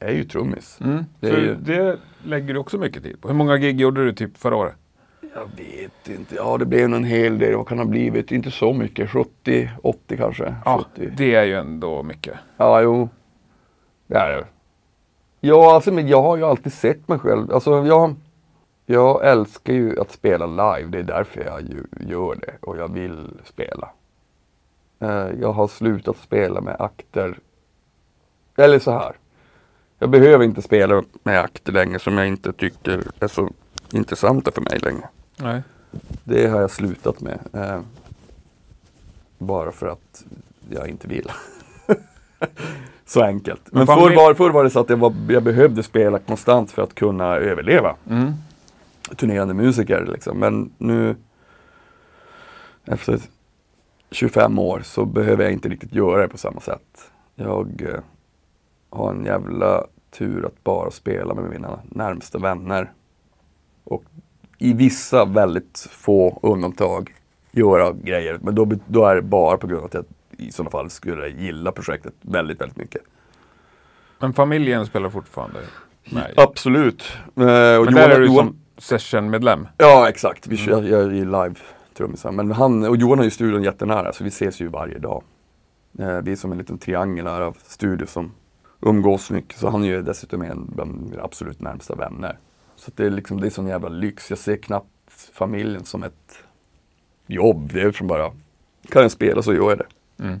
är 0.00 0.12
ju 0.12 0.24
trummis. 0.24 0.78
Mm. 0.84 1.04
Det 1.20 1.28
är 1.28 1.40
ju- 1.40 1.54
det 1.54 1.98
lägger 2.24 2.54
du 2.54 2.60
också 2.60 2.78
mycket 2.78 3.02
tid 3.02 3.20
på. 3.20 3.28
Hur 3.28 3.34
många 3.34 3.56
gig 3.56 3.80
gjorde 3.80 4.04
du 4.04 4.12
typ 4.12 4.36
förra 4.38 4.56
året? 4.56 4.74
Jag 5.34 5.46
vet 5.56 6.08
inte, 6.08 6.34
ja 6.34 6.58
det 6.58 6.66
blev 6.66 6.84
en 6.94 7.04
hel 7.04 7.38
del, 7.38 7.56
vad 7.56 7.68
kan 7.68 7.76
det 7.78 7.84
ha 7.84 7.90
blivit? 7.90 8.32
Inte 8.32 8.50
så 8.50 8.72
mycket, 8.72 9.10
70, 9.10 9.70
80 9.82 10.16
kanske. 10.16 10.54
Ja, 10.64 10.84
70. 10.94 11.10
det 11.16 11.34
är 11.34 11.44
ju 11.44 11.54
ändå 11.54 12.02
mycket. 12.02 12.34
Ja, 12.56 12.80
jo. 12.82 13.08
Det 14.06 14.14
är 14.16 14.28
det. 14.36 14.46
Ja, 15.40 15.74
alltså 15.74 15.92
men 15.92 16.08
jag 16.08 16.22
har 16.22 16.36
ju 16.36 16.44
alltid 16.44 16.72
sett 16.72 17.08
mig 17.08 17.18
själv. 17.18 17.52
Alltså 17.52 17.86
jag, 17.86 18.14
jag 18.86 19.26
älskar 19.26 19.72
ju 19.72 20.00
att 20.00 20.10
spela 20.10 20.46
live. 20.46 20.88
Det 20.90 20.98
är 20.98 21.02
därför 21.02 21.44
jag 21.44 21.62
ju 21.62 21.84
gör 22.10 22.34
det 22.34 22.54
och 22.60 22.76
jag 22.76 22.92
vill 22.92 23.30
spela. 23.44 23.90
Eh, 25.00 25.28
Jag 25.40 25.52
har 25.52 25.68
slutat 25.68 26.16
spela 26.16 26.60
med 26.60 26.76
akter. 26.78 27.38
Eller 28.56 28.78
så 28.78 28.90
här. 28.90 29.12
Jag 29.98 30.10
behöver 30.10 30.44
inte 30.44 30.62
spela 30.62 31.02
med 31.22 31.40
akter 31.40 31.72
längre 31.72 31.98
som 31.98 32.18
jag 32.18 32.26
inte 32.28 32.52
tycker 32.52 33.02
är 33.20 33.28
så 33.28 33.48
intressanta 33.92 34.50
för 34.52 34.60
mig 34.60 34.78
längre. 34.78 35.08
Nej. 35.42 35.62
Det 36.24 36.46
har 36.46 36.60
jag 36.60 36.70
slutat 36.70 37.20
med. 37.20 37.38
Eh, 37.52 37.80
bara 39.38 39.72
för 39.72 39.86
att 39.86 40.24
jag 40.70 40.88
inte 40.88 41.08
vill. 41.08 41.30
så 43.04 43.22
enkelt. 43.22 43.60
Men, 43.64 43.78
Men 43.78 43.86
förr, 43.86 44.16
var, 44.16 44.34
förr 44.34 44.50
var 44.50 44.64
det 44.64 44.70
så 44.70 44.80
att 44.80 44.90
jag, 44.90 44.96
var, 44.96 45.14
jag 45.28 45.42
behövde 45.42 45.82
spela 45.82 46.18
konstant 46.18 46.70
för 46.70 46.82
att 46.82 46.94
kunna 46.94 47.36
överleva. 47.36 47.96
Mm. 48.10 48.32
Turnerande 49.16 49.54
musiker 49.54 50.06
liksom. 50.12 50.38
Men 50.38 50.72
nu 50.78 51.16
efter 52.84 53.20
25 54.10 54.58
år 54.58 54.80
så 54.84 55.04
behöver 55.04 55.44
jag 55.44 55.52
inte 55.52 55.68
riktigt 55.68 55.94
göra 55.94 56.22
det 56.22 56.28
på 56.28 56.38
samma 56.38 56.60
sätt. 56.60 57.10
Jag 57.34 57.82
eh, 57.82 58.00
har 58.90 59.10
en 59.10 59.24
jävla 59.24 59.84
tur 60.10 60.46
att 60.46 60.64
bara 60.64 60.90
spela 60.90 61.34
med 61.34 61.50
mina 61.50 61.80
närmsta 61.84 62.38
vänner. 62.38 62.92
Och 63.84 64.04
i 64.62 64.72
vissa 64.72 65.24
väldigt 65.24 65.86
få 65.90 66.38
undantag 66.42 67.14
göra 67.52 67.92
grejer. 67.92 68.38
Men 68.42 68.54
då, 68.54 68.68
då 68.86 69.04
är 69.06 69.14
det 69.16 69.22
bara 69.22 69.56
på 69.56 69.66
grund 69.66 69.80
av 69.80 69.86
att 69.86 69.94
jag 69.94 70.04
i 70.38 70.52
sådana 70.52 70.70
fall 70.70 70.90
skulle 70.90 71.28
gilla 71.28 71.72
projektet 71.72 72.14
väldigt, 72.20 72.60
väldigt 72.60 72.76
mycket. 72.78 73.02
Men 74.18 74.32
familjen 74.32 74.86
spelar 74.86 75.10
fortfarande 75.10 75.58
med? 76.10 76.34
Absolut. 76.36 77.02
Eh, 77.12 77.22
och 77.26 77.44
Men 77.44 77.46
Johan- 77.46 77.94
där 77.94 78.10
är 78.10 78.20
du 78.20 78.26
Johan- 78.26 78.36
som 78.46 78.56
sessionmedlem? 78.78 79.68
Ja, 79.76 80.08
exakt. 80.08 80.46
Vi 80.46 80.56
kör, 80.56 80.82
jag 80.82 81.00
är 81.02 81.10
ju 81.10 81.24
live-trummisar. 81.24 82.32
Men 82.32 82.52
han 82.52 82.84
och 82.84 82.96
Johan 82.96 83.18
har 83.18 83.24
ju 83.24 83.30
studion 83.30 83.62
jättenära 83.62 84.12
så 84.12 84.24
vi 84.24 84.28
ses 84.28 84.60
ju 84.60 84.68
varje 84.68 84.98
dag. 84.98 85.22
Eh, 85.98 86.18
vi 86.20 86.32
är 86.32 86.36
som 86.36 86.52
en 86.52 86.58
liten 86.58 86.78
triangel 86.78 87.26
här 87.26 87.40
av 87.40 87.56
studio 87.66 88.06
som 88.06 88.32
umgås 88.80 89.30
mycket. 89.30 89.58
Så 89.58 89.68
han 89.70 89.84
är 89.84 89.88
ju 89.88 90.02
dessutom 90.02 90.42
en 90.42 90.66
bland 90.74 91.10
mina 91.10 91.22
absolut 91.22 91.60
närmsta 91.60 91.94
vänner. 91.94 92.38
Så 92.80 92.90
det 92.94 93.06
är 93.06 93.10
liksom, 93.10 93.40
det 93.40 93.46
är 93.46 93.50
sån 93.50 93.66
jävla 93.66 93.88
lyx. 93.88 94.30
Jag 94.30 94.38
ser 94.38 94.56
knappt 94.56 95.30
familjen 95.32 95.84
som 95.84 96.02
ett 96.02 96.38
jobb. 97.26 97.72
Det 97.72 97.80
är 97.80 97.92
som 97.92 98.06
bara, 98.06 98.32
kan 98.88 99.02
jag 99.02 99.10
spela 99.10 99.42
så 99.42 99.54
gör 99.54 99.68
jag 99.70 99.78
det. 99.78 100.24
Mm. 100.24 100.40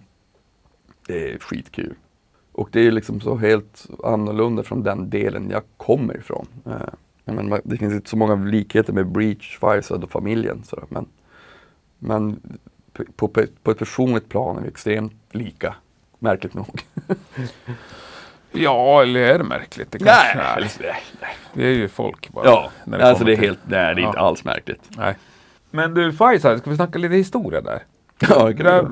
Det 1.06 1.32
är 1.32 1.38
skitkul. 1.38 1.94
Och 2.52 2.68
det 2.72 2.80
är 2.80 2.90
liksom 2.90 3.20
så 3.20 3.36
helt 3.36 3.86
annorlunda 4.04 4.62
från 4.62 4.82
den 4.82 5.10
delen 5.10 5.50
jag 5.50 5.62
kommer 5.76 6.16
ifrån. 6.16 6.46
Eh, 6.66 7.34
menar, 7.34 7.60
det 7.64 7.76
finns 7.76 7.94
inte 7.94 8.10
så 8.10 8.16
många 8.16 8.34
likheter 8.34 8.92
med 8.92 9.06
Breach, 9.06 9.58
Fireside 9.58 10.04
och 10.04 10.10
familjen. 10.10 10.62
Så, 10.64 10.84
men 10.88 11.06
men 12.02 12.40
på, 12.92 13.28
på, 13.28 13.46
på 13.62 13.70
ett 13.70 13.78
personligt 13.78 14.28
plan 14.28 14.58
är 14.58 14.62
vi 14.62 14.68
extremt 14.68 15.14
lika. 15.30 15.74
Märkligt 16.18 16.54
nog. 16.54 16.82
Ja, 18.52 19.02
eller 19.02 19.20
är 19.20 19.38
det 19.38 19.44
märkligt? 19.44 19.92
Det 19.92 19.98
kanske- 19.98 20.38
nej, 20.38 20.70
nej. 21.20 21.30
Det 21.54 21.62
är 21.66 21.72
ju 21.72 21.88
folk 21.88 22.28
bara. 22.30 22.44
Ja, 22.44 22.70
när 22.84 22.98
det 22.98 23.08
alltså 23.08 23.24
det 23.24 23.32
är 23.32 23.36
till- 23.36 23.44
helt, 23.44 23.58
nej 23.64 23.94
det 23.94 24.00
är 24.00 24.04
inte 24.06 24.18
Ja. 24.18 24.24
alls 24.26 24.44
märkligt. 24.44 24.80
Nej. 24.88 25.14
Men 25.70 25.94
du, 25.94 26.12
Fireside, 26.12 26.58
ska 26.58 26.70
vi 26.70 26.76
snacka 26.76 26.98
lite 26.98 27.14
historia 27.14 27.60
där? 27.60 27.82
Ja, 28.28 28.44
det 28.46 28.52
där, 28.62 28.86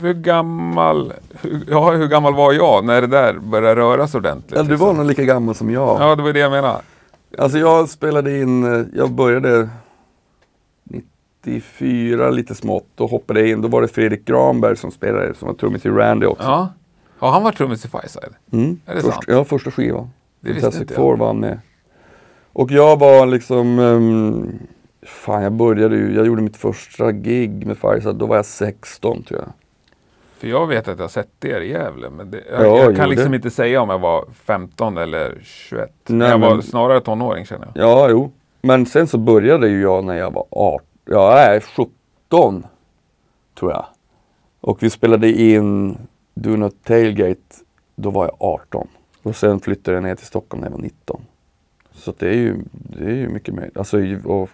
hur 0.00 0.14
gammal, 0.14 1.12
hur, 1.40 1.60
ja, 1.68 1.90
hur 1.90 2.06
gammal 2.06 2.34
var 2.34 2.52
jag 2.52 2.84
när 2.84 3.00
det 3.00 3.06
där 3.06 3.34
började 3.34 3.80
röras 3.80 4.14
ordentligt? 4.14 4.52
ja, 4.56 4.62
du 4.62 4.68
liksom? 4.70 4.86
var 4.86 4.94
nog 4.94 5.06
lika 5.06 5.24
gammal 5.24 5.54
som 5.54 5.70
jag. 5.70 6.00
Ja, 6.00 6.14
det 6.16 6.22
var 6.22 6.32
det 6.32 6.38
jag 6.38 6.50
menade. 6.50 6.80
Alltså 7.38 7.58
jag 7.58 7.88
spelade 7.88 8.38
in, 8.38 8.74
eh, 8.80 8.86
jag 8.94 9.10
började 9.10 9.68
94 11.44 12.30
lite 12.30 12.54
smått. 12.54 12.86
Då 12.94 13.06
hoppade 13.06 13.48
in. 13.48 13.62
Då 13.62 13.68
var 13.68 13.82
det 13.82 13.88
Fredrik 13.88 14.24
Granberg 14.24 14.76
som 14.76 14.90
spelade, 14.90 15.34
som 15.34 15.48
var 15.48 15.54
trummis 15.54 15.86
i 15.86 15.88
Randy 15.88 16.26
också. 16.26 16.44
Ja. 16.44 16.68
Har 17.18 17.30
han 17.30 17.42
varit 17.42 17.56
trummis 17.56 17.84
i 17.84 17.88
Fireside? 17.88 18.34
Mm. 18.52 18.80
Är 18.86 18.94
det 18.94 19.00
Först, 19.00 19.12
sant? 19.14 19.24
Ja, 19.28 19.44
första 19.44 19.70
skivan. 19.70 20.10
Det 20.40 20.54
Fantastic 20.54 20.92
Four 20.96 21.16
var 21.16 21.26
han 21.26 21.40
med. 21.40 21.60
Och 22.52 22.70
jag 22.70 22.98
var 22.98 23.26
liksom, 23.26 23.78
ehm, 23.78 24.58
fan 25.06 25.42
jag 25.42 25.52
började 25.52 25.96
ju, 25.96 26.14
jag 26.14 26.26
gjorde 26.26 26.42
mitt 26.42 26.56
första 26.56 27.12
gig 27.12 27.66
med 27.66 27.78
Fireside, 27.78 28.14
då 28.16 28.26
var 28.26 28.36
jag 28.36 28.44
16 28.46 29.22
tror 29.22 29.40
jag. 29.40 29.48
För 30.38 30.48
jag 30.48 30.66
vet 30.66 30.88
att 30.88 30.98
jag 30.98 31.04
har 31.04 31.08
sett 31.08 31.44
er 31.44 31.60
i 31.60 31.70
Gävle, 31.70 32.10
men 32.10 32.30
det, 32.30 32.40
jag, 32.50 32.66
Ja, 32.66 32.78
jag 32.78 32.96
kan 32.96 33.08
liksom 33.08 33.30
det- 33.30 33.36
inte 33.36 33.50
säga 33.50 33.80
om 33.82 33.88
jag 33.90 33.98
var 33.98 34.24
15 34.44 34.96
eller 34.98 35.38
21. 35.44 35.90
Nej, 36.06 36.28
jag 36.30 36.38
var 36.38 36.50
men- 36.54 36.62
snarare 36.62 37.00
tonåring 37.00 37.44
känner 37.46 37.68
jag. 37.74 37.84
Ja, 37.88 38.06
jo. 38.10 38.32
Men 38.62 38.86
sen 38.86 39.06
så 39.06 39.18
började 39.18 39.68
ju 39.68 39.80
jag 39.82 40.04
när 40.04 40.14
jag 40.18 40.30
var 40.32 40.44
18, 40.50 40.86
ja, 41.04 41.40
jag 41.40 41.56
är 41.56 41.60
17 41.60 42.66
tror 43.58 43.70
jag. 43.72 43.86
Och 44.60 44.82
vi 44.82 44.90
spelade 44.90 45.28
in 45.32 45.98
Do 46.40 46.56
Not 46.56 46.84
Tailgate, 46.84 47.40
då 47.96 48.10
var 48.10 48.24
jag 48.24 48.36
18. 48.40 48.88
Och 49.22 49.36
sen 49.36 49.60
flyttade 49.60 49.96
jag 49.96 50.04
ner 50.04 50.14
till 50.14 50.26
Stockholm 50.26 50.60
när 50.60 50.68
jag 50.68 50.76
var 50.76 50.82
19. 50.82 51.20
Så 51.92 52.14
det 52.18 52.28
är 52.28 52.34
ju, 52.34 52.56
det 52.72 53.04
är 53.04 53.14
ju 53.14 53.28
mycket 53.28 53.54
mer, 53.54 53.70
alltså 53.74 53.98
och 54.24 54.50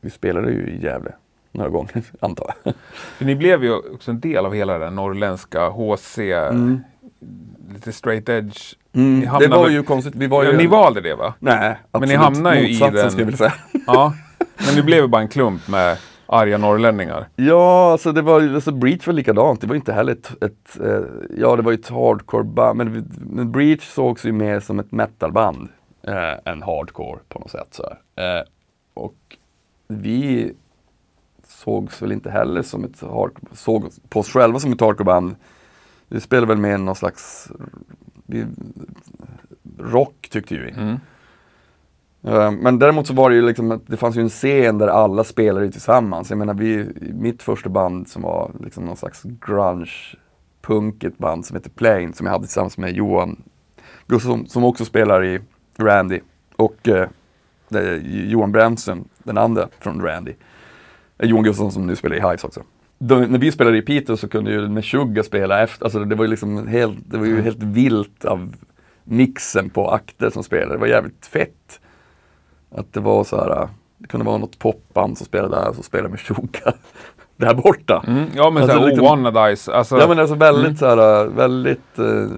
vi 0.00 0.10
spelade 0.10 0.50
ju 0.52 0.66
i 0.66 0.82
Gävle 0.84 1.12
några 1.52 1.68
gånger 1.70 2.02
antar 2.20 2.54
jag. 2.64 2.74
För 3.16 3.24
ni 3.24 3.34
blev 3.36 3.64
ju 3.64 3.74
också 3.74 4.10
en 4.10 4.20
del 4.20 4.46
av 4.46 4.54
hela 4.54 4.78
den 4.78 4.94
norrländska 4.94 5.68
HC, 5.68 6.18
lite 7.74 7.92
straight 7.92 8.28
edge. 8.28 8.74
Mm. 8.92 9.20
Det 9.20 9.26
hamnade 9.26 9.56
var 9.56 9.68
ju 9.68 9.82
konstigt, 9.82 10.14
vi 10.14 10.26
var 10.26 10.44
ju... 10.44 10.50
Ja, 10.50 10.56
ni 10.56 10.66
valde 10.66 11.00
det 11.00 11.14
va? 11.14 11.34
Nej, 11.38 11.76
absolut 11.90 12.08
ni 12.08 12.14
hamnar 12.14 12.54
ju 12.54 12.68
i 12.68 12.78
den- 12.78 12.90
skulle 13.10 13.22
jag 13.22 13.26
vilja 13.26 13.36
säga. 13.36 13.54
Ja. 13.86 14.14
Men 14.66 14.74
ni 14.74 14.82
blev 14.82 14.98
ju 15.02 15.06
bara 15.08 15.22
en 15.22 15.28
klump 15.28 15.68
med 15.68 15.98
arga 16.26 16.58
norrlänningar. 16.58 17.28
Ja, 17.36 17.92
alltså 17.92 18.12
det 18.12 18.22
var 18.22 18.54
alltså 18.54 18.72
Breach 18.72 19.06
var 19.06 19.14
likadant. 19.14 19.60
Det 19.60 19.66
var 19.66 19.74
inte 19.74 19.92
heller 19.92 20.12
ett, 20.12 20.42
ett 20.42 20.80
eh, 20.80 21.00
ja 21.38 21.56
det 21.56 21.62
var 21.62 21.72
ju 21.72 21.78
ett 21.78 21.88
hardcore-band. 21.88 22.76
Men, 22.76 23.12
men 23.30 23.52
Breach 23.52 23.82
sågs 23.82 24.24
ju 24.24 24.32
mer 24.32 24.60
som 24.60 24.78
ett 24.78 24.92
metalband 24.92 25.68
eh, 26.02 26.52
än 26.52 26.62
hardcore 26.62 27.18
på 27.28 27.38
något 27.38 27.50
sätt. 27.50 27.68
Så 27.70 27.82
här. 27.82 28.38
Eh, 28.38 28.44
och 28.94 29.36
vi 29.88 30.52
sågs 31.46 32.02
väl 32.02 32.12
inte 32.12 32.30
heller 32.30 32.62
som 32.62 32.84
ett 32.84 33.00
hardcore, 33.00 33.46
såg 33.52 33.84
på 34.08 34.20
oss 34.20 34.28
själva 34.28 34.58
som 34.58 34.72
ett 34.72 34.80
hardcore-band. 34.80 35.36
Vi 36.08 36.20
spelade 36.20 36.46
väl 36.46 36.58
med 36.58 36.80
någon 36.80 36.96
slags 36.96 37.50
vi, 38.26 38.46
rock 39.78 40.28
tyckte 40.30 40.54
vi. 40.54 40.70
Mm. 40.70 41.00
Eh, 42.24 42.50
Men 42.50 42.78
däremot 42.78 43.06
så 43.06 43.14
var 43.14 43.30
det 43.30 43.36
ju 43.36 43.42
liksom 43.42 43.70
att 43.70 43.86
det 43.86 43.96
fanns 43.96 44.16
ju 44.16 44.20
en 44.20 44.28
scen 44.28 44.78
där 44.78 44.88
alla 44.88 45.24
spelade 45.24 45.72
tillsammans. 45.72 46.30
Jag 46.30 46.38
menar 46.38 46.54
vi, 46.54 46.88
mitt 47.14 47.42
första 47.42 47.68
band 47.68 48.08
som 48.08 48.22
var 48.22 48.50
liksom 48.60 48.84
någon 48.84 48.96
slags 48.96 49.22
grunge 49.22 50.16
punkigt 50.62 51.18
band 51.18 51.46
som 51.46 51.56
heter 51.56 51.70
Plane 51.70 52.12
som 52.12 52.26
jag 52.26 52.32
hade 52.32 52.44
tillsammans 52.44 52.78
med 52.78 52.92
Johan 52.92 53.42
Gustafsson 54.06 54.46
som 54.46 54.64
också 54.64 54.84
spelar 54.84 55.24
i 55.24 55.40
Randy 55.76 56.20
och 56.56 56.88
eh, 56.88 57.08
Johan 58.04 58.52
Brännström, 58.52 59.04
den 59.18 59.38
andra 59.38 59.68
från 59.80 60.02
Randy. 60.02 60.32
Johan 61.22 61.44
Gustafsson 61.44 61.72
som 61.72 61.86
nu 61.86 61.96
spelar 61.96 62.16
i 62.16 62.20
Hives 62.20 62.44
också. 62.44 62.62
Då, 62.98 63.16
när 63.16 63.38
vi 63.38 63.52
spelade 63.52 63.78
i 63.78 63.82
Piteå 63.82 64.16
så 64.16 64.28
kunde 64.28 64.50
ju 64.50 64.68
Meshuggah 64.68 65.24
spela 65.24 65.62
efter, 65.62 65.84
alltså 65.84 66.04
det 66.04 66.14
var 66.14 66.24
ju 66.24 66.30
liksom 66.30 66.66
helt, 66.66 66.98
det 67.06 67.18
var 67.18 67.26
ju 67.26 67.40
helt 67.42 67.62
vilt 67.62 68.24
av 68.24 68.54
mixen 69.04 69.70
på 69.70 69.90
akter 69.90 70.30
som 70.30 70.44
spelade. 70.44 70.74
Det 70.74 70.78
var 70.78 70.86
jävligt 70.86 71.26
fett. 71.26 71.80
Att 72.74 72.92
det 72.92 73.00
var 73.00 73.24
så 73.24 73.36
här, 73.36 73.62
äh, 73.62 73.68
det 73.98 74.08
kunde 74.08 74.26
vara 74.26 74.38
något 74.38 74.58
popband 74.58 75.18
som 75.18 75.26
spelade 75.26 75.56
där 75.56 75.72
så 75.72 75.82
spelade 75.82 76.08
Meshuggah 76.08 76.74
där 77.36 77.54
borta. 77.54 78.04
Mm. 78.06 78.24
Ja 78.34 78.50
men 78.50 78.62
Alltså, 78.62 78.76
såhär 78.78 78.88
liksom- 78.90 79.06
Oanadize, 79.06 79.72
alltså. 79.74 79.98
Ja 79.98 80.08
men 80.08 80.18
alltså 80.18 80.34
väldigt 80.34 80.64
Mm. 80.66 80.76
så 80.76 80.86
här, 80.86 81.24
äh, 81.24 81.30
väldigt 81.30 81.98
eh, 81.98 82.28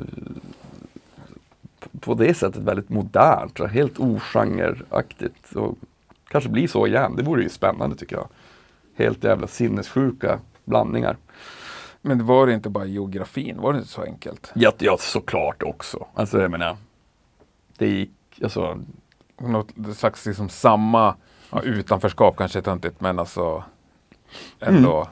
på 2.00 2.14
det 2.14 2.34
sättet 2.34 2.62
väldigt 2.62 2.88
modernt, 2.88 3.60
helt 3.70 3.98
ogenreaktigt. 3.98 5.52
Och 5.54 5.78
kanske 6.28 6.50
blir 6.50 6.68
så 6.68 6.86
igen, 6.86 7.16
det 7.16 7.22
vore 7.22 7.42
ju 7.42 7.48
spännande 7.48 7.96
tycker 7.96 8.16
jag. 8.16 8.28
Helt 8.96 9.24
jävla 9.24 9.46
sinnessjuka 9.46 10.38
blandningar. 10.64 11.16
Men 12.02 12.18
det 12.18 12.24
var 12.24 12.46
det 12.46 12.52
inte 12.52 12.70
bara 12.70 12.84
geografin, 12.84 13.60
var 13.60 13.72
det 13.72 13.78
inte 13.78 13.90
så 13.90 14.02
enkelt? 14.02 14.52
Ja, 14.54 14.72
ja 14.78 14.96
såklart 15.00 15.62
också. 15.62 16.06
Alltså 16.14 16.40
jag 16.40 16.50
menar, 16.50 16.76
det 17.78 17.88
gick, 17.88 18.12
alltså 18.42 18.78
Något 19.38 19.68
slags 19.96 20.26
liksom 20.26 20.48
samma, 20.48 21.14
ja, 21.50 21.62
utanförskap 21.62 22.36
kanske 22.36 22.58
är 22.58 22.62
töntigt, 22.62 23.00
men 23.00 23.18
alltså 23.18 23.64
ändå 24.60 25.08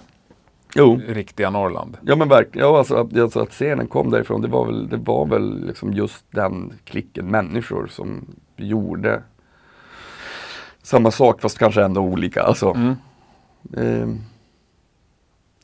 jo. 0.74 1.00
riktiga 1.08 1.50
Norrland. 1.50 1.96
Ja 2.02 2.16
men 2.16 2.28
verkligen, 2.28 2.68
ja, 2.68 2.78
alltså, 2.78 2.94
att- 2.96 3.16
alltså 3.18 3.40
att 3.40 3.50
scenen 3.50 3.86
kom 3.86 4.10
därifrån, 4.10 4.40
det 4.42 4.48
var 4.48 4.66
väl, 4.66 4.88
det 4.88 4.96
var 4.96 5.26
väl 5.26 5.66
liksom 5.66 5.92
just 5.92 6.24
den 6.30 6.72
klicken 6.84 7.26
människor 7.26 7.86
som 7.86 8.26
gjorde 8.56 9.22
samma 10.82 11.10
sak 11.10 11.40
fast 11.40 11.58
kanske 11.58 11.84
ändå 11.84 12.00
olika. 12.00 12.42
Alltså, 12.42 12.70
Mm. 12.70 12.94
ehm, 13.76 14.20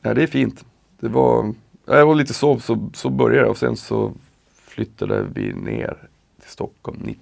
ja, 0.02 0.14
det 0.14 0.22
är 0.22 0.26
fint. 0.26 0.64
Det 1.00 1.08
var, 1.08 1.54
ja, 1.86 1.94
det 1.94 2.04
var 2.04 2.14
lite 2.14 2.34
så, 2.34 2.58
så, 2.60 2.90
så 2.94 3.10
började 3.10 3.44
det 3.44 3.50
och 3.50 3.58
sen 3.58 3.76
så 3.76 4.12
flyttade 4.54 5.22
vi 5.34 5.52
ner 5.52 6.08
till 6.40 6.50
Stockholm 6.50 7.14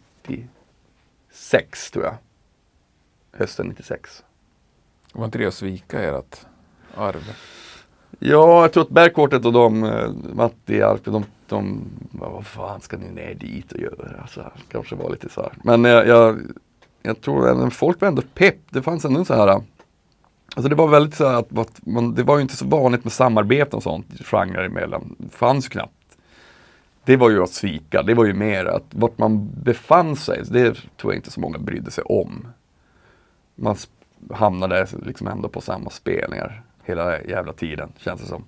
96 1.39 1.91
tror 1.91 2.05
jag. 2.05 2.15
Hösten 3.33 3.69
96. 3.69 4.25
Var 5.13 5.25
inte 5.25 5.39
det 5.39 5.47
att 5.47 5.55
svika 5.55 6.03
ert 6.03 6.37
arv? 6.95 7.37
Ja, 8.19 8.63
jag 8.63 8.73
tror 8.73 8.83
att 8.83 8.89
Bergkvartet 8.89 9.45
och 9.45 9.53
de, 9.53 9.85
eh, 9.85 10.11
Matti, 10.35 10.83
Arpe, 10.83 11.11
de, 11.11 11.25
de, 11.47 11.81
vad 12.11 12.47
fan 12.47 12.81
ska 12.81 12.97
ni 12.97 13.11
ner 13.11 13.35
dit 13.35 13.73
och 13.73 13.81
göra? 13.81 14.27
Så 14.27 14.43
här, 14.43 14.53
kanske 14.69 14.97
var 14.97 15.11
lite 15.11 15.29
så 15.29 15.43
här. 15.43 15.53
Men 15.65 15.85
jag, 15.85 16.07
jag, 16.07 16.39
jag 17.03 17.21
tror 17.21 17.67
att 17.67 17.75
folk 17.75 18.01
var 18.01 18.09
ändå 18.09 18.23
pepp. 18.35 18.59
Det 18.71 18.83
fanns 18.83 19.05
ändå 19.05 19.25
så 19.25 19.35
här, 19.35 19.49
alltså 19.49 20.69
det 20.69 20.75
var 20.75 20.89
väldigt 20.89 21.15
så 21.15 21.29
här 21.29 21.39
att, 21.39 21.59
att 21.59 21.87
man, 21.87 22.15
det 22.15 22.23
var 22.23 22.37
ju 22.37 22.43
inte 22.43 22.57
så 22.57 22.67
vanligt 22.67 23.05
med 23.05 23.13
samarbete 23.13 23.77
och 23.77 23.83
sånt, 23.83 24.07
genrer 24.25 24.65
emellan. 24.65 25.15
Det 25.19 25.37
fanns 25.37 25.67
ju 25.67 25.69
knappt. 25.69 25.98
Det 27.09 27.17
var 27.17 27.31
ju 27.31 27.43
att 27.43 27.51
svika, 27.51 28.03
det 28.03 28.15
var 28.15 28.25
ju 28.25 28.35
mer 28.35 28.65
att 28.65 28.85
vart 28.91 29.19
man 29.19 29.51
befann 29.63 30.17
sig, 30.17 30.43
det 30.51 30.75
tror 30.75 31.13
jag 31.13 31.15
inte 31.15 31.31
så 31.31 31.41
många 31.41 31.59
brydde 31.59 31.91
sig 31.91 32.05
om. 32.05 32.47
Man 33.55 33.77
hamnade 34.31 34.87
liksom 35.07 35.27
ändå 35.27 35.49
på 35.49 35.61
samma 35.61 35.91
spelningar 35.91 36.63
hela 36.85 37.23
jävla 37.23 37.53
tiden, 37.53 37.93
känns 37.99 38.21
det 38.21 38.27
som. 38.27 38.45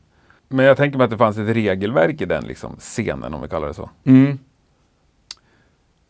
Men 0.48 0.66
jag 0.66 0.76
tänker 0.76 0.98
mig 0.98 1.04
att 1.04 1.10
det 1.10 1.16
fanns 1.16 1.38
ett 1.38 1.56
regelverk 1.56 2.20
i 2.20 2.24
den 2.24 2.44
liksom, 2.44 2.76
scenen, 2.78 3.34
om 3.34 3.42
vi 3.42 3.48
kallar 3.48 3.68
det 3.68 3.74
så. 3.74 3.90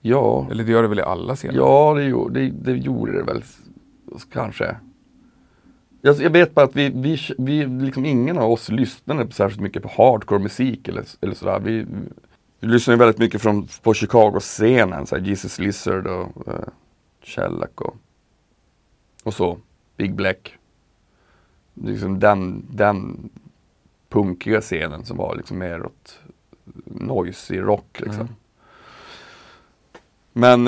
Ja, 0.00 0.46
Eller 0.50 0.64
det 0.64 0.72
gör 0.72 0.82
det 0.82 0.88
väl 0.88 0.98
i 0.98 1.02
alla 1.02 1.36
scener? 1.36 1.54
ja 1.54 1.94
det, 1.94 2.04
gjorde, 2.04 2.40
det, 2.40 2.50
det 2.50 2.72
gjorde 2.72 3.12
det 3.12 3.22
väl 3.22 3.42
kanske. 4.32 4.76
Jag, 6.02 6.16
jag 6.16 6.30
vet 6.30 6.54
bara 6.54 6.64
att 6.64 6.76
vi, 6.76 6.88
vi, 6.94 7.18
vi, 7.38 7.66
liksom 7.66 8.06
ingen 8.06 8.38
av 8.38 8.50
oss 8.50 8.68
lyssnade 8.68 9.32
särskilt 9.32 9.62
mycket 9.62 9.82
på 9.82 9.88
hardcore 9.88 10.42
musik 10.42 10.88
eller, 10.88 11.04
eller 11.20 11.34
sådär. 11.34 11.60
Vi, 11.60 11.86
vi 12.60 12.66
lyssnade 12.66 12.98
väldigt 12.98 13.18
mycket 13.18 13.42
från, 13.42 13.68
på 13.82 13.94
Chicago-scenen, 13.94 15.06
så 15.06 15.18
Jesus 15.18 15.58
Lizard 15.58 16.06
och 16.06 16.48
uh, 16.48 16.54
Shellac 17.22 17.70
och, 17.74 17.96
och 19.22 19.34
så, 19.34 19.58
Big 19.96 20.14
Black. 20.14 20.56
Liksom 21.74 22.18
den, 22.18 22.66
den 22.70 23.30
punkiga 24.08 24.60
scenen 24.60 25.04
som 25.04 25.16
var 25.16 25.36
liksom 25.36 25.58
mer 25.58 25.86
åt 25.86 26.20
noisy 26.84 27.60
rock 27.60 28.00
liksom. 28.00 28.20
Mm. 28.20 28.34
Men 30.32 30.64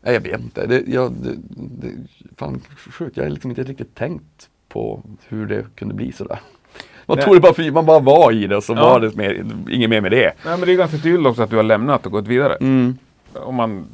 nej, 0.00 0.14
jag 0.14 0.20
vet 0.20 0.40
inte. 0.40 0.66
Det, 0.66 0.84
jag, 0.86 1.12
det, 1.12 1.36
det, 1.56 1.92
fan, 2.36 2.60
sjukt. 2.76 3.16
Jag 3.16 3.24
har 3.24 3.30
liksom 3.30 3.50
inte 3.50 3.62
riktigt 3.62 3.94
tänkt 3.94 4.50
på 4.68 5.02
hur 5.28 5.46
det 5.46 5.66
kunde 5.74 5.94
bli 5.94 6.12
sådär. 6.12 6.40
Man 7.06 7.18
tog 7.18 7.34
det 7.34 7.40
bara 7.40 7.52
för 7.54 7.70
man 7.70 7.86
bara 7.86 7.98
var 8.00 8.32
i 8.32 8.46
det 8.46 8.56
och 8.56 8.64
så 8.64 8.72
Ja. 8.72 8.80
var 8.88 9.00
det 9.00 9.16
mer, 9.16 9.44
inget 9.70 9.90
mer 9.90 10.00
med 10.00 10.10
det. 10.10 10.32
Nej, 10.44 10.58
men 10.58 10.60
det 10.60 10.72
är 10.72 10.76
ganska 10.76 10.98
tydligt 10.98 11.26
också 11.26 11.42
att 11.42 11.50
du 11.50 11.56
har 11.56 11.62
lämnat 11.62 12.06
och 12.06 12.12
gått 12.12 12.26
vidare. 12.26 12.54
Mm. 12.60 12.98
Om 13.34 13.54
man 13.54 13.86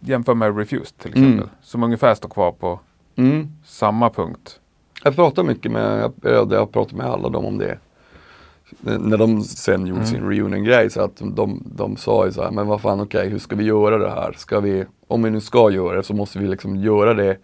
jämför 0.00 0.34
med 0.34 0.58
Refused 0.58 0.98
till 0.98 1.16
Mm. 1.16 1.28
exempel. 1.28 1.48
Som 1.62 1.82
ungefär 1.82 2.14
står 2.14 2.28
kvar 2.28 2.52
på 2.52 2.80
Mm. 3.16 3.48
samma 3.64 4.10
punkt. 4.10 4.58
Jag 5.04 5.16
pratar 5.16 5.42
mycket 5.42 5.72
med, 5.72 6.10
jag, 6.22 6.52
jag 6.52 6.58
har 6.58 6.66
pratat 6.66 6.92
med 6.92 7.06
alla 7.06 7.28
dem 7.28 7.44
om 7.44 7.58
det. 7.58 7.78
När 8.80 9.18
de 9.18 9.42
sen 9.42 9.86
gjorde 9.86 10.00
Mm. 10.00 10.06
sin 10.12 10.28
reunion-grej 10.30 10.90
så 10.90 11.00
att 11.00 11.16
de, 11.24 11.62
de 11.76 11.96
sa 11.96 12.26
ju 12.26 12.32
så 12.32 12.42
här, 12.42 12.50
men 12.50 12.66
vad 12.66 12.80
fan 12.80 13.00
okej, 13.00 13.28
hur 13.28 13.38
ska 13.38 13.56
vi 13.56 13.64
göra 13.64 13.98
det 13.98 14.10
här? 14.10 14.32
Ska 14.36 14.60
vi, 14.60 14.84
om 15.08 15.22
vi 15.22 15.30
nu 15.30 15.40
ska 15.40 15.70
göra 15.70 15.96
det 15.96 16.02
så 16.02 16.14
måste 16.14 16.38
vi 16.38 16.48
liksom 16.48 16.76
göra 16.76 17.14
det 17.14 17.36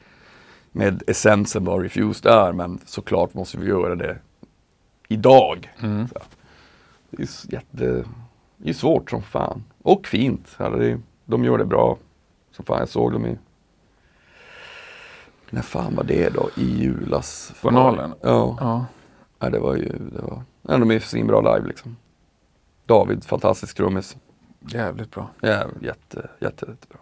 med 0.72 1.02
essensen 1.06 1.64
vad 1.64 1.82
Refused 1.82 2.32
är, 2.32 2.52
men 2.52 2.78
såklart 2.86 3.34
måste 3.34 3.58
vi 3.58 3.66
göra 3.68 3.94
det 3.94 4.16
idag. 5.08 5.72
Mm. 5.82 6.08
Det 7.10 7.22
är, 7.22 7.52
jätte, 7.52 8.04
det 8.56 8.68
är 8.70 8.74
svårt 8.74 9.10
som 9.10 9.22
fan. 9.22 9.64
Och 9.82 10.06
fint. 10.06 10.56
De 11.24 11.44
gör 11.44 11.58
det 11.58 11.64
bra. 11.64 11.98
Som 12.50 12.64
fan, 12.64 12.78
jag 12.78 12.88
såg 12.88 13.12
dem 13.12 13.26
i 13.26 13.38
När 15.50 15.62
fan 15.62 15.94
var 15.94 16.04
det 16.04 16.28
då? 16.28 16.50
I 16.56 16.80
julas? 16.80 17.52
På 17.62 17.70
Nalen? 17.70 18.14
Ja. 18.22 18.56
Ja. 18.60 18.86
ja, 19.38 19.50
det 19.50 19.58
var 19.58 19.76
ju, 19.76 19.92
det 20.12 20.22
var, 20.22 20.42
ja, 20.62 20.78
de 20.78 20.90
är 20.90 20.98
svinbra 20.98 21.40
live 21.54 21.68
liksom. 21.68 21.96
David, 22.86 23.24
fantastisk 23.24 23.76
trummis. 23.76 24.16
Jävligt 24.60 25.10
bra. 25.10 25.30
Ja, 25.40 25.64
jätte, 25.80 26.28
jätte, 26.40 26.66
jättebra. 26.68 26.98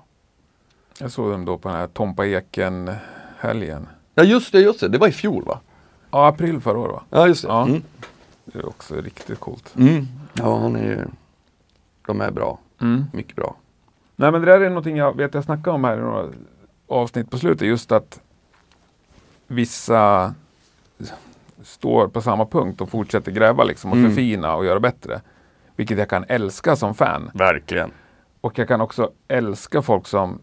Jag 1.01 1.13
såg 1.13 1.31
dem 1.31 1.45
då 1.45 1.59
på 1.59 1.69
den 1.69 1.79
här 1.79 1.87
Tompa 1.87 2.27
Eken-helgen. 2.27 3.89
Ja 4.15 4.23
just 4.23 4.53
det, 4.53 4.61
just 4.61 4.81
det, 4.81 4.89
det 4.89 4.99
var 4.99 5.09
i 5.09 5.13
fjol 5.13 5.45
va? 5.45 5.61
Ja, 6.11 6.27
april 6.29 6.61
förra 6.61 6.79
året 6.79 6.93
va? 6.93 7.03
Ja 7.11 7.27
just 7.29 7.43
det. 7.43 7.49
Ja. 7.49 7.67
Mm. 7.67 7.83
Det 8.45 8.59
är 8.59 8.67
också 8.69 8.95
riktigt 8.95 9.41
coolt. 9.41 9.75
Mm. 9.79 10.07
Ja, 10.33 10.59
han 10.59 10.77
är 10.77 10.83
ju, 10.85 11.05
de 12.07 12.21
är 12.21 12.31
bra, 12.31 12.59
Mm. 12.81 13.05
mycket 13.13 13.37
bra. 13.37 13.55
Nej 14.17 14.33
men 14.33 14.41
det 14.41 14.47
där 14.47 14.61
är 14.61 14.69
någonting 14.69 14.97
jag 14.97 15.17
vet 15.17 15.35
jag 15.35 15.45
snackade 15.45 15.75
om 15.75 15.85
här 15.85 15.97
i 15.99 16.01
några 16.01 16.29
avsnitt 16.89 17.31
på 17.31 17.39
slutet. 17.39 17.69
Just 17.69 17.93
att 17.93 18.21
vissa 19.47 20.35
står 21.63 22.09
på 22.09 22.21
samma 22.23 22.47
punkt 22.47 22.81
och 22.81 22.91
fortsätter 22.91 23.33
gräva 23.33 23.65
liksom 23.65 23.91
och 23.91 23.97
Mm. 23.97 24.11
förfina 24.11 24.55
och 24.55 24.65
göra 24.65 24.81
bättre. 24.81 25.21
Vilket 25.77 25.99
jag 25.99 26.09
kan 26.09 26.25
älska 26.29 26.77
som 26.77 26.95
fan. 26.95 27.31
Verkligen. 27.35 27.91
Och 28.41 28.59
jag 28.59 28.69
kan 28.69 28.81
också 28.81 29.11
älska 29.29 29.83
folk 29.83 30.07
som 30.07 30.39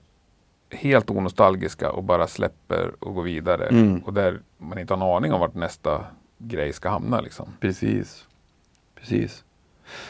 helt 0.74 1.10
onostalgiska 1.10 1.92
och 1.92 2.04
bara 2.04 2.28
släpper 2.28 2.92
och 3.00 3.16
går 3.16 3.24
vidare. 3.24 3.68
Mm. 3.68 4.00
Och 4.00 4.14
där 4.14 4.40
man 4.58 4.80
inte 4.80 4.94
har 4.94 4.98
en 4.98 5.16
aning 5.16 5.34
om 5.34 5.40
vart 5.40 5.56
nästa 5.56 6.06
grej 6.38 6.74
ska 6.74 6.90
hamna 6.90 7.22
liksom. 7.22 7.50
Precis. 7.60 8.28
Precis. 8.96 9.44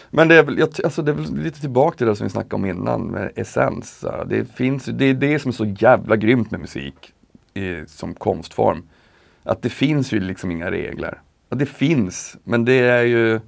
Men 0.09 0.27
det 0.27 0.35
är 0.35 0.43
väl, 0.43 0.61
alltså 0.83 1.01
det 1.01 1.11
är 1.11 1.15
väl 1.15 1.35
lite 1.35 1.61
tillbaka 1.61 1.97
till 1.97 2.07
det 2.07 2.15
som 2.15 2.27
vi 2.27 2.29
snackade 2.29 2.55
om 2.55 2.65
innan 2.65 3.07
med 3.07 3.31
essens. 3.35 4.05
Det, 4.25 4.45
finns, 4.45 4.85
det 4.85 5.05
är 5.05 5.13
det 5.13 5.39
som 5.39 5.49
är 5.49 5.53
så 5.53 5.65
jävla 5.65 6.15
grymt 6.15 6.51
med 6.51 6.59
musik 6.59 7.13
i, 7.53 7.85
som 7.87 8.13
konstform. 8.13 8.83
Att 9.43 9.61
det 9.61 9.69
finns 9.69 10.11
ju 10.11 10.19
liksom 10.19 10.51
inga 10.51 10.71
regler. 10.71 11.21
Ja, 11.49 11.57
det 11.57 11.65
finns, 11.65 12.37
men 12.43 12.65
det 12.65 12.79
är 12.79 13.03
ju 13.03 13.39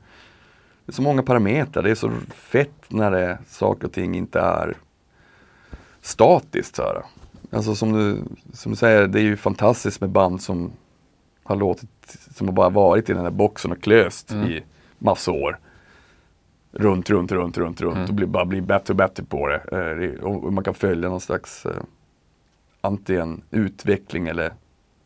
det 0.86 0.92
är 0.92 0.94
så 0.94 1.02
många 1.02 1.24
parametrar. 1.24 1.84
Det 1.84 1.92
är 1.92 1.96
så 1.96 2.12
fett 2.36 2.84
när 2.88 3.12
det, 3.12 3.38
saker 3.48 3.88
och 3.88 3.94
ting 3.94 4.16
inte 4.16 4.40
är 4.40 4.74
statiskt. 6.06 6.76
Så 6.76 6.82
här. 6.84 7.04
Alltså 7.52 7.76
som 7.76 7.94
du, 7.94 8.22
som 8.54 8.72
du 8.72 8.76
säger, 8.76 9.08
det 9.08 9.20
är 9.20 9.24
ju 9.24 9.38
fantastiskt 9.38 10.02
med 10.02 10.10
band 10.10 10.42
som 10.42 10.72
har 11.44 11.56
låtit, 11.56 11.90
som 12.36 12.48
har 12.48 12.54
bara 12.54 12.70
varit 12.70 13.10
i 13.10 13.14
den 13.14 13.24
här 13.24 13.32
boxen 13.32 13.72
och 13.72 13.82
klöst 13.82 14.32
Mm. 14.32 14.48
i 14.52 14.64
massa 15.00 15.32
år. 15.32 15.60
Runt, 16.72 17.10
runt, 17.10 17.32
runt, 17.32 17.58
runt, 17.58 17.82
runt 17.82 17.96
Mm. 17.98 18.08
och 18.10 18.14
blir, 18.14 18.28
bara 18.28 18.46
blir 18.46 18.62
bättre 18.62 18.92
och 18.92 18.96
bättre 18.98 19.24
på 19.24 19.48
det. 19.48 19.62
Eh, 19.72 20.24
och 20.24 20.54
man 20.54 20.64
kan 20.64 20.74
följa 20.74 21.10
någon 21.10 21.22
slags 21.22 21.66
eh, 21.66 21.72
antingen 22.82 23.42
utveckling 23.52 24.28
eller 24.28 24.54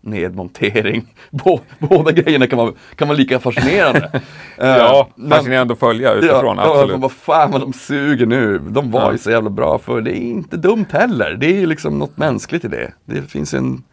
nedmontering. 0.02 1.14
Bå, 1.30 1.60
båda 1.80 2.12
grejerna 2.12 2.48
kan 2.48 2.58
vara, 2.58 2.74
kan 2.96 3.08
vara 3.08 3.18
lika 3.18 3.40
fascinerande. 3.40 4.12
Eh, 4.62 4.68
Ja, 4.68 5.10
men- 5.16 5.30
fascinerande 5.30 5.74
att 5.74 5.80
följa 5.80 6.14
utifrån, 6.14 6.58
ja, 6.58 6.64
absolut. 6.82 7.00
Vad 7.02 7.12
fan 7.12 7.52
vad 7.52 7.62
de 7.62 7.74
suger 7.74 8.26
nu. 8.26 8.60
De 8.60 8.92
var 8.92 9.02
Ja. 9.02 9.12
ju 9.12 9.18
så 9.18 9.32
jävla 9.32 9.50
bra 9.50 9.80
för 9.80 10.02
det 10.02 10.12
är 10.18 10.22
inte 10.22 10.58
dumt 10.58 10.86
heller. 10.92 11.34
Det 11.40 11.46
är 11.46 11.60
ju 11.60 11.66
liksom 11.66 12.00
något 12.00 12.18
mänskligt 12.18 12.66
i 12.66 12.68
det. 12.68 12.92
Det 13.06 13.22
finns 13.22 13.54
en 13.54 13.84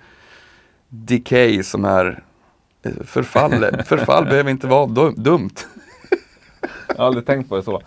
decay 0.88 1.62
som 1.62 1.84
är 1.84 2.22
eh, 2.84 2.92
förfall. 3.04 3.52
Förfall 3.86 4.24
behöver 4.24 4.50
inte 4.50 4.66
vara 4.66 4.86
dum, 4.86 5.14
dumt. 5.16 5.50
Jag 6.88 6.96
har 6.98 7.06
aldrig 7.06 7.26
tänkt 7.26 7.48
på 7.48 7.56
det 7.56 7.62
så. 7.62 7.82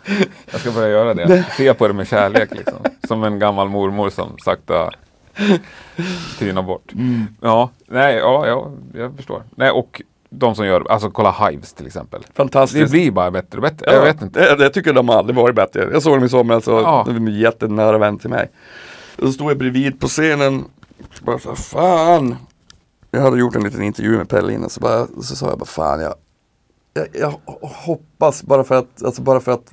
Jag 0.52 0.62
ska 0.62 0.72
börja 0.72 0.90
göra 0.90 1.14
det. 1.14 1.46
Se 1.58 1.74
på 1.74 1.88
det 1.88 1.94
med 1.94 2.08
kärlek 2.08 2.50
liksom. 2.52 2.78
Som 3.08 3.24
en 3.24 3.40
gammal 3.40 3.70
mormor 3.70 4.10
som 4.10 4.38
sakta 4.38 4.92
tynar 6.40 6.62
bort. 6.62 6.94
Mm. 6.94 7.26
Ja, 7.42 7.70
nej, 7.88 8.16
ja, 8.16 8.48
ja, 8.48 8.72
jag 8.94 9.16
förstår. 9.16 9.44
Nej, 9.56 9.72
och 9.72 10.02
de 10.30 10.56
som 10.56 10.66
gör, 10.66 10.92
alltså 10.92 11.10
kolla 11.12 11.32
Hives 11.50 11.74
till 11.74 11.88
exempel. 11.88 12.22
Det 12.28 12.34
Fantastiskt. 12.34 12.92
blir 12.92 13.12
bara 13.12 13.32
bättre 13.32 13.58
och 13.58 13.62
bättre. 13.62 13.86
Ja, 13.88 13.94
Jag 13.94 14.02
vet 14.04 14.22
inte. 14.22 14.56
Det, 14.56 14.64
jag 14.64 14.74
tycker 14.74 14.94
de 14.94 15.10
har 15.10 15.16
aldrig 15.18 15.36
varit 15.36 15.56
bättre. 15.56 15.90
Jag 15.92 16.04
såg 16.04 16.14
dem 16.18 16.24
i 16.24 16.30
somras 16.30 16.68
och 16.68 16.80
Ja. 16.82 17.04
de 17.08 17.12
är 17.16 17.20
en 17.20 17.40
jättenära 17.40 17.98
vän 17.98 18.18
till 18.18 18.30
mig. 18.30 18.52
Så 19.20 19.32
stod 19.32 19.50
jag 19.52 19.58
bredvid 19.58 20.00
på 20.00 20.08
scenen. 20.08 20.66
Bara 21.22 21.40
så 21.40 21.50
här, 21.50 21.56
fan. 21.56 22.36
Jag 23.12 23.22
hade 23.22 23.40
gjort 23.40 23.56
en 23.56 23.64
liten 23.64 23.84
intervju 23.84 24.18
med 24.18 24.30
Pelle 24.30 24.54
innan 24.54 24.70
så, 24.70 24.80
bara, 24.80 25.08
så 25.08 25.36
sa 25.36 25.50
jag 25.50 25.60
bara 25.60 25.66
fan 25.66 26.00
jag, 26.02 26.14
jag, 26.94 27.08
jag 27.14 27.40
hoppas 27.62 28.44
bara 28.44 28.64
för 28.64 28.76
att, 28.76 29.04
alltså 29.04 29.22
bara 29.22 29.40
för 29.40 29.52
att 29.52 29.72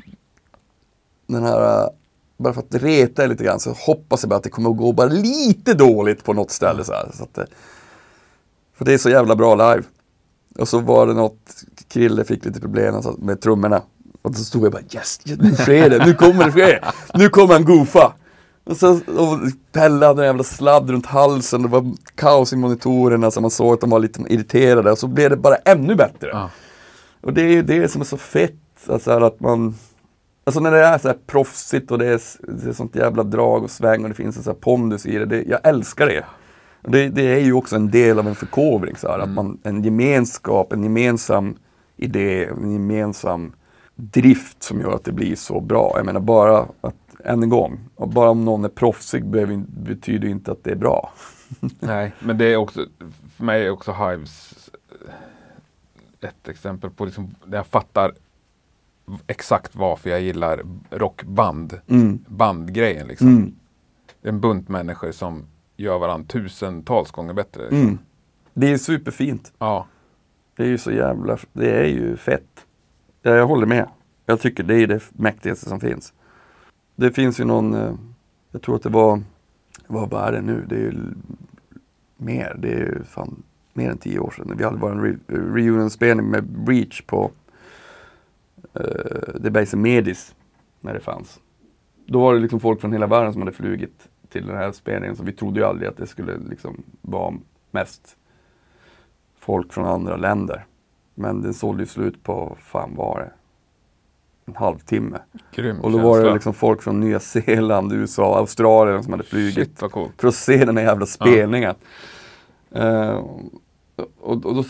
den 1.26 1.42
här, 1.42 1.90
bara 2.36 2.52
för 2.52 2.60
att 2.60 2.74
reta 2.74 3.24
er 3.24 3.28
lite 3.28 3.44
grann 3.44 3.60
så 3.60 3.70
hoppas 3.72 4.22
jag 4.22 4.28
bara 4.30 4.36
att 4.36 4.42
det 4.42 4.50
kommer 4.50 4.70
att 4.70 4.76
gå 4.76 4.92
bara 4.92 5.06
lite 5.08 5.74
dåligt 5.74 6.24
på 6.24 6.32
något 6.32 6.50
ställe 6.50 6.84
så 6.84 6.92
här. 6.92 7.10
Så 7.14 7.22
att, 7.22 7.34
det- 7.34 7.46
för 8.78 8.84
det 8.84 8.94
är 8.94 8.98
så 8.98 9.10
jävla 9.10 9.36
bra 9.36 9.54
live. 9.54 9.82
Och 10.58 10.68
så 10.68 10.78
var 10.80 11.06
det 11.06 11.14
något, 11.14 11.38
Krille 11.88 12.24
fick 12.24 12.44
lite 12.44 12.60
problem 12.60 13.02
med 13.18 13.40
trummorna. 13.40 13.82
Och 14.22 14.34
så 14.36 14.44
stod 14.44 14.64
jag 14.64 14.72
bara 14.72 14.82
yes, 14.94 15.20
nu 15.24 15.54
sker 15.54 15.90
det, 15.90 16.06
nu 16.06 16.14
kommer 16.14 16.44
det 16.44 16.52
ske. 16.52 16.80
Nu 17.14 17.28
kommer 17.28 17.54
han 17.54 17.64
goofa. 17.64 18.12
Och 18.64 18.76
så 18.76 18.90
och 18.92 19.38
Pelle 19.72 20.06
hade 20.06 20.22
en 20.22 20.26
jävla 20.26 20.44
sladd 20.44 20.90
runt 20.90 21.06
halsen, 21.06 21.62
det 21.62 21.68
var 21.68 21.92
kaos 22.14 22.52
i 22.52 22.56
monitorerna 22.56 23.30
så 23.30 23.40
man 23.40 23.50
såg 23.50 23.74
att 23.74 23.80
de 23.80 23.90
var 23.90 23.98
lite 23.98 24.20
irriterade. 24.28 24.92
Och 24.92 24.98
så 24.98 25.06
blev 25.06 25.30
det 25.30 25.36
bara 25.36 25.56
ännu 25.56 25.94
bättre. 25.94 26.28
Ja. 26.32 26.50
Och 27.20 27.32
det 27.32 27.42
är 27.42 27.48
ju 27.52 27.62
det 27.62 27.88
som 27.88 28.00
är 28.00 28.04
så 28.04 28.16
fett, 28.16 28.54
alltså 28.88 29.10
att 29.10 29.40
man 29.40 29.74
Alltså 30.46 30.60
när 30.60 30.70
det 30.70 30.84
är 30.84 30.98
så 30.98 31.08
här 31.08 31.16
proffsigt 31.26 31.90
och 31.90 31.98
det 31.98 32.06
är, 32.06 32.20
det 32.40 32.68
är 32.68 32.72
sånt 32.72 32.96
jävla 32.96 33.22
drag 33.22 33.64
och 33.64 33.70
sväng 33.70 34.02
och 34.02 34.08
det 34.08 34.14
finns 34.14 34.36
en 34.36 34.42
så 34.42 34.50
här 34.50 34.58
pondus 34.58 35.06
i 35.06 35.18
det, 35.18 35.26
det 35.26 35.42
jag 35.42 35.60
älskar 35.62 36.06
det. 36.06 36.24
Det. 36.82 37.08
Det 37.08 37.22
är 37.22 37.40
ju 37.40 37.52
också 37.52 37.76
en 37.76 37.90
del 37.90 38.18
av 38.18 38.28
en 38.28 38.34
förkovring, 38.34 38.96
så 38.96 39.08
här, 39.08 39.18
att 39.18 39.28
man, 39.28 39.58
en 39.62 39.84
gemenskap, 39.84 40.72
en 40.72 40.82
gemensam 40.82 41.56
idé, 41.96 42.44
en 42.44 42.72
gemensam 42.72 43.52
drift 43.94 44.62
som 44.62 44.80
gör 44.80 44.94
att 44.94 45.04
det 45.04 45.12
blir 45.12 45.36
så 45.36 45.60
bra. 45.60 45.92
Jag 45.96 46.06
menar 46.06 46.20
bara 46.20 46.66
att, 46.80 46.96
än 47.24 47.42
en 47.42 47.48
gång, 47.48 47.80
och 47.94 48.08
bara 48.08 48.30
om 48.30 48.44
någon 48.44 48.64
är 48.64 48.68
proffsig 48.68 49.26
behöver, 49.26 49.64
betyder 49.68 50.28
inte 50.28 50.52
att 50.52 50.64
det 50.64 50.70
är 50.70 50.76
bra. 50.76 51.12
Nej, 51.80 52.12
men 52.20 52.38
det 52.38 52.44
är 52.44 52.56
också, 52.56 52.86
för 53.36 53.44
mig 53.44 53.66
är 53.66 53.70
också 53.70 53.92
Hives 53.92 54.54
eh, 56.20 56.28
ett 56.28 56.48
exempel 56.48 56.90
på 56.90 57.04
liksom, 57.04 57.34
där 57.44 57.58
jag 57.58 57.66
fattar 57.66 58.12
exakt 59.26 59.76
varför 59.76 60.10
jag 60.10 60.20
gillar 60.20 60.62
rockband. 60.90 61.80
Mm. 61.86 62.24
Bandgrejen 62.28 63.06
liksom. 63.06 63.28
Mm. 63.28 63.54
En 64.22 64.40
bunt 64.40 64.68
människor 64.68 65.12
som 65.12 65.46
gör 65.76 65.98
varandra 65.98 66.26
tusentals 66.28 67.10
gånger 67.10 67.34
bättre. 67.34 67.62
Liksom. 67.62 67.80
Mm. 67.80 67.98
Det 68.54 68.72
är 68.72 68.78
superfint. 68.78 69.52
Ja. 69.58 69.86
Det 70.56 70.62
är 70.62 70.68
ju 70.68 70.78
så 70.78 70.92
jävla, 70.92 71.38
det 71.52 71.70
är 71.70 71.86
ju 71.86 72.16
fett. 72.16 72.66
Ja, 73.22 73.30
jag 73.30 73.46
håller 73.46 73.66
med. 73.66 73.88
Jag 74.26 74.40
tycker 74.40 74.62
det 74.62 74.74
är 74.74 74.86
det 74.86 75.02
mäktigaste 75.12 75.68
som 75.68 75.80
finns. 75.80 76.12
Det 76.96 77.12
finns 77.12 77.40
ju 77.40 77.44
någon, 77.44 77.74
eh, 77.74 77.94
jag 78.50 78.62
tror 78.62 78.76
att 78.76 78.82
det 78.82 78.88
var, 78.88 79.22
vad 79.86 80.12
är 80.12 80.32
det 80.32 80.40
nu? 80.40 80.66
Det 80.68 80.74
är 80.74 80.80
ju 80.80 80.94
mer, 82.16 82.56
det 82.58 82.72
är 82.72 82.78
ju 82.78 83.04
fan 83.04 83.42
mer 83.72 83.90
än 83.90 83.98
tio 83.98 84.18
år 84.18 84.30
sedan. 84.30 84.54
Vi 84.58 84.64
hade 84.64 84.78
bara 84.78 84.92
en 84.92 85.02
re, 85.02 85.16
reunion-spelning 85.28 86.26
med 86.26 86.44
Breach 86.44 87.02
på 87.06 87.30
uh, 88.80 89.42
The 89.42 89.50
Base 89.50 89.76
Medis 89.76 90.34
när 90.80 90.94
det 90.94 91.00
fanns. 91.00 91.40
Då 92.06 92.20
var 92.20 92.34
det 92.34 92.40
liksom 92.40 92.60
folk 92.60 92.80
från 92.80 92.92
hela 92.92 93.06
världen 93.06 93.32
som 93.32 93.42
hade 93.42 93.52
flugit 93.52 94.08
till 94.28 94.46
den 94.46 94.56
här 94.56 94.72
spelningen 94.72 95.16
så 95.16 95.22
vi 95.22 95.32
trodde 95.32 95.60
ju 95.60 95.66
aldrig 95.66 95.88
att 95.88 95.96
det 95.96 96.06
skulle 96.06 96.38
liksom 96.50 96.82
vara 97.02 97.34
mest 97.70 98.16
folk 99.38 99.72
från 99.72 99.84
andra 99.84 100.16
länder. 100.16 100.66
Men 101.14 101.42
den 101.42 101.54
sålde 101.54 101.82
ju 101.82 101.86
slut 101.86 102.22
på, 102.22 102.56
fan 102.60 102.94
var 102.96 103.20
det? 103.20 103.32
En 104.44 104.56
halvtimme. 104.56 105.18
Grym 105.52 105.80
Och 105.80 105.92
då 105.92 105.98
var 105.98 106.22
det 106.22 106.32
liksom 106.34 106.54
folk 106.54 106.82
från 106.82 107.00
Nya 107.00 107.20
Zeeland, 107.20 107.92
USA, 107.92 108.38
Australien 108.38 109.02
som 109.02 109.12
hade 109.12 109.24
flugit 109.24 109.80
coolt. 109.80 110.20
för 110.20 110.28
att 110.28 110.34
se 110.34 110.64
den 110.64 110.76
här 110.76 110.84
jävla 110.84 111.06
spelningen. 111.06 111.74
Eh, 112.70 113.24
och, 114.20 114.46
och 114.46 114.54
då, 114.54 114.64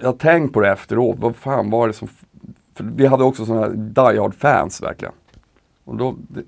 jag 0.00 0.08
har 0.08 0.16
tänkt 0.16 0.52
på 0.52 0.60
det 0.60 0.70
efteråt, 0.70 1.18
vad 1.18 1.36
fan 1.36 1.70
var 1.70 1.86
det 1.86 1.92
som... 1.92 2.08
För 2.78 2.84
vi 2.84 3.06
hade 3.06 3.24
också 3.24 3.46
sådana 3.46 3.66
här 3.66 3.72
Die 3.72 4.20
Hard 4.20 4.34
fans 4.34 4.82
verkligen. 4.82 5.14
Och 5.84 5.96
då, 5.96 6.16
det, 6.28 6.42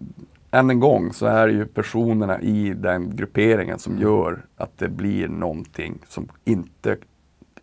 än 0.51 0.71
en 0.71 0.81
gång 0.81 1.13
så 1.13 1.27
är 1.27 1.47
det 1.47 1.53
ju 1.53 1.67
personerna 1.67 2.41
i 2.41 2.75
den 2.75 3.17
grupperingen 3.17 3.79
som 3.79 3.99
gör 3.99 4.47
att 4.57 4.79
det 4.79 4.89
blir 4.89 5.29
någonting 5.29 5.99
som 6.09 6.29
inte 6.45 6.97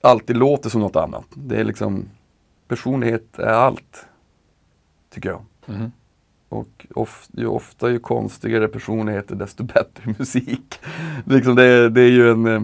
alltid 0.02 0.38
låter 0.38 0.70
som 0.70 0.82
något 0.82 0.96
annat. 0.96 1.26
Det 1.34 1.56
är 1.60 1.64
liksom, 1.64 2.06
personlighet 2.68 3.40
är 3.40 3.54
allt. 3.54 4.06
Tycker 5.10 5.30
jag. 5.30 5.42
Mhm. 5.66 5.92
Och 6.50 6.88
of, 6.96 7.28
ju 7.32 7.48
ofta 7.48 7.90
ju 7.90 8.00
konstigare 8.00 8.68
personligheter 8.68 9.36
desto 9.36 9.64
bättre 9.74 10.16
musik. 10.20 10.80
liksom 11.26 11.56
det, 11.56 11.90
det 11.90 12.02
är 12.02 12.12
ju 12.12 12.32
en 12.32 12.48
eh, 12.48 12.62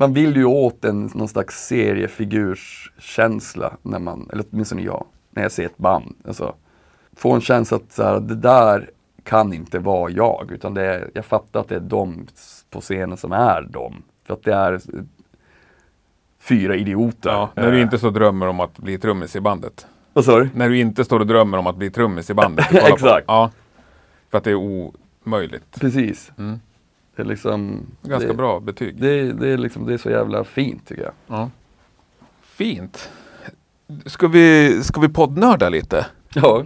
Man 0.00 0.12
vill 0.12 0.36
ju 0.36 0.44
åt 0.44 0.84
en 0.84 1.10
någon 1.14 1.28
slags 1.28 1.66
seriefigurskänsla 1.66 3.76
när 3.82 3.98
man, 3.98 4.28
eller 4.32 4.44
åtminstone 4.52 4.82
jag, 4.82 5.06
när 5.30 5.42
jag 5.42 5.52
ser 5.52 5.66
ett 5.66 5.78
band. 5.78 6.14
Alltså, 6.26 6.54
få 7.16 7.32
en 7.32 7.40
känsla 7.40 7.76
att 7.76 7.92
så 7.92 8.02
här, 8.02 8.20
det 8.20 8.34
där 8.34 8.90
kan 9.24 9.52
inte 9.52 9.78
vara 9.78 10.10
jag, 10.10 10.50
utan 10.52 10.74
det 10.74 10.84
är, 10.84 11.10
jag 11.14 11.24
fattar 11.24 11.60
att 11.60 11.68
det 11.68 11.76
är 11.76 11.80
de 11.80 12.26
på 12.70 12.80
scenen 12.80 13.16
som 13.16 13.32
är 13.32 13.68
de. 13.70 14.02
För 14.26 14.34
att 14.34 14.42
det 14.42 14.54
är 14.54 14.80
fyra 16.38 16.76
idioter. 16.76 17.30
Ja, 17.30 17.50
när 17.54 17.72
du 17.72 17.80
inte 17.80 17.98
så 17.98 18.10
drömmer 18.10 18.46
om 18.46 18.60
att 18.60 18.78
bli 18.78 18.98
trummis 18.98 19.36
i 19.36 19.40
bandet. 19.40 19.86
Vad 20.12 20.24
sa 20.24 20.38
du? 20.38 20.48
När 20.54 20.68
du 20.68 20.78
inte 20.78 21.04
står 21.04 21.20
och 21.20 21.26
drömmer 21.26 21.58
om 21.58 21.66
att 21.66 21.76
bli 21.76 21.90
trummis 21.90 22.30
i 22.30 22.34
bandet. 22.34 22.68
på. 22.70 22.76
Exakt. 22.76 23.24
Ja. 23.28 23.50
För 24.30 24.38
att 24.38 24.44
det 24.44 24.50
är 24.50 24.90
omöjligt. 25.24 25.80
Precis. 25.80 26.32
Mm. 26.38 26.60
Det 27.20 27.24
är 27.24 27.28
liksom... 27.28 27.86
Ganska 28.02 28.28
det, 28.28 28.34
bra 28.34 28.60
betyg. 28.60 29.00
Det, 29.00 29.32
det, 29.32 29.48
är 29.48 29.58
liksom, 29.58 29.86
det 29.86 29.94
är 29.94 29.98
så 29.98 30.10
jävla 30.10 30.44
fint 30.44 30.86
tycker 30.88 31.02
jag. 31.02 31.12
Ja. 31.26 31.50
Fint. 32.42 33.10
Ska 34.06 34.28
vi, 34.28 34.82
ska 34.82 35.00
vi 35.00 35.08
poddnörda 35.08 35.68
lite? 35.68 36.06
Ja, 36.34 36.64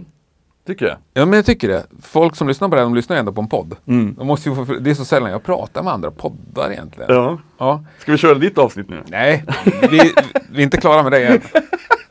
tycker 0.67 0.85
jag. 0.85 0.97
Ja, 1.13 1.25
men 1.25 1.33
jag 1.33 1.45
tycker 1.45 1.67
det. 1.67 1.85
Folk 2.01 2.35
som 2.35 2.47
lyssnar 2.47 2.69
på 2.69 2.75
det 2.75 2.81
här, 2.81 2.85
de 2.85 2.95
lyssnar 2.95 3.17
ändå 3.17 3.31
på 3.31 3.41
en 3.41 3.47
podd. 3.47 3.75
Mm. 3.85 4.15
De 4.17 4.27
måste 4.27 4.55
få, 4.55 4.63
det 4.63 4.89
är 4.89 4.93
så 4.93 5.05
sällan 5.05 5.31
jag 5.31 5.43
pratar 5.43 5.83
med 5.83 5.93
andra 5.93 6.11
poddar 6.11 6.71
egentligen. 6.71 7.15
Ja. 7.15 7.39
Ja. 7.57 7.85
Ska 7.99 8.11
vi 8.11 8.17
köra 8.17 8.33
ditt 8.33 8.57
avsnitt 8.57 8.89
nu? 8.89 9.03
Nej, 9.07 9.45
vi, 9.81 10.13
vi 10.51 10.59
är 10.59 10.63
inte 10.63 10.77
klara 10.77 11.03
med 11.03 11.11
det 11.11 11.25
än. 11.25 11.41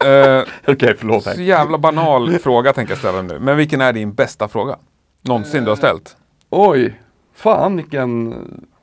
Eh, 0.05 0.45
Okej, 0.67 0.95
förlåt. 0.99 1.25
så 1.25 1.43
jävla 1.43 1.79
banal 1.79 2.39
fråga 2.39 2.73
tänker 2.73 2.93
jag 2.93 2.99
ställa 2.99 3.23
nu. 3.23 3.39
Men 3.39 3.57
vilken 3.57 3.81
är 3.81 3.93
din 3.93 4.15
bästa 4.15 4.49
fråga? 4.49 4.77
Någonsin 5.23 5.65
du 5.65 5.71
har 5.71 5.77
ställt? 5.77 6.17
Oj, 6.51 7.01
fan 7.35 7.77
vilken 7.77 8.35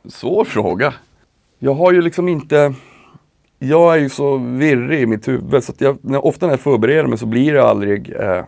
svår 0.10 0.46
fråga. 0.46 0.94
Jag 1.60 1.74
har 1.74 1.92
ju 1.92 2.02
liksom 2.02 2.28
inte... 2.28 2.74
Jag 3.60 3.94
är 3.96 4.00
ju 4.00 4.10
så 4.10 4.38
virrig 4.38 5.02
i 5.02 5.06
mitt 5.06 5.28
huvud 5.28 5.64
så 5.64 5.72
att 5.72 5.82
jag, 5.82 5.98
när, 6.02 6.26
ofta 6.26 6.46
när 6.46 6.54
jag 6.54 6.60
förbereder 6.60 7.08
mig 7.08 7.18
så 7.18 7.26
blir 7.26 7.54
det 7.54 7.64
aldrig 7.64 8.14
eh, 8.20 8.44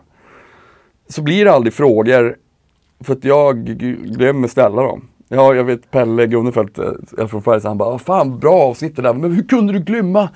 Så 1.08 1.22
blir 1.22 1.44
det 1.44 1.52
aldrig 1.52 1.74
frågor 1.74 2.36
för 3.00 3.12
att 3.12 3.24
jag 3.24 3.56
glömmer 4.04 4.48
ställa 4.48 4.82
dem. 4.82 5.08
Ja, 5.28 5.54
jag 5.54 5.64
vet 5.64 5.90
Pelle 5.90 6.26
Gunnefelt 6.26 6.78
eh, 6.78 7.26
från 7.26 7.42
Färjestad, 7.42 7.70
han 7.70 7.78
bara 7.78 7.94
"Ah, 7.94 7.98
Fan 7.98 8.38
bra 8.38 8.54
avsnitt 8.62 8.96
det 8.96 9.02
där, 9.02 9.14
men 9.14 9.32
hur 9.32 9.42
kunde 9.42 9.72
du 9.72 9.78
glömma 9.80 10.28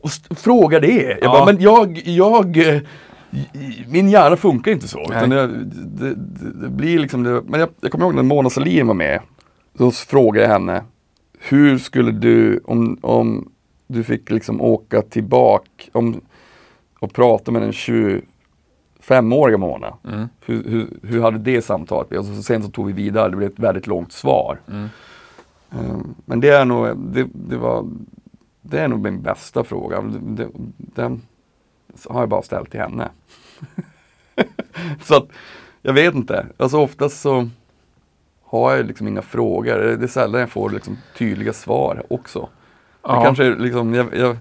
och 0.00 0.10
fråga 0.36 0.80
det? 0.80 1.02
Jag 1.02 1.18
Ja. 1.22 1.28
bara, 1.28 1.44
men 1.52 1.60
jag, 1.62 1.98
jag 2.04 2.56
eh, 2.74 2.80
min 3.88 4.08
hjärna 4.08 4.36
funkar 4.36 4.72
inte 4.72 4.88
så. 4.88 5.02
Utan 5.02 5.30
det, 5.30 5.46
det, 5.46 6.14
det, 6.54 6.68
blir 6.68 6.98
liksom 6.98 7.22
det, 7.22 7.42
men 7.46 7.60
jag, 7.60 7.68
jag 7.80 7.92
kommer 7.92 8.04
ihåg 8.04 8.14
när 8.14 8.22
Mona 8.22 8.50
Sahlin 8.50 8.86
var 8.86 8.94
med. 8.94 9.20
Då 9.72 9.90
frågade 9.90 10.46
jag 10.46 10.52
henne, 10.52 10.84
hur 11.38 11.78
skulle 11.78 12.12
du, 12.12 12.60
om, 12.64 12.98
om 13.00 13.52
du 13.86 14.04
fick 14.04 14.30
liksom 14.30 14.60
åka 14.60 15.02
tillbaka 15.02 15.64
om, 15.92 16.20
och 16.98 17.12
prata 17.12 17.50
med 17.50 17.62
den 17.62 17.72
25-åriga 17.72 19.58
Mona. 19.58 19.94
Mm. 20.04 20.28
Hur, 20.46 20.64
hur, 20.64 20.88
hur 21.02 21.22
hade 21.22 21.38
det 21.38 21.62
samtalet 21.62 22.08
blivit? 22.08 22.28
Och 22.30 22.36
så 22.36 22.42
sen 22.42 22.62
så 22.62 22.70
tog 22.70 22.86
vi 22.86 22.92
vidare, 22.92 23.30
det 23.30 23.36
blev 23.36 23.50
ett 23.50 23.58
väldigt 23.58 23.86
långt 23.86 24.12
svar. 24.12 24.60
Mm. 24.68 24.88
Um, 25.70 26.14
men 26.24 26.40
det 26.40 26.48
är 26.48 26.64
nog, 26.64 26.96
det, 26.96 27.28
det 27.32 27.56
var, 27.56 27.88
det 28.62 28.78
är 28.78 28.88
nog 28.88 29.02
min 29.02 29.22
bästa 29.22 29.64
fråga. 29.64 30.00
Det, 30.00 30.48
har 32.08 32.20
jag 32.20 32.28
bara 32.28 32.42
ställt 32.42 32.70
till 32.70 32.80
henne. 32.80 33.08
så 35.02 35.14
att, 35.16 35.28
jag 35.82 35.92
vet 35.92 36.14
inte. 36.14 36.46
Alltså 36.56 36.78
oftast 36.78 37.20
så 37.20 37.48
har 38.44 38.76
jag 38.76 38.86
liksom 38.86 39.08
inga 39.08 39.22
frågor. 39.22 39.78
Det 39.78 40.04
är 40.04 40.08
sällan 40.08 40.40
jag 40.40 40.50
får 40.50 40.70
liksom 40.70 40.98
tydliga 41.18 41.52
svar 41.52 42.02
också. 42.10 42.40
Det 42.40 42.46
Ja. 43.08 43.22
kanske 43.24 43.44
liksom, 43.54 43.94
jag, 43.94 44.06
jag, 44.16 44.36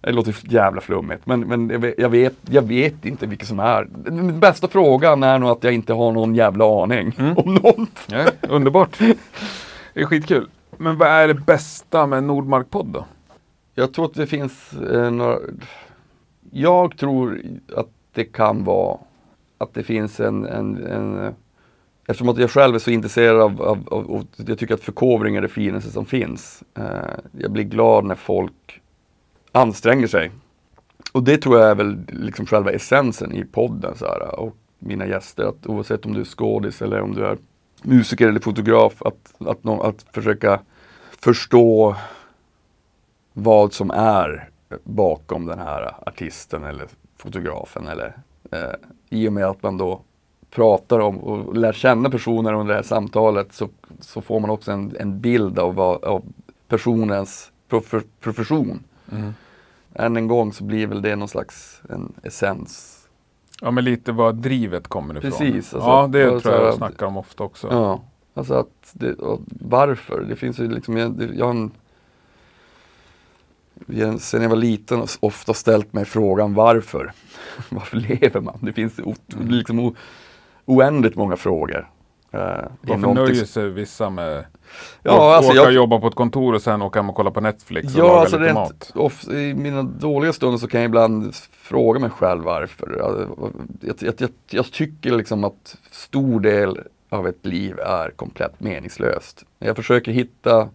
det 0.00 0.12
låter 0.12 0.36
jävla 0.42 0.80
flummigt, 0.80 1.26
men, 1.26 1.40
men 1.40 1.70
jag, 1.70 1.78
vet, 1.78 1.94
jag, 1.98 2.08
vet, 2.08 2.34
jag 2.50 2.62
vet 2.62 3.04
inte 3.04 3.26
vilket 3.26 3.48
som 3.48 3.60
är. 3.60 3.88
Den 3.90 4.40
bästa 4.40 4.68
frågan 4.68 5.22
är 5.22 5.38
nog 5.38 5.50
att 5.50 5.64
jag 5.64 5.72
inte 5.72 5.92
har 5.92 6.12
någon 6.12 6.34
jävla 6.34 6.82
aning 6.82 7.12
Mm. 7.18 7.36
om 7.36 7.54
något. 7.54 8.06
Ja, 8.06 8.24
underbart. 8.48 8.98
Det 9.94 10.00
är 10.00 10.04
skitkul. 10.06 10.48
Men 10.76 10.98
vad 10.98 11.08
är 11.08 11.28
det 11.28 11.34
bästa 11.34 12.06
med 12.06 12.24
Nordmark-podd 12.24 12.86
då? 12.92 13.04
Jag 13.74 13.94
tror 13.94 14.04
att 14.04 14.14
det 14.14 14.26
finns 14.26 14.72
eh, 14.72 15.10
några... 15.10 15.38
Jag 16.58 16.96
tror 16.96 17.40
att 17.76 17.88
det 18.12 18.24
kan 18.24 18.64
vara 18.64 18.98
att 19.58 19.74
det 19.74 19.82
finns 19.82 20.20
en, 20.20 20.44
en, 20.44 20.86
en 20.86 21.34
Eftersom 22.08 22.28
att 22.28 22.38
jag 22.38 22.50
själv 22.50 22.74
är 22.74 22.78
så 22.78 22.90
intresserad 22.90 23.40
av, 23.40 23.62
av, 23.62 23.88
av 23.90 24.10
och 24.10 24.24
jag 24.36 24.58
tycker 24.58 24.74
att 24.74 24.80
förkovring 24.80 25.36
är 25.36 25.42
det 25.42 25.48
finaste 25.48 25.90
som 25.90 26.06
finns. 26.06 26.62
Eh, 26.74 26.84
jag 27.38 27.50
blir 27.50 27.64
glad 27.64 28.04
när 28.04 28.14
folk 28.14 28.80
anstränger 29.52 30.06
sig. 30.06 30.30
Och 31.12 31.22
det 31.22 31.38
tror 31.38 31.58
jag 31.58 31.70
är 31.70 31.74
väl 31.74 31.98
liksom 32.08 32.46
själva 32.46 32.70
essensen 32.70 33.32
i 33.32 33.44
podden 33.44 33.96
så 33.96 34.04
här, 34.04 34.40
och 34.40 34.56
mina 34.78 35.06
gäster. 35.06 35.44
Att 35.44 35.66
oavsett 35.66 36.06
om 36.06 36.12
du 36.12 36.20
är 36.20 36.24
skådis 36.24 36.82
eller 36.82 37.00
om 37.00 37.14
du 37.14 37.26
är 37.26 37.38
musiker 37.82 38.28
eller 38.28 38.40
fotograf, 38.40 39.02
att, 39.02 39.34
att, 39.38 39.66
att 39.66 40.06
försöka 40.12 40.60
förstå 41.20 41.96
vad 43.32 43.72
som 43.72 43.90
är 43.90 44.50
bakom 44.84 45.46
den 45.46 45.58
här 45.58 45.94
artisten 46.06 46.64
eller 46.64 46.86
fotografen. 47.16 47.86
Eller, 47.86 48.16
eh, 48.50 48.74
I 49.08 49.28
och 49.28 49.32
med 49.32 49.46
att 49.46 49.62
man 49.62 49.78
då 49.78 50.00
pratar 50.50 51.00
om 51.00 51.18
och 51.18 51.56
lär 51.56 51.72
känna 51.72 52.10
personer 52.10 52.52
under 52.52 52.74
det 52.74 52.78
här 52.78 52.82
samtalet 52.82 53.52
så, 53.52 53.68
så 54.00 54.20
får 54.20 54.40
man 54.40 54.50
också 54.50 54.72
en, 54.72 54.96
en 55.00 55.20
bild 55.20 55.58
av, 55.58 55.80
av 55.80 56.22
personens 56.68 57.52
prof, 57.68 57.94
profession. 58.20 58.80
Mm. 59.12 59.34
Än 59.94 60.16
en 60.16 60.28
gång 60.28 60.52
så 60.52 60.64
blir 60.64 60.86
väl 60.86 61.02
det 61.02 61.16
någon 61.16 61.28
slags 61.28 61.82
en 61.88 62.12
essens. 62.22 62.92
Ja, 63.60 63.70
men 63.70 63.84
lite 63.84 64.12
var 64.12 64.32
drivet 64.32 64.88
kommer 64.88 65.18
ifrån. 65.18 65.30
Precis, 65.30 65.74
alltså, 65.74 65.88
ja, 65.88 66.06
det 66.06 66.30
bara 66.30 66.40
tror 66.40 66.54
jag 66.54 66.66
jag 66.66 66.74
snackar 66.74 67.06
om 67.06 67.16
ofta 67.16 67.44
också. 67.44 67.68
Ja, 67.70 68.00
alltså 68.34 68.54
att 68.54 68.90
det, 68.92 69.14
varför? 69.60 70.20
Det 70.28 70.36
finns 70.36 70.58
ju 70.58 70.68
liksom, 70.68 70.96
jag, 70.96 71.30
jag 71.36 71.44
har 71.44 71.50
en, 71.50 71.70
Sen 74.18 74.42
jag 74.42 74.48
var 74.48 74.56
liten 74.56 75.06
ofta 75.20 75.54
ställt 75.54 75.92
mig 75.92 76.04
frågan 76.04 76.54
varför? 76.54 77.12
varför 77.68 77.96
lever 77.96 78.40
man? 78.40 78.58
Det 78.60 78.72
finns 78.72 78.98
o, 78.98 79.14
liksom 79.48 79.78
o, 79.80 79.94
oändligt 80.64 81.16
många 81.16 81.36
frågor. 81.36 81.90
Eh, 82.30 82.40
Varför 82.80 83.14
nöjer 83.14 83.44
sig 83.44 83.68
vissa 83.70 84.10
med 84.10 84.44
Ja, 85.02 85.12
att 85.30 85.36
alltså 85.36 85.50
åka 85.50 85.56
jag- 85.60 85.66
och 85.66 85.72
jobba 85.72 86.00
på 86.00 86.06
ett 86.06 86.14
kontor 86.14 86.54
och 86.54 86.62
sen 86.62 86.82
åka 86.82 86.98
hem 86.98 87.10
och 87.10 87.16
kolla 87.16 87.30
på 87.30 87.40
Netflix 87.40 87.94
och 87.94 88.00
Ja, 88.00 88.04
laga 88.06 88.20
alltså 88.20 88.38
lite 88.38 88.54
mat? 88.54 88.92
of, 88.94 89.28
i 89.28 89.54
mina 89.54 89.82
dåliga 89.82 90.32
stunder 90.32 90.58
så 90.58 90.68
kan 90.68 90.80
jag 90.80 90.88
ibland 90.88 91.34
fråga 91.52 92.00
mig 92.00 92.10
själv 92.10 92.42
varför. 92.44 92.94
Jag, 92.98 93.96
jag, 94.00 94.14
jag, 94.20 94.30
jag 94.50 94.72
tycker 94.72 95.12
liksom 95.16 95.44
att 95.44 95.76
stor 95.90 96.40
del 96.40 96.80
av 97.08 97.28
ett 97.28 97.46
liv 97.46 97.78
är 97.78 98.10
komplett 98.10 98.60
meningslöst. 98.60 99.44
Jag 99.58 99.76
försöker 99.76 100.12
hitta, 100.12 100.68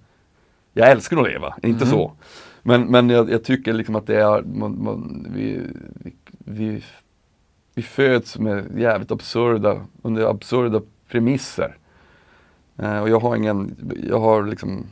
jag 0.74 0.90
älskar 0.92 1.18
att 1.18 1.28
leva, 1.28 1.56
inte 1.64 1.86
Mhm. 1.86 1.92
så. 1.94 2.12
Men, 2.64 2.82
men 2.82 3.10
jag, 3.10 3.30
jag 3.30 3.44
tycker 3.44 3.74
liksom 3.74 3.96
att 3.96 4.08
det 4.08 4.22
är, 4.22 4.42
man, 4.42 4.84
man, 4.84 5.28
vi, 5.36 5.60
vi, 5.94 6.14
vi, 6.38 6.84
vi 7.76 7.82
föds 7.82 8.40
med 8.40 8.80
jävligt 8.80 9.12
absurda, 9.12 9.86
under 10.02 10.30
absurda 10.30 10.82
premisser. 11.08 11.78
Eh, 12.78 13.02
och 13.02 13.10
jag 13.10 13.20
har 13.20 13.36
ingen, 13.36 13.76
jag 14.10 14.20
har 14.20 14.44
liksom 14.44 14.86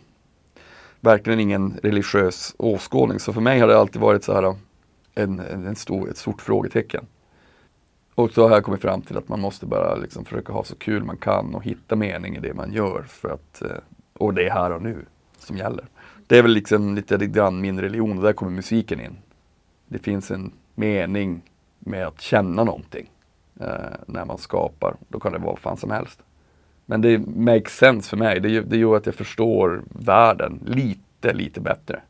verkligen 0.99 1.39
ingen 1.39 1.79
religiös 1.83 2.55
åskådning. 2.57 3.19
Så 3.19 3.33
för 3.33 3.41
mig 3.41 3.59
har 3.59 3.67
det 3.67 3.77
alltid 3.77 4.01
varit 4.01 4.23
så 4.23 4.33
här 4.33 4.55
en, 5.15 5.39
en, 5.39 5.75
stor, 5.75 6.09
ett 6.09 6.17
stort 6.17 6.41
frågetecken. 6.41 7.05
Och 8.15 8.31
så 8.31 8.47
har 8.47 8.55
jag 8.55 8.63
kommit 8.63 8.81
fram 8.81 9.01
till 9.01 9.17
att 9.17 9.29
man 9.29 9.39
måste 9.39 9.65
bara 9.65 9.95
liksom 9.95 10.25
försöka 10.25 10.53
ha 10.53 10.63
så 10.63 10.75
kul 10.75 11.03
man 11.03 11.17
kan 11.17 11.55
och 11.55 11.63
hitta 11.63 11.95
mening 11.95 12.35
i 12.35 12.39
det 12.39 12.53
man 12.53 12.73
gör. 12.73 13.03
För 13.07 13.29
att, 13.29 13.61
eh, 13.61 13.77
och 14.13 14.33
det 14.33 14.47
är 14.47 14.51
här 14.51 14.71
och 14.71 14.81
nu 14.81 15.05
som 15.37 15.57
gäller. 15.57 15.85
Det 16.29 16.37
är 16.37 16.41
väl 16.41 16.51
liksom 16.51 16.95
lite 16.95 17.17
grann 17.27 17.61
min 17.61 17.81
religion 17.81 18.17
och 18.17 18.23
där 18.23 18.33
kommer 18.33 18.51
musiken 18.51 18.99
in. 18.99 19.17
Det 19.87 19.99
finns 19.99 20.31
en 20.31 20.51
mening 20.75 21.41
med 21.79 22.07
att 22.07 22.21
känna 22.21 22.63
någonting 22.63 23.09
eh, 23.59 23.67
när 24.05 24.25
man 24.25 24.37
skapar. 24.37 24.95
Då 25.07 25.19
kan 25.19 25.31
det 25.31 25.37
vara 25.37 25.51
vad 25.51 25.59
fan 25.59 25.77
som 25.77 25.91
helst. 25.91 26.19
Men 26.85 27.01
det 27.01 27.17
makes 27.35 27.77
sense 27.77 28.09
för 28.09 28.17
mig. 28.17 28.39
Det, 28.39 28.49
gör- 28.49 28.63
det 28.63 28.77
gör 28.77 28.97
att 28.97 29.05
jag 29.05 29.15
förstår 29.15 29.81
världen 29.89 30.59
lite, 30.65 31.33
lite 31.33 31.61
bättre. 31.61 32.01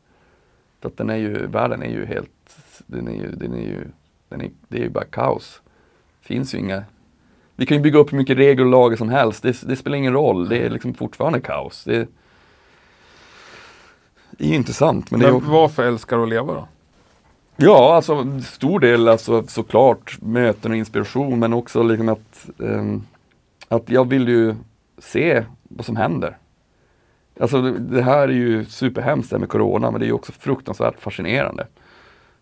För 0.80 0.88
att 0.88 0.96
den 0.96 1.10
är 1.10 1.16
ju, 1.16 1.46
världen 1.46 1.82
är 1.82 1.90
ju 1.90 2.04
helt, 2.06 2.56
den 2.86 3.08
är 3.08 3.12
ju, 3.12 3.30
den 3.30 3.54
är 3.54 3.62
ju, 3.62 3.84
den 4.28 4.40
är, 4.40 4.50
det 4.68 4.78
är 4.78 4.82
ju 4.82 4.90
bara 4.90 5.04
kaos. 5.04 5.62
Finns 6.20 6.54
ju 6.54 6.58
inga, 6.58 6.84
vi 7.56 7.66
kan 7.66 7.76
ju 7.76 7.82
bygga 7.82 7.98
upp 7.98 8.12
hur 8.12 8.18
mycket 8.18 8.38
regler 8.38 8.64
och 8.64 8.70
lagar 8.70 8.96
som 8.96 9.08
helst. 9.08 9.42
Det, 9.42 9.60
det 9.66 9.76
spelar 9.76 9.96
ingen 9.96 10.12
roll. 10.12 10.48
Det 10.48 10.58
är 10.66 10.70
liksom 10.70 10.94
fortfarande 10.94 11.40
kaos. 11.40 11.84
Det, 11.84 11.96
det 11.98 12.08
är 14.44 14.48
ju 14.48 14.54
intressant. 14.54 15.10
Men 15.10 15.20
det 15.20 15.26
är 15.26 15.32
Men 15.32 15.40
ju, 15.40 15.46
varför 15.46 15.82
älskar 15.82 16.16
du 16.16 16.22
att 16.22 16.28
leva 16.28 16.54
då? 16.54 16.68
Ja, 17.56 17.94
alltså 17.94 18.40
stor 18.40 18.80
del 18.80 19.08
alltså 19.08 19.46
såklart 19.46 20.18
möten 20.22 20.70
och 20.70 20.76
inspiration 20.76 21.38
men 21.38 21.52
också 21.52 21.82
liksom 21.82 22.08
att, 22.08 22.50
ehm, 22.58 23.02
att 23.68 23.90
jag 23.90 24.08
vill 24.08 24.28
ju 24.28 24.54
se 24.98 25.44
vad 25.62 25.86
som 25.86 25.96
händer. 25.96 26.36
Alltså 27.40 27.62
det, 27.62 27.78
det 27.78 28.02
här 28.02 28.28
är 28.28 28.32
ju 28.32 28.64
superhemskt 28.64 29.30
det 29.30 29.38
med 29.38 29.48
Corona 29.48 29.90
men 29.90 30.00
det 30.00 30.06
är 30.06 30.08
ju 30.08 30.12
också 30.12 30.32
fruktansvärt 30.32 31.00
fascinerande. 31.00 31.66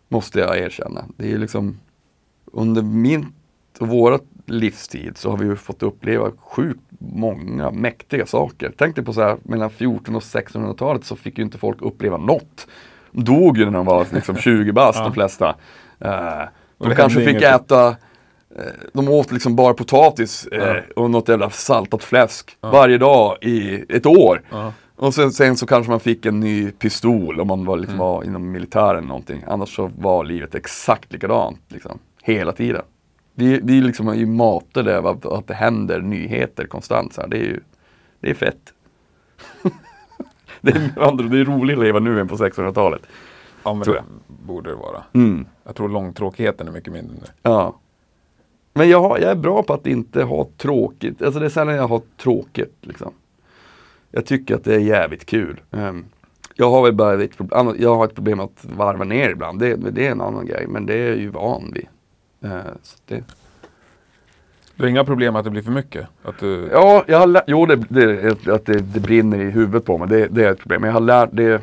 Måste 0.09 0.39
jag 0.39 0.59
erkänna. 0.59 1.05
Det 1.17 1.33
är 1.33 1.39
liksom 1.39 1.79
under 2.53 2.83
min 2.83 3.27
och 3.81 3.89
våra 3.89 4.19
livstid 4.47 5.17
så 5.17 5.31
har 5.31 5.37
vi 5.37 5.47
ju 5.47 5.57
fått 5.57 5.83
uppleva 5.83 6.31
sjukt 6.39 6.88
många 6.99 7.71
mäktiga 7.71 8.27
saker. 8.27 8.73
Tänk 8.79 8.97
dig 8.97 9.05
på 9.05 9.13
så 9.13 9.21
här 9.23 9.37
mellan 9.43 9.71
14 9.71 10.17
och 10.17 10.23
1600-talet 10.23 11.05
så 11.05 11.17
fick 11.17 11.39
ju 11.39 11.45
inte 11.45 11.59
folk 11.59 11.83
uppleva 11.83 12.17
något. 12.17 12.67
De 13.13 13.25
dog 13.25 13.59
ju 13.59 13.65
när 13.65 13.73
de 13.73 13.87
var 13.87 14.07
liksom 14.15 14.37
20 14.41 14.73
bast 14.73 14.99
de 14.99 15.13
flesta. 15.13 15.49
Eh, 16.01 16.11
de 16.79 16.89
det 16.89 16.95
kanske 16.95 17.19
hände 17.19 17.33
fick 17.33 17.43
inget. 17.43 17.61
äta 17.63 17.89
eh, 18.57 18.65
de 18.93 19.09
åt 19.09 19.33
liksom 19.33 19.57
bara 19.57 19.75
potatis 19.75 20.47
eh, 20.53 20.59
Ja. 20.69 20.77
och 20.97 21.11
något 21.11 21.29
jävla 21.29 21.51
saltat 21.51 22.05
fläsk 22.05 22.57
varje 22.61 22.99
dag 22.99 23.37
i 23.41 23.85
ett 23.89 24.07
år. 24.07 24.43
Ja. 24.51 24.73
Och 24.97 25.15
sen, 25.15 25.33
sen 25.33 25.57
så 25.57 25.67
kanske 25.67 25.91
man 25.91 26.01
fick 26.01 26.27
en 26.27 26.41
ny 26.41 26.71
pistol 26.71 27.41
om 27.41 27.49
man 27.49 27.65
var, 27.65 27.75
Mm. 27.75 27.81
liksom, 27.81 27.99
var 27.99 28.25
inom 28.25 28.51
militären 28.51 28.97
eller 28.99 29.09
någonting. 29.09 29.45
Annars 29.47 29.77
så 29.77 29.91
var 29.99 30.25
livet 30.25 30.55
exakt 30.55 31.13
likadant. 31.13 31.61
Liksom, 31.69 31.99
hela 32.23 32.53
tiden. 32.53 32.83
Vi, 33.39 33.61
vi 33.63 33.81
liksom 33.81 34.09
är 34.09 34.15
ju 34.15 34.27
matade 34.27 34.99
av 34.99 35.07
att, 35.07 35.47
det 35.47 35.55
händer 35.55 36.01
nyheter 36.01 36.67
konstant. 36.67 37.13
Så 37.13 37.21
här. 37.21 37.29
Det 37.29 37.37
är 37.37 37.43
ju 37.45 37.61
det 38.21 38.31
är 38.31 38.35
fett. 38.35 38.73
det, 40.61 40.71
är, 40.71 41.29
det 41.31 41.41
är 41.41 41.45
roligt 41.45 41.79
att 41.79 41.85
leva 41.85 41.99
nu 41.99 42.21
än 42.21 42.29
på 42.29 42.37
1600-talet. 42.37 43.03
Ja, 43.65 43.75
men 43.75 43.83
Tror 43.83 43.95
det 43.95 44.01
jag. 44.29 44.47
borde 44.47 44.71
det 44.71 44.77
vara. 44.77 45.03
Mm. 45.13 45.47
Jag 45.65 45.75
tror 45.77 45.89
långtråkigheten 45.89 46.69
är 46.69 46.73
mycket 46.73 46.93
mindre 46.93 47.17
nu. 47.21 47.27
Ja. 47.43 47.77
Men 48.75 48.89
jag, 48.89 49.01
har, 49.01 49.19
jag 49.19 49.31
är 49.31 49.35
bra 49.37 49.63
på 49.63 49.73
att 49.75 49.87
inte 49.87 50.23
ha 50.23 50.49
tråkigt. 50.57 51.23
Alltså 51.23 51.41
det 51.41 51.47
är 51.47 51.51
sällan 51.51 51.75
jag 51.75 51.89
har 51.89 52.03
tråkigt. 52.17 52.75
Liksom. 52.81 53.13
Jag 54.11 54.27
tycker 54.27 54.55
att 54.55 54.65
det 54.65 54.75
är 54.75 54.79
jävligt 54.81 55.27
kul. 55.27 55.61
Ehm, 55.71 56.05
jag 56.55 56.71
har 56.71 56.83
väl 56.83 56.95
bara 56.95 57.23
ett, 57.23 57.39
prob- 57.39 57.55
annat- 57.55 57.79
jag 57.79 57.95
har 57.97 58.05
ett 58.05 58.15
problem 58.15 58.41
att 58.41 58.65
varva 58.77 59.05
ner 59.05 59.31
ibland. 59.31 59.59
Det, 59.61 59.77
det 59.77 60.07
är 60.07 60.11
en 60.11 60.21
annan 60.21 60.47
grej. 60.47 60.67
Men 60.69 60.87
det 60.87 60.95
är 60.95 61.09
jag 61.09 61.17
ju 61.19 61.29
van 61.29 61.71
vid. 61.75 61.87
Eh, 62.41 62.61
så 62.83 62.99
det, 63.07 63.25
Du 64.77 64.83
har 64.83 64.89
inga 64.91 65.05
problem 65.05 65.37
att 65.37 65.45
det 65.45 65.51
blir 65.51 65.63
för 65.63 65.71
mycket? 65.71 66.09
Att 66.23 66.39
du... 66.39 66.69
ja, 66.73 67.05
jag 67.09 67.19
har 67.19 67.27
lä- 67.27 67.45
jo, 67.47 67.67
det, 67.67 67.77
det, 67.77 68.49
att 68.55 68.67
det, 68.67 68.81
det 68.81 69.01
brinner 69.01 69.39
i 69.41 69.51
huvudet 69.51 69.85
på 69.85 69.99
mig. 69.99 70.09
Det, 70.09 70.27
det 70.29 70.45
är 70.45 70.53
ett 70.53 70.59
problem. 70.59 70.81
Men 70.81 70.89
jag 70.89 70.95
har 70.95 71.01
lärt, 71.01 71.31
det, 71.33 71.63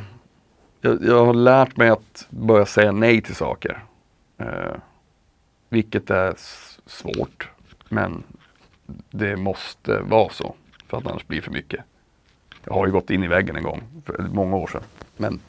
jag, 0.82 1.04
jag 1.04 1.26
har 1.26 1.34
lärt 1.34 1.78
mig 1.78 1.90
att 1.90 2.28
börja 2.30 2.66
säga 2.66 2.92
nej 2.92 3.22
till 3.22 3.36
saker. 3.36 3.84
Eh, 4.38 4.76
vilket 5.70 6.10
är 6.10 6.32
s- 6.32 6.80
svårt. 6.86 7.50
Men 7.90 8.24
det 9.12 9.36
måste 9.36 10.00
vara 10.00 10.30
så. 10.30 10.56
För 10.88 10.98
att 10.98 11.08
annars 11.08 11.28
blir 11.28 11.38
det 11.38 11.44
för 11.46 11.52
mycket. 11.52 11.80
Jag 12.66 12.74
har 12.74 12.86
ju 12.86 12.92
gått 12.92 13.10
in 13.10 13.24
i 13.24 13.28
väggen 13.28 13.56
en 13.56 13.64
gång. 13.64 13.84
För 14.06 14.22
många 14.32 14.56
år 14.56 14.68
sedan. 14.68 14.82
Men 15.18 15.40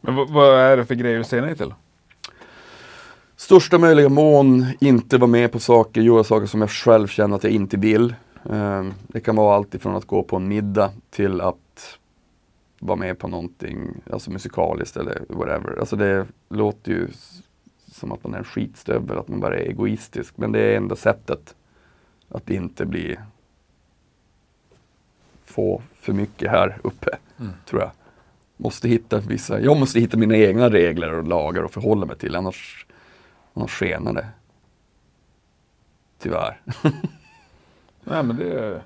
Men 0.00 0.14
vad 0.16 0.58
är 0.58 0.76
det 0.76 0.84
för 0.86 0.94
grejer 0.94 1.18
du 1.18 1.24
säger 1.24 1.42
nej 1.42 1.56
till? 1.56 1.74
Största 3.38 3.78
möjliga 3.78 4.08
mån 4.08 4.66
inte 4.80 5.18
vara 5.18 5.30
med 5.30 5.52
på 5.52 5.58
saker, 5.58 6.00
göra 6.00 6.24
saker 6.24 6.46
som 6.46 6.60
jag 6.60 6.70
själv 6.70 7.06
känner 7.06 7.36
att 7.36 7.44
jag 7.44 7.52
inte 7.52 7.76
vill. 7.76 8.14
Eh, 8.50 8.86
det 9.08 9.20
kan 9.20 9.36
vara 9.36 9.56
allt 9.56 9.74
ifrån 9.74 9.96
att 9.96 10.06
gå 10.06 10.22
på 10.22 10.36
en 10.36 10.48
middag 10.48 10.92
till 11.10 11.40
att 11.40 11.98
vara 12.78 12.96
med 12.96 13.18
på 13.18 13.28
någonting, 13.28 13.78
alltså 14.10 14.30
musikaliskt 14.30 14.96
eller 14.96 15.22
whatever. 15.28 15.76
Alltså 15.80 15.96
det 15.96 16.26
låter 16.48 16.92
ju 16.92 17.08
som 17.92 18.12
att 18.12 18.24
man 18.24 18.34
är 18.34 18.38
en 18.38 18.44
skitstövel, 18.44 19.18
att 19.18 19.28
man 19.28 19.40
bara 19.40 19.58
är 19.58 19.68
egoistisk. 19.68 20.36
Men 20.36 20.52
det 20.52 20.60
är 20.60 20.76
enda 20.76 20.96
sättet 20.96 21.54
att 22.28 22.50
inte 22.50 22.86
bli 22.86 23.16
få 25.44 25.82
för 26.00 26.12
mycket 26.12 26.50
här 26.50 26.78
uppe, 26.82 27.10
tror 27.68 27.82
jag. 27.82 27.90
Måste 28.56 28.88
hitta 28.88 29.20
vissa, 29.20 29.60
jag 29.60 29.76
måste 29.76 30.00
hitta 30.00 30.16
mina 30.16 30.36
egna 30.36 30.70
regler 30.70 31.12
och 31.12 31.24
lagar 31.24 31.62
och 31.62 31.72
förhålla 31.72 32.06
mig 32.06 32.16
till, 32.16 32.36
annars, 32.36 32.86
skenar 33.66 34.12
det. 34.12 34.26
Tyvärr. 36.18 36.60
Nej, 38.04 38.22
men 38.22 38.36
det 38.36 38.82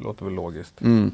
låter 0.00 0.24
väl 0.24 0.34
logiskt. 0.34 0.80
Mm. 0.80 1.10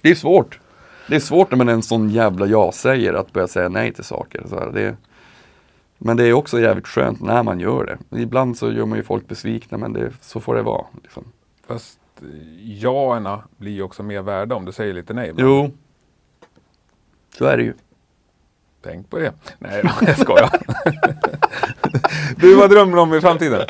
Det 0.00 0.10
är 0.10 0.14
svårt. 0.14 0.60
Det 1.08 1.16
är 1.16 1.20
svårt 1.20 1.50
när 1.50 1.58
man 1.58 1.68
är 1.68 1.72
en 1.72 1.82
sån 1.82 2.10
jävla 2.10 2.46
ja-säger 2.46 3.14
att 3.14 3.32
börja 3.32 3.48
säga 3.48 3.68
nej 3.68 3.92
till 3.92 4.04
saker. 4.04 4.44
Så 4.48 4.58
här, 4.58 4.70
det, 4.72 4.96
men 5.98 6.16
det 6.16 6.24
är 6.24 6.32
också 6.32 6.60
jävligt 6.60 6.86
skönt 6.86 7.20
när 7.20 7.42
man 7.42 7.60
gör 7.60 7.98
det. 8.10 8.22
Ibland 8.22 8.58
så 8.58 8.72
gör 8.72 8.86
man 8.86 8.98
ju 8.98 9.04
folk 9.04 9.28
besvikna 9.28 9.78
men 9.78 9.92
det, 9.92 10.12
så 10.20 10.40
får 10.40 10.54
det 10.54 10.62
vara. 10.62 10.86
Liksom. 11.02 11.24
Fast 11.66 12.00
jaerna 12.60 13.42
blir 13.56 13.72
ju 13.72 13.82
också 13.82 14.02
mer 14.02 14.22
värda 14.22 14.54
om 14.54 14.64
du 14.64 14.72
säger 14.72 14.94
lite 14.94 15.14
nej. 15.14 15.30
ibland. 15.30 15.48
Jo, 15.48 15.70
så 17.38 17.44
är 17.44 17.56
det 17.56 17.62
ju. 17.62 17.74
Tänk 18.86 19.10
på 19.10 19.18
det. 19.18 19.32
Nej 19.58 19.82
jag 20.06 20.18
skojar. 20.18 20.50
du, 22.36 22.54
vad 22.54 22.70
drömmer 22.70 22.96
du 22.96 23.00
om 23.02 23.14
i 23.14 23.20
framtiden? 23.20 23.66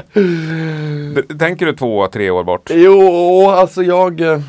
Tänker 1.38 1.66
du 1.66 1.72
två, 1.76 2.06
tre 2.08 2.30
år 2.30 2.44
bort? 2.44 2.70
Jo, 2.74 3.00
alltså 3.50 3.82
jag... 3.82 4.20
eh, 4.20 4.40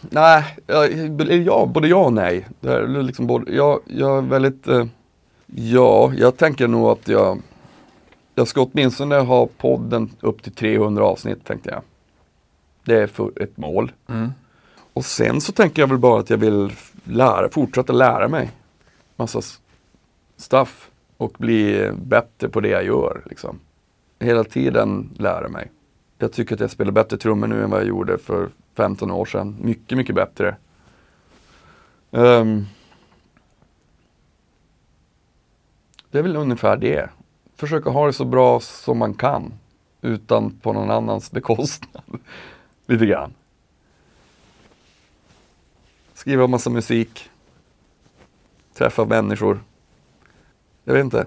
Nej, 0.00 0.44
jag, 0.66 0.92
ja, 1.32 1.66
både 1.74 1.88
ja 1.88 1.96
och 1.96 2.12
nej. 2.12 2.46
Det 2.60 2.72
är 2.72 3.02
liksom 3.02 3.26
både, 3.26 3.52
jag, 3.52 3.80
jag 3.86 4.18
är 4.18 4.22
väldigt... 4.22 4.68
eh, 4.68 4.84
Ja, 5.54 6.12
jag 6.16 6.36
tänker 6.36 6.68
nog 6.68 6.88
att 6.88 7.08
jag... 7.08 7.38
Jag 8.34 8.48
ska 8.48 8.60
åtminstone 8.72 9.16
ha 9.16 9.46
podden 9.58 10.10
upp 10.20 10.42
till 10.42 10.52
300 10.52 11.04
avsnitt, 11.04 11.44
tänkte 11.44 11.70
jag. 11.70 11.82
Det 12.84 13.02
är 13.02 13.06
för 13.06 13.42
ett 13.42 13.56
mål. 13.56 13.92
Mm. 14.08 14.30
Och 14.92 15.04
sen 15.04 15.40
så 15.40 15.52
tänker 15.52 15.82
jag 15.82 15.86
väl 15.86 15.98
bara 15.98 16.20
att 16.20 16.30
jag 16.30 16.36
vill 16.38 16.72
lära, 17.04 17.48
fortsätta 17.48 17.92
lära 17.92 18.28
mig 18.28 18.50
massa 19.16 19.40
stuff 20.40 20.90
och 21.16 21.32
bli 21.38 21.92
bättre 21.94 22.48
på 22.48 22.60
det 22.60 22.68
jag 22.68 22.84
gör. 22.84 23.22
Liksom. 23.26 23.60
Hela 24.18 24.44
tiden 24.44 25.10
lära 25.18 25.48
mig. 25.48 25.70
Jag 26.18 26.32
tycker 26.32 26.54
att 26.54 26.60
jag 26.60 26.70
spelar 26.70 26.92
bättre 26.92 27.16
trummor 27.16 27.46
nu 27.46 27.62
än 27.62 27.70
vad 27.70 27.80
jag 27.80 27.88
gjorde 27.88 28.18
för 28.18 28.48
15 28.74 29.10
år 29.10 29.24
sedan. 29.24 29.56
Mycket, 29.60 29.98
mycket 29.98 30.14
bättre. 30.14 30.56
Um, 32.10 32.66
det 36.10 36.18
är 36.18 36.22
väl 36.22 36.36
ungefär 36.36 36.76
det. 36.76 37.10
Försöka 37.56 37.90
ha 37.90 38.06
det 38.06 38.12
så 38.12 38.24
bra 38.24 38.60
som 38.60 38.98
man 38.98 39.14
kan 39.14 39.52
utan 40.00 40.50
på 40.50 40.72
någon 40.72 40.90
annans 40.90 41.30
bekostnad. 41.30 42.02
Lite 42.86 43.06
grann. 43.06 43.34
Skriva 46.14 46.46
massa 46.46 46.70
musik. 46.70 47.30
Träffa 48.74 49.04
människor. 49.04 49.60
Jag 50.84 50.94
vet 50.94 51.04
inte. 51.04 51.26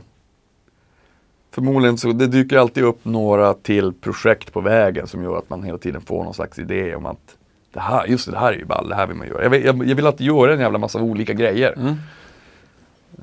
Förmodligen 1.52 1.98
så, 1.98 2.12
det 2.12 2.28
dyker 2.28 2.58
alltid 2.58 2.84
upp 2.84 3.06
några 3.06 3.54
till 3.54 3.94
projekt 3.94 4.54
på 4.54 4.62
vägen 4.62 5.08
som 5.08 5.24
gör 5.24 5.38
att 5.38 5.50
man 5.50 5.64
hela 5.64 5.78
tiden 5.78 6.02
får 6.02 6.24
någon 6.24 6.34
slags 6.34 6.60
idé 6.60 6.96
om 6.96 7.06
att 7.06 7.38
det 7.74 7.80
här, 7.80 8.06
just 8.06 8.26
det, 8.26 8.32
det 8.32 8.40
här 8.40 8.54
är 8.54 8.58
ju 8.58 8.66
ball, 8.66 8.90
det 8.90 8.96
här 8.96 9.08
vill 9.08 9.18
man 9.18 9.28
göra. 9.28 9.44
Jag 9.44 9.50
vill, 9.50 9.66
jag, 9.66 9.88
jag 9.88 9.96
vill 9.96 10.08
alltid 10.08 10.28
göra 10.28 10.54
en 10.54 10.60
jävla 10.60 10.78
massa 10.78 11.02
olika 11.02 11.34
grejer. 11.34 11.74
Mm. 11.78 11.96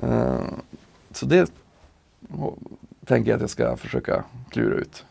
Eh, 0.02 0.40
så 1.10 1.26
det 1.26 1.52
tänker 3.06 3.30
jag 3.30 3.36
att 3.36 3.40
jag 3.40 3.50
ska 3.50 3.76
försöka 3.76 4.24
klura 4.50 4.74
ut. 4.74 5.04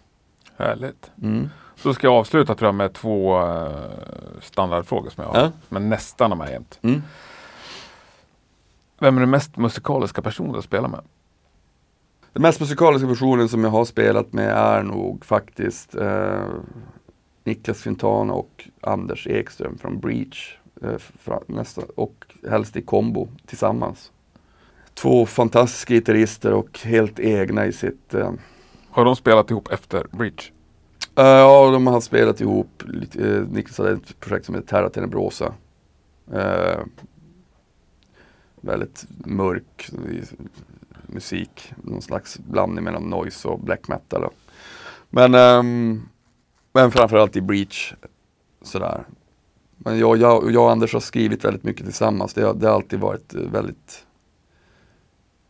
Härligt. 0.58 1.12
Mm. 1.22 1.50
Så 1.76 1.94
ska 1.94 2.08
jag 2.08 2.14
avsluta 2.14 2.56
tror 2.56 2.68
jag 2.68 2.76
med 2.76 2.94
två 2.94 3.42
uh, 3.42 3.70
standardfrågor 4.42 5.10
som 5.10 5.24
jag 5.24 5.32
har. 5.32 5.40
Ja. 5.40 5.52
Men 5.70 5.90
nästan 5.90 6.30
de 6.30 6.40
här 6.40 6.52
jämt. 6.52 6.80
Mm. 6.82 7.02
Vem 9.00 9.18
är 9.18 9.20
den 9.20 9.30
mest 9.30 9.58
musikaliska 9.58 10.22
personen 10.22 10.54
du 10.54 10.62
spelar 10.62 10.90
med? 10.90 11.02
Den 12.34 12.42
mest 12.42 12.60
musikaliska 12.60 13.08
personen 13.08 13.50
som 13.50 13.64
jag 13.64 13.72
har 13.72 13.86
spelat 13.86 14.34
med 14.34 14.50
är 14.50 14.84
nog 14.84 15.26
faktiskt 15.26 15.96
eh, 15.96 16.44
Niklas 17.44 17.84
Quintana 17.84 18.34
och 18.34 18.70
Anders 18.82 19.28
Ekström 19.28 19.78
från 19.78 20.00
Breach. 20.00 20.58
Eh, 20.82 20.98
fra, 20.98 21.40
nästa, 21.48 21.82
och 21.96 22.26
helst 22.50 22.76
i 22.76 22.82
kombo 22.82 23.28
tillsammans. 23.46 24.12
Två 24.94 25.26
fantastiska 25.26 25.94
gitarrister 25.94 26.54
och 26.54 26.80
helt 26.80 27.20
egna 27.20 27.66
i 27.66 27.72
sitt 27.72 28.14
eh, 28.14 28.32
Har 28.90 29.06
de 29.06 29.16
spelat 29.16 29.52
ihop 29.52 29.72
efter 29.72 30.08
Breach? 30.12 30.52
Eh, 31.16 31.26
Ja, 31.26 31.72
de 31.72 31.88
har 31.88 32.02
spelat 32.02 32.42
ihop. 32.42 32.84
Uh, 33.20 33.48
Niklas 33.48 33.78
hade 33.78 33.92
ett 33.92 34.20
projekt 34.20 34.46
som 34.46 34.56
heter 34.56 34.68
Terra 34.68 34.90
Tenebrosa. 34.90 35.54
Uh, 36.34 36.84
väldigt 38.62 39.06
mörk 39.26 39.90
musik. 41.08 41.74
Någon 41.84 42.02
slags 42.02 42.40
blandning 42.40 42.84
mellan 42.84 43.04
noise 43.04 43.48
och 43.48 43.60
black 43.60 43.88
metal. 43.88 44.22
då. 44.22 44.32
Men, 45.10 45.36
um, 45.36 46.10
men 46.74 46.92
framförallt 46.92 47.36
i 47.36 47.42
Breach. 47.42 47.94
Sådär. 48.62 49.04
Men 49.78 50.00
jag, 50.00 50.18
jag, 50.18 50.52
jag 50.52 50.64
och 50.64 50.72
Anders 50.72 50.94
har 50.94 51.00
skrivit 51.00 51.46
väldigt 51.46 51.64
mycket 51.64 51.86
tillsammans. 51.86 52.34
Det 52.34 52.42
har, 52.42 52.54
det 52.54 52.68
har 52.68 52.74
alltid 52.74 53.00
varit 53.00 53.36
eh, 53.36 53.42
väldigt 53.42 54.06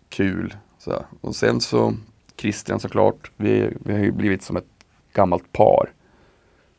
kul. 0.09 0.55
Sådär. 0.77 1.05
Och 1.21 1.35
sen 1.35 1.61
så 1.61 1.93
Christian 2.37 2.79
såklart. 2.79 3.31
Vi, 3.35 3.73
vi 3.85 3.93
har 3.93 3.99
ju 3.99 4.11
blivit 4.11 4.43
som 4.43 4.57
ett 4.57 4.65
gammalt 5.13 5.51
par. 5.51 5.91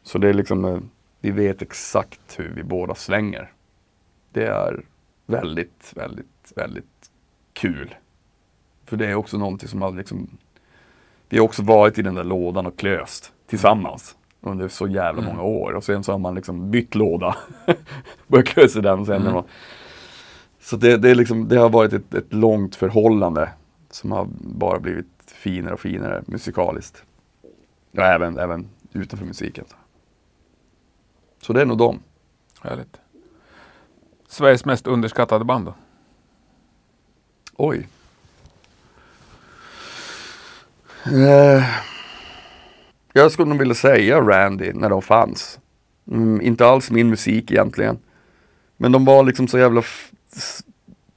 Så 0.03 0.19
det 0.19 0.29
är 0.29 0.35
liksom, 0.35 0.65
eh, 0.65 0.79
vi 1.21 1.31
vet 1.31 1.63
exakt 1.63 2.39
hur 2.39 2.53
vi 2.57 2.63
båda 2.63 2.95
svänger. 2.95 3.53
Det 4.33 4.47
är 4.47 4.85
väldigt, 5.31 5.93
väldigt, 5.97 6.53
väldigt 6.57 7.11
kul. 7.53 7.95
För 8.87 8.97
det 8.97 9.07
är 9.07 9.15
också 9.15 9.39
någonting 9.39 9.69
som 9.69 9.83
har 9.83 9.93
liksom, 9.93 10.29
vi 11.29 11.39
har 11.39 11.45
också 11.45 11.63
varit 11.63 11.99
i 11.99 12.03
den 12.03 12.15
där 12.15 12.25
lådan 12.25 12.67
och 12.67 12.79
klöst 12.79 13.33
tillsammans 13.47 14.17
under 14.41 14.69
så 14.69 14.87
jävla 14.89 15.23
Mm. 15.23 15.25
många 15.37 15.43
år. 15.49 15.73
Och 15.73 15.85
sen 15.85 16.05
så 16.05 16.13
har 16.13 16.19
man 16.19 16.35
liksom 16.35 16.71
bytt 16.71 16.95
låda. 16.95 17.37
Börjat 18.27 18.49
kursa 18.49 18.81
den 18.81 18.99
och 19.01 19.07
sen 19.07 19.17
Mm. 19.23 19.33
mm. 19.33 19.45
Så 20.61 20.77
det, 20.77 20.97
det, 20.97 21.11
är 21.11 21.15
liksom, 21.15 21.49
det 21.49 21.57
har 21.57 21.71
varit 21.71 21.93
ett, 21.93 22.15
ett 22.15 22.33
långt 22.33 22.77
förhållande 22.77 23.49
som 23.91 24.13
har 24.13 24.29
bara 24.41 24.79
blivit 24.79 25.07
finare 25.27 25.75
och 25.75 25.81
finare 25.81 26.23
musikaliskt. 26.27 27.05
Och 27.93 27.99
även, 27.99 28.39
även 28.39 28.69
utanför 28.93 29.27
musiken. 29.27 29.65
Så 31.43 31.53
det 31.53 31.61
är 31.61 31.67
nog 31.67 31.79
dem. 31.79 31.99
Härligt. 32.63 33.01
Sveriges 34.31 34.65
mest 34.65 34.87
underskattade 34.87 35.45
band 35.45 35.67
då? 35.67 35.75
Oj. 37.57 37.89
Eh, 41.07 41.65
jag 43.13 43.33
skulle 43.33 43.49
nog 43.49 43.59
vilja 43.59 43.75
säga 43.75 44.21
Randy 44.21 44.73
när 44.73 44.91
de 44.91 45.03
fanns. 45.03 45.59
Mm, 46.11 46.41
inte 46.41 46.67
alls 46.67 46.91
min 46.91 47.11
musik 47.11 47.51
egentligen. 47.51 47.99
Men 48.77 48.93
de 48.93 49.05
var 49.05 49.25
liksom 49.25 49.49
så 49.49 49.59
jävla 49.59 49.83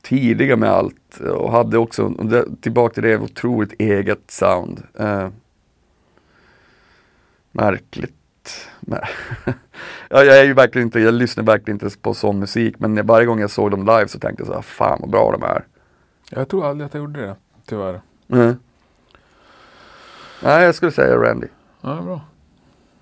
tidiga 0.01 0.55
med 0.55 0.69
allt 0.69 1.17
och 1.19 1.51
hade 1.51 1.77
också, 1.77 2.03
och 2.03 2.25
det, 2.25 2.61
tillbaka 2.61 2.93
till 2.93 3.03
det, 3.03 3.17
otroligt 3.17 3.73
eget 3.79 4.31
sound. 4.31 4.83
Eh, 4.99 5.29
märkligt. 7.51 8.22
Men- 8.79 8.99
ja, 10.09 10.23
jag 10.23 10.39
är 10.39 10.43
ju 10.43 10.53
verkligen 10.53 10.87
inte, 10.87 10.99
jag 10.99 11.13
lyssnar 11.13 11.43
verkligen 11.43 11.81
inte 11.85 11.97
på 11.99 12.13
sån 12.13 12.39
musik 12.39 12.75
men 12.79 13.05
varje 13.05 13.25
gång 13.25 13.39
jag 13.39 13.49
såg 13.51 13.71
dem 13.71 13.79
live 13.85 14.07
så 14.07 14.19
tänkte 14.19 14.41
jag 14.41 14.47
så 14.47 14.53
här, 14.53 14.61
fan 14.61 14.97
vad 15.01 15.09
bra 15.09 15.31
de 15.31 15.43
är. 15.43 15.65
Jag 16.29 16.49
tror 16.49 16.65
aldrig 16.67 16.85
att 16.85 16.93
jag 16.93 17.01
gjorde 17.01 17.21
det, 17.21 17.35
tyvärr. 17.65 18.01
Mm. 18.31 18.55
Nej, 20.43 20.63
jag 20.63 20.75
skulle 20.75 20.91
säga 20.91 21.15
Randy. 21.17 21.47
Ja, 21.81 22.01
bra. 22.01 22.21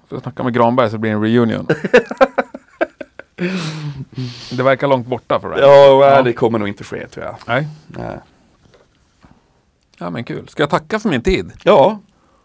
Får 0.07 0.15
jag 0.15 0.21
snacka 0.23 0.43
med 0.43 0.53
Granberg 0.53 0.89
så 0.89 0.95
det 0.95 0.99
blir 0.99 1.11
en 1.11 1.21
reunion. 1.21 1.67
det 4.51 4.63
verkar 4.63 4.87
långt 4.87 5.07
borta 5.07 5.39
för 5.39 5.49
dig. 5.49 5.59
Ja, 5.61 6.05
Ja. 6.15 6.21
det 6.21 6.33
kommer 6.33 6.59
nog 6.59 6.67
inte 6.67 6.83
ske 6.83 7.07
tror 7.07 7.25
jag. 7.25 7.35
Nej. 7.47 7.67
Nej. 7.87 8.17
Ja 9.97 10.09
men 10.09 10.23
kul. 10.23 10.47
Ska 10.47 10.63
jag 10.63 10.69
tacka 10.69 10.99
för 10.99 11.09
min 11.09 11.21
tid? 11.21 11.51
Ja, 11.63 11.99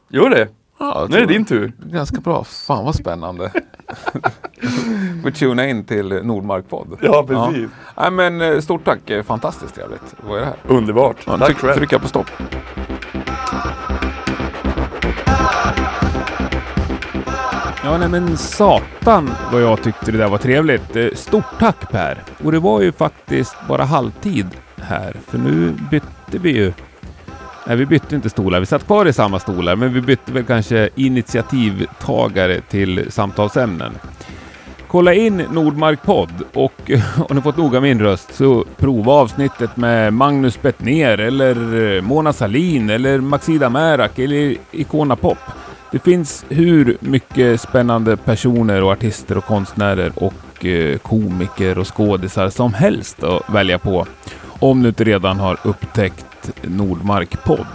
gör 0.09 0.31
det. 0.31 0.49
Ja, 0.79 1.07
Nu 1.11 1.17
är 1.17 1.21
det 1.21 1.27
din 1.27 1.45
tur. 1.45 1.73
Ganska 1.79 2.21
bra. 2.21 2.45
Fan 2.45 2.85
vad 2.85 2.95
spännande. 2.95 3.53
Vi 5.25 5.33
tuna 5.33 5.69
in 5.69 5.85
till 5.85 6.09
Nordmark 6.09 6.69
podd. 6.69 6.99
Ja, 7.03 7.25
precis. 7.29 7.69
Nej 7.97 8.11
men 8.11 8.41
eh, 8.41 8.61
stort 8.61 8.85
tack. 8.85 9.11
Eh, 9.11 9.23
Fantastiskt 9.23 9.75
trevligt. 9.75 10.15
Vad 10.29 10.37
är 10.37 10.41
det 10.41 10.47
här? 10.47 10.57
Underbart. 10.77 11.17
Ja, 11.27 11.39
Tack 11.39 11.47
tryck, 11.47 11.59
själv. 11.59 11.75
trycka 11.77 11.99
på 11.99 12.09
stopp. 12.09 12.31
Ja, 17.85 17.99
nej 17.99 18.09
men 18.09 18.37
satan 18.37 19.31
vad 19.53 19.63
jag 19.63 19.83
tyckte 19.83 20.13
det 20.13 20.19
där 20.19 20.29
var 20.29 20.39
trevligt. 20.39 20.97
Eh, 20.97 21.07
Stort 21.15 21.45
tack 21.59 21.91
Per! 21.91 22.23
Och 22.45 22.53
det 22.53 22.59
var 22.59 22.81
ju 22.83 22.93
faktiskt 22.93 23.57
bara 23.69 23.85
halvtid 23.85 24.47
här, 24.83 25.17
för 25.27 25.39
nu 25.39 25.73
bytte 25.91 26.39
vi 26.39 26.51
ju... 26.57 26.73
Nej, 27.67 27.77
vi 27.77 27.87
bytte 27.87 28.15
inte 28.15 28.31
stolar. 28.31 28.61
Vi 28.61 28.67
satt 28.67 28.87
kvar 28.87 29.07
i 29.07 29.13
samma 29.13 29.39
stolar, 29.39 29.77
men 29.77 29.93
vi 29.93 30.01
bytte 30.01 30.33
väl 30.33 30.45
kanske 30.45 30.89
initiativtagare 30.95 32.61
till 32.61 33.13
samtalsämnen. 33.13 33.93
Kolla 34.89 35.15
in 35.15 35.37
Nordmark 35.37 36.03
podd 36.03 36.31
och 36.53 36.91
har 37.29 37.35
ni 37.35 37.41
fått 37.41 37.57
nog 37.57 37.77
av 37.77 37.83
min 37.83 38.01
röst 38.01 38.35
så 38.35 38.65
prova 38.77 39.13
avsnittet 39.13 39.77
med 39.77 40.13
Magnus 40.13 40.63
Bettner 40.63 41.19
eller 41.19 41.95
eh, 41.97 42.03
Mona 42.03 42.33
Salin 42.33 42.91
eller 42.91 43.21
Maxida 43.21 43.69
Märak 43.71 44.19
eller 44.19 44.57
Icona 44.71 45.17
Pop. 45.17 45.39
Det 45.93 45.99
finns 45.99 46.45
hur 46.49 46.97
mycket 47.01 47.61
spännande 47.61 48.17
personer 48.17 48.83
och 48.83 48.91
artister 48.91 49.39
och 49.39 49.45
konstnärer 49.45 50.13
och 50.15 50.65
eh, 50.65 50.99
komiker 50.99 51.79
och 51.79 51.97
skådisar 51.97 52.51
som 52.51 52.75
helst 52.75 53.23
att 53.23 53.51
välja 53.55 53.79
på. 53.79 54.07
Om 54.45 54.83
du 54.83 54.89
inte 54.89 55.05
redan 55.05 55.41
har 55.41 55.59
upptäckt 55.63 56.27
Nordmark 56.63 57.45
podd. 57.45 57.67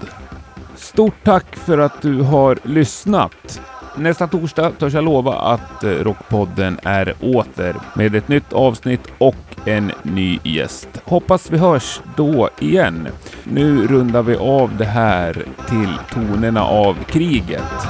Stort 0.76 1.24
tack 1.24 1.56
för 1.56 1.78
att 1.78 2.02
du 2.02 2.22
har 2.22 2.60
lyssnat. 2.64 3.62
Nästa 3.96 4.28
torsdag 4.28 4.72
törs 4.80 4.94
jag 4.94 5.04
lova 5.04 5.34
att 5.36 5.84
eh, 5.84 5.90
Rockpodden 5.90 6.80
är 6.84 7.14
åter 7.20 7.76
med 7.94 8.16
ett 8.16 8.28
nytt 8.28 8.54
avsnitt 8.54 9.08
och 9.18 9.36
en 9.66 9.92
ny 10.04 10.40
gäst. 10.44 10.88
Hoppas 11.04 11.52
vi 11.52 11.58
hörs 11.58 12.02
då 12.16 12.50
igen. 12.60 13.08
Nu 13.44 13.88
rundar 13.88 14.22
vi 14.24 14.36
av 14.36 14.78
det 14.78 14.86
här 14.86 15.34
till 15.70 15.94
tonerna 16.14 16.64
av 16.64 16.98
kriget. 17.04 17.88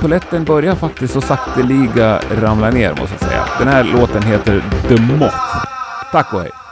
Poletten 0.00 0.44
börjar 0.44 0.74
faktiskt 0.74 1.14
så 1.14 1.20
sakteliga 1.20 2.20
ramla 2.30 2.70
ner 2.70 2.90
måste 2.90 3.14
jag 3.20 3.30
säga. 3.30 3.44
Den 3.58 3.68
här 3.68 3.84
låten 3.84 4.22
heter 4.22 4.62
The 4.88 5.00
Moth. 5.00 5.66
Tack 6.12 6.34
och 6.34 6.40
hej! 6.40 6.63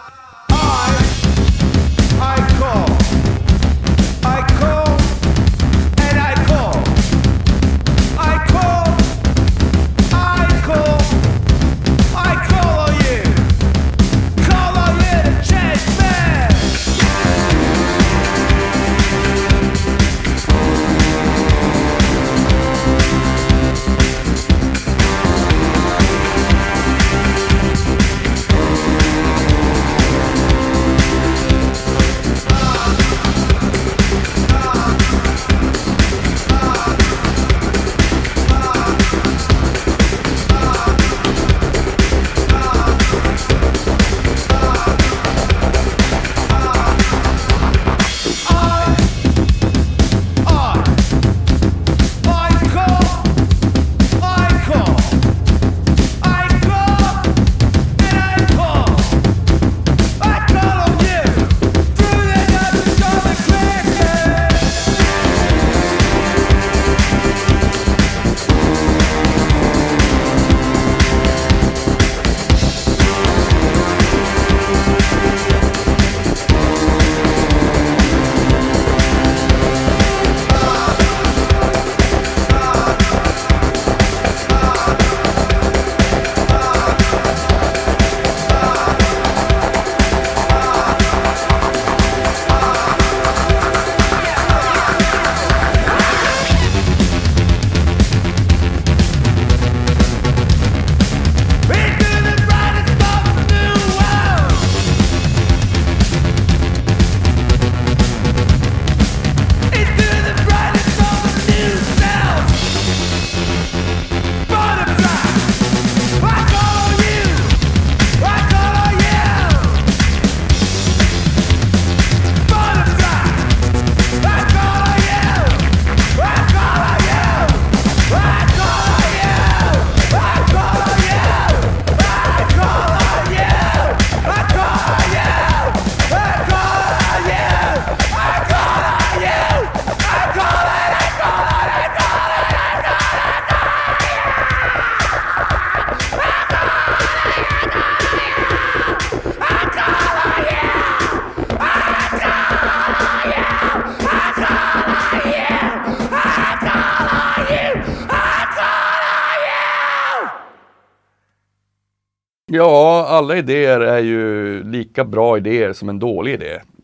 Alla 163.13 163.37
idéer 163.37 163.81
är 163.81 163.99
ju 163.99 164.63
lika 164.65 165.05
bra 165.05 165.37
idéer 165.37 165.73
som 165.73 165.89
en 165.89 165.99
dålig 165.99 166.35
idé. 166.35 166.61